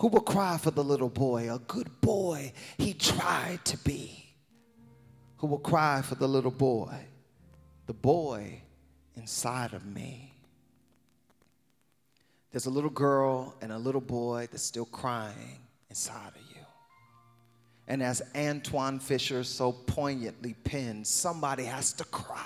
Who 0.00 0.08
will 0.08 0.20
cry 0.20 0.58
for 0.58 0.70
the 0.70 0.84
little 0.84 1.08
boy, 1.08 1.52
a 1.52 1.58
good 1.60 1.88
boy 2.02 2.52
he 2.76 2.92
tried 2.92 3.64
to 3.64 3.78
be. 3.78 4.34
Who 5.38 5.46
will 5.46 5.60
cry 5.60 6.02
for 6.02 6.14
the 6.14 6.28
little 6.28 6.50
boy, 6.50 6.94
the 7.86 7.94
boy 7.94 8.60
inside 9.16 9.72
of 9.72 9.86
me. 9.86 10.34
There's 12.52 12.66
a 12.66 12.70
little 12.70 12.90
girl 12.90 13.56
and 13.62 13.72
a 13.72 13.78
little 13.78 14.02
boy 14.02 14.46
that's 14.50 14.62
still 14.62 14.84
crying 14.84 15.58
inside 15.88 16.32
of 16.36 16.42
you. 16.47 16.47
And 17.88 18.02
as 18.02 18.20
Antwone 18.34 19.00
Fisher 19.00 19.42
so 19.42 19.72
poignantly 19.72 20.54
penned, 20.62 21.06
somebody 21.06 21.64
has 21.64 21.92
to 21.94 22.04
cry 22.04 22.44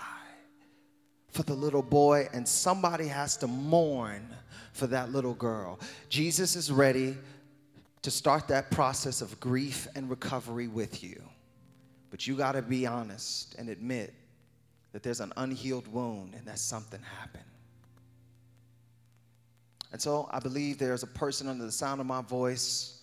for 1.31 1.43
the 1.43 1.55
little 1.55 1.83
boy, 1.83 2.29
and 2.33 2.47
somebody 2.47 3.09
has 3.09 3.37
to 3.39 3.47
mourn 3.47 4.23
for 4.73 4.87
that 4.87 5.11
little 5.11 5.35
girl. 5.35 5.81
Jesus 6.11 6.57
is 6.57 6.71
ready 6.71 7.17
to 8.03 8.11
start 8.11 8.49
that 8.49 8.71
process 8.71 9.23
of 9.23 9.41
grief 9.41 9.89
and 9.95 10.11
recovery 10.11 10.69
with 10.69 11.03
you. 11.03 11.21
But 12.11 12.27
you 12.27 12.37
got 12.37 12.53
to 12.53 12.63
be 12.63 12.87
honest 12.87 13.55
and 13.57 13.69
admit 13.69 14.13
that 14.93 15.03
there's 15.03 15.21
an 15.21 15.33
unhealed 15.39 15.89
wound 15.89 16.35
and 16.35 16.47
that 16.47 16.59
something 16.59 17.01
happened. 17.19 17.45
And 19.91 20.01
so 20.01 20.29
I 20.31 20.39
believe 20.39 20.79
there's 20.79 21.03
a 21.03 21.09
person 21.09 21.49
under 21.49 21.65
the 21.65 21.73
sound 21.73 22.01
of 22.01 22.07
my 22.07 22.21
voice 22.21 23.02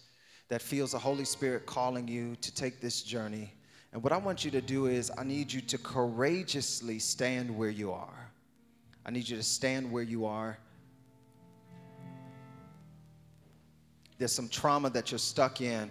that 0.50 0.62
feels 0.62 0.92
the 0.92 1.00
Holy 1.00 1.26
Spirit 1.26 1.66
calling 1.66 2.08
you 2.08 2.36
to 2.42 2.54
take 2.54 2.82
this 2.82 3.02
journey 3.02 3.54
and 3.92 4.04
what 4.04 4.14
I 4.14 4.18
want 4.18 4.46
you 4.46 4.52
to 4.52 4.62
do 4.62 4.86
is, 4.86 5.12
I 5.18 5.24
need 5.24 5.52
you 5.52 5.62
to 5.62 5.78
courageously 5.78 7.00
stand 7.00 7.56
where 7.56 7.70
you 7.70 7.92
are. 7.92 8.32
I 9.06 9.12
need 9.12 9.28
you 9.28 9.38
to 9.38 9.44
stand 9.44 9.92
where 9.92 10.04
you 10.04 10.26
are. 10.26 10.58
There's 14.20 14.34
some 14.34 14.50
trauma 14.50 14.90
that 14.92 15.12
you're 15.12 15.18
stuck 15.18 15.62
in. 15.62 15.90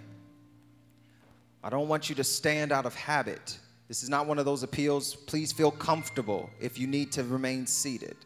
I 1.64 1.70
don't 1.70 1.88
want 1.88 2.08
you 2.08 2.14
to 2.16 2.24
stand 2.24 2.70
out 2.70 2.86
of 2.86 2.94
habit. 2.94 3.58
This 3.88 4.02
is 4.02 4.08
not 4.08 4.26
one 4.26 4.38
of 4.38 4.44
those 4.44 4.62
appeals. 4.62 5.16
Please 5.16 5.50
feel 5.50 5.70
comfortable 5.70 6.50
if 6.60 6.78
you 6.78 6.86
need 6.86 7.10
to 7.12 7.24
remain 7.24 7.66
seated. 7.66 8.16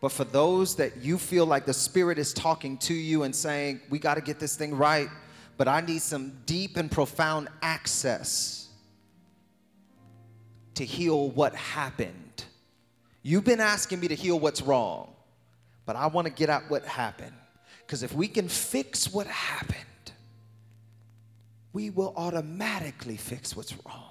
But 0.00 0.12
for 0.12 0.24
those 0.24 0.76
that 0.76 0.98
you 0.98 1.18
feel 1.18 1.44
like 1.44 1.66
the 1.66 1.74
Spirit 1.74 2.18
is 2.18 2.32
talking 2.32 2.78
to 2.78 2.94
you 2.94 3.24
and 3.24 3.34
saying, 3.36 3.80
we 3.90 3.98
got 3.98 4.14
to 4.14 4.22
get 4.22 4.38
this 4.38 4.56
thing 4.56 4.74
right, 4.74 5.08
but 5.58 5.68
I 5.68 5.82
need 5.82 6.00
some 6.00 6.32
deep 6.46 6.76
and 6.78 6.90
profound 6.90 7.48
access 7.60 8.68
to 10.74 10.84
heal 10.84 11.28
what 11.30 11.54
happened. 11.54 12.44
You've 13.22 13.44
been 13.44 13.60
asking 13.60 14.00
me 14.00 14.08
to 14.08 14.14
heal 14.14 14.40
what's 14.40 14.62
wrong, 14.62 15.12
but 15.84 15.96
I 15.96 16.06
want 16.06 16.26
to 16.26 16.32
get 16.32 16.48
at 16.48 16.70
what 16.70 16.84
happened. 16.86 17.34
Because 17.86 18.02
if 18.02 18.14
we 18.14 18.28
can 18.28 18.48
fix 18.48 19.12
what 19.12 19.26
happened, 19.26 19.76
we 21.74 21.90
will 21.90 22.14
automatically 22.16 23.18
fix 23.18 23.54
what's 23.54 23.74
wrong. 23.84 24.09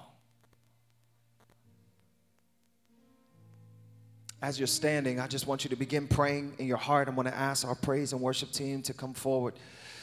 As 4.42 4.58
you're 4.58 4.66
standing, 4.66 5.20
I 5.20 5.26
just 5.26 5.46
want 5.46 5.64
you 5.64 5.70
to 5.70 5.76
begin 5.76 6.06
praying 6.06 6.54
in 6.58 6.66
your 6.66 6.78
heart. 6.78 7.08
I'm 7.08 7.14
going 7.14 7.26
to 7.26 7.36
ask 7.36 7.66
our 7.66 7.74
praise 7.74 8.12
and 8.12 8.22
worship 8.22 8.50
team 8.52 8.80
to 8.82 8.94
come 8.94 9.12
forward. 9.12 9.54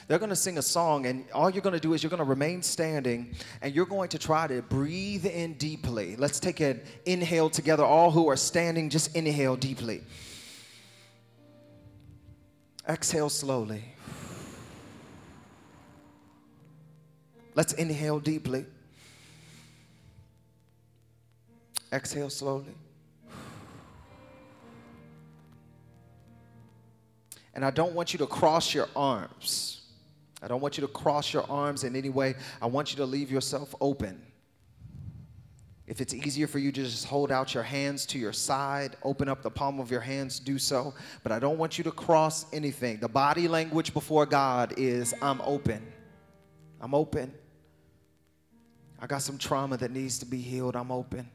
They're 0.08 0.20
going 0.20 0.30
to 0.30 0.36
sing 0.36 0.58
a 0.58 0.62
song, 0.62 1.06
and 1.06 1.26
all 1.34 1.50
you're 1.50 1.64
going 1.64 1.74
to 1.74 1.82
do 1.82 1.94
is 1.94 2.04
you're 2.04 2.12
going 2.12 2.20
to 2.20 2.24
remain 2.24 2.62
standing 2.62 3.36
and 3.62 3.76
you're 3.76 3.86
going 3.86 4.10
to 4.10 4.20
try 4.20 4.48
to 4.48 4.62
breathe 4.62 5.26
in 5.26 5.56
deeply. 5.56 6.16
Let's 6.16 6.40
take 6.40 6.60
an 6.60 6.82
inhale 7.06 7.50
together. 7.50 7.84
All 7.84 8.12
who 8.12 8.30
are 8.30 8.38
standing, 8.38 8.90
just 8.90 9.16
inhale 9.16 9.58
deeply. 9.58 10.02
Exhale 12.88 13.30
slowly. 13.30 13.84
Let's 17.56 17.74
inhale 17.74 18.20
deeply. 18.20 18.66
Exhale 21.92 22.30
slowly. 22.30 22.76
And 27.58 27.66
I 27.66 27.72
don't 27.72 27.93
want 27.93 28.14
you 28.14 28.20
to 28.20 28.28
cross 28.28 28.72
your 28.76 28.88
arms. 28.95 29.82
I 30.43 30.47
don't 30.47 30.62
want 30.62 30.78
you 30.78 30.82
to 30.82 30.88
cross 30.88 31.34
your 31.34 31.43
arms 31.49 31.84
in 31.84 31.95
any 31.95 32.10
way. 32.10 32.36
I 32.62 32.68
want 32.68 32.91
you 32.91 32.97
to 32.97 33.05
leave 33.05 33.32
yourself 33.32 33.74
open. 33.82 34.22
If 35.88 35.99
it's 35.99 36.14
easier 36.14 36.45
for 36.45 36.60
you 36.60 36.72
to 36.72 36.84
just 36.84 37.08
hold 37.08 37.32
out 37.32 37.55
your 37.55 37.64
hands 37.64 38.05
to 38.08 38.20
your 38.20 38.32
side, 38.32 38.95
open 39.01 39.28
up 39.28 39.41
the 39.41 39.49
palm 39.49 39.80
of 39.80 39.89
your 39.89 40.01
hands, 40.01 40.39
do 40.39 40.60
so. 40.60 40.93
But 41.24 41.32
I 41.32 41.39
don't 41.39 41.58
want 41.58 41.80
you 41.80 41.84
to 41.86 41.91
cross 41.91 42.45
anything. 42.53 42.99
The 42.99 43.08
body 43.08 43.47
language 43.47 43.91
before 43.91 44.28
God 44.28 44.76
is 44.78 45.16
I'm 45.20 45.41
open. 45.41 45.82
I'm 46.80 46.93
open. 46.93 47.34
I 48.99 49.08
got 49.08 49.24
some 49.24 49.39
trauma 49.39 49.78
that 49.78 49.89
needs 49.89 50.20
to 50.20 50.28
be 50.28 50.41
healed. 50.41 50.76
I'm 50.76 50.91
open. 50.91 51.28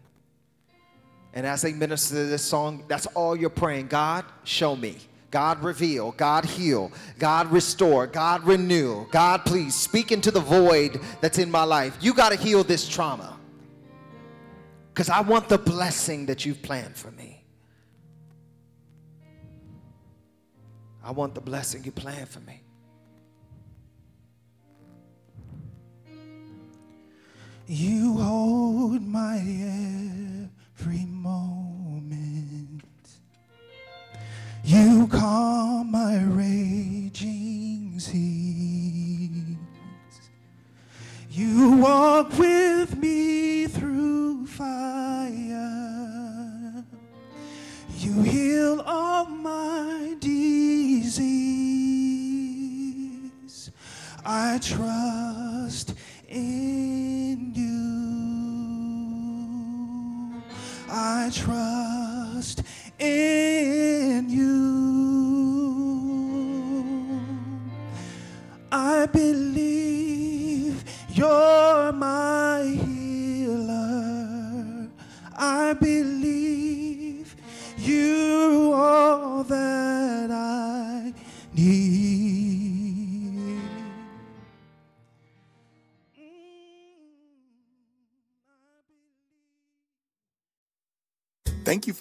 And 1.34 1.44
as 1.48 1.62
they 1.62 1.72
minister 1.72 2.28
this 2.28 2.42
song, 2.42 2.84
that's 2.86 3.06
all 3.06 3.34
you're 3.34 3.50
praying 3.50 3.88
God, 3.88 4.24
show 4.44 4.76
me. 4.76 4.98
God 5.32 5.62
reveal, 5.62 6.12
God 6.12 6.44
heal, 6.44 6.92
God 7.18 7.50
restore, 7.50 8.06
God 8.06 8.44
renew. 8.44 9.06
God, 9.10 9.46
please 9.46 9.74
speak 9.74 10.12
into 10.12 10.30
the 10.30 10.40
void 10.40 11.00
that's 11.22 11.38
in 11.38 11.50
my 11.50 11.64
life. 11.64 11.96
You 12.00 12.12
got 12.12 12.28
to 12.28 12.36
heal 12.36 12.62
this 12.62 12.86
trauma 12.86 13.38
because 14.92 15.08
I 15.08 15.22
want 15.22 15.48
the 15.48 15.56
blessing 15.56 16.26
that 16.26 16.44
you've 16.44 16.60
planned 16.60 16.96
for 16.96 17.10
me. 17.12 17.42
I 21.02 21.12
want 21.12 21.34
the 21.34 21.40
blessing 21.40 21.82
you 21.82 21.92
planned 21.92 22.28
for 22.28 22.40
me. 22.40 22.62
You 27.66 28.18
hold 28.18 29.00
my 29.00 29.38
every 29.38 31.06
moment. 31.06 31.61
You 34.64 35.08
calm 35.08 35.90
my 35.90 36.22
raging 36.22 37.98
seas. 37.98 39.56
You 41.30 41.72
walk 41.78 42.38
with 42.38 42.96
me 42.96 43.66
through 43.66 44.46
fire. 44.46 45.58
You 47.98 48.22
heal 48.22 48.84
all 48.86 49.26
my 49.26 50.16
disease. 50.20 51.32
I 54.24 54.60
trust 54.62 55.01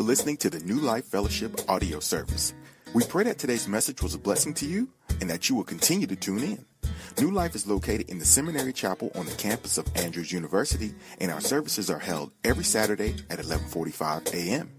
for 0.02 0.08
listening 0.08 0.38
to 0.38 0.50
the 0.50 0.60
New 0.62 0.80
Life 0.80 1.06
Fellowship 1.06 1.62
audio 1.70 2.00
service. 2.00 2.56
We 2.96 3.04
pray 3.04 3.24
that 3.26 3.38
today's 3.38 3.68
message 3.68 4.02
was 4.02 4.16
a 4.16 4.18
blessing 4.18 4.52
to 4.56 4.66
you 4.66 4.90
and 5.20 5.30
that 5.30 5.48
you 5.48 5.54
will 5.54 5.64
continue 5.64 6.08
to 6.08 6.16
tune 6.16 6.42
in. 6.42 6.66
New 7.20 7.30
Life 7.30 7.54
is 7.54 7.68
located 7.68 8.10
in 8.10 8.18
the 8.18 8.26
Seminary 8.26 8.74
Chapel 8.74 9.12
on 9.14 9.28
the 9.28 9.36
campus 9.36 9.78
of 9.78 9.86
Andrews 9.96 10.32
University, 10.32 10.96
and 11.20 11.30
our 11.30 11.40
services 11.40 11.92
are 11.92 12.00
held 12.00 12.32
every 12.44 12.64
Saturday 12.64 13.14
at 13.30 13.38
11:45 13.38 14.34
a.m. 14.34 14.72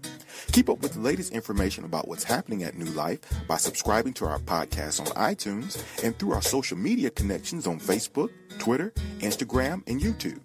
Keep 0.51 0.69
up 0.69 0.81
with 0.81 0.91
the 0.91 0.99
latest 0.99 1.31
information 1.31 1.85
about 1.85 2.09
what's 2.09 2.25
happening 2.25 2.63
at 2.63 2.75
New 2.75 2.91
Life 2.91 3.19
by 3.47 3.55
subscribing 3.55 4.11
to 4.15 4.25
our 4.25 4.39
podcast 4.39 4.99
on 4.99 5.07
iTunes 5.15 5.81
and 6.03 6.19
through 6.19 6.33
our 6.33 6.41
social 6.41 6.77
media 6.77 7.09
connections 7.09 7.65
on 7.65 7.79
Facebook, 7.79 8.31
Twitter, 8.59 8.91
Instagram, 9.19 9.87
and 9.87 10.01
YouTube. 10.01 10.41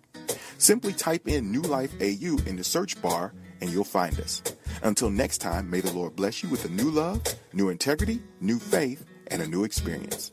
Simply 0.59 0.93
type 0.93 1.26
in 1.26 1.51
New 1.51 1.62
Life 1.62 1.93
AU 2.01 2.39
in 2.47 2.55
the 2.55 2.64
search 2.64 3.03
bar 3.03 3.33
and 3.61 3.70
you'll 3.70 3.85
find 3.85 4.18
us. 4.20 4.43
Until 4.83 5.11
next 5.11 5.39
time, 5.39 5.68
may 5.70 5.81
the 5.81 5.93
Lord 5.93 6.16
bless 6.16 6.43
you 6.43 6.49
with 6.49 6.64
a 6.64 6.68
new 6.68 6.91
love, 6.91 7.22
new 7.53 7.68
integrity, 7.68 8.20
new 8.41 8.59
faith, 8.59 9.05
and 9.29 9.43
a 9.43 9.47
new 9.47 9.64
experience. 9.64 10.31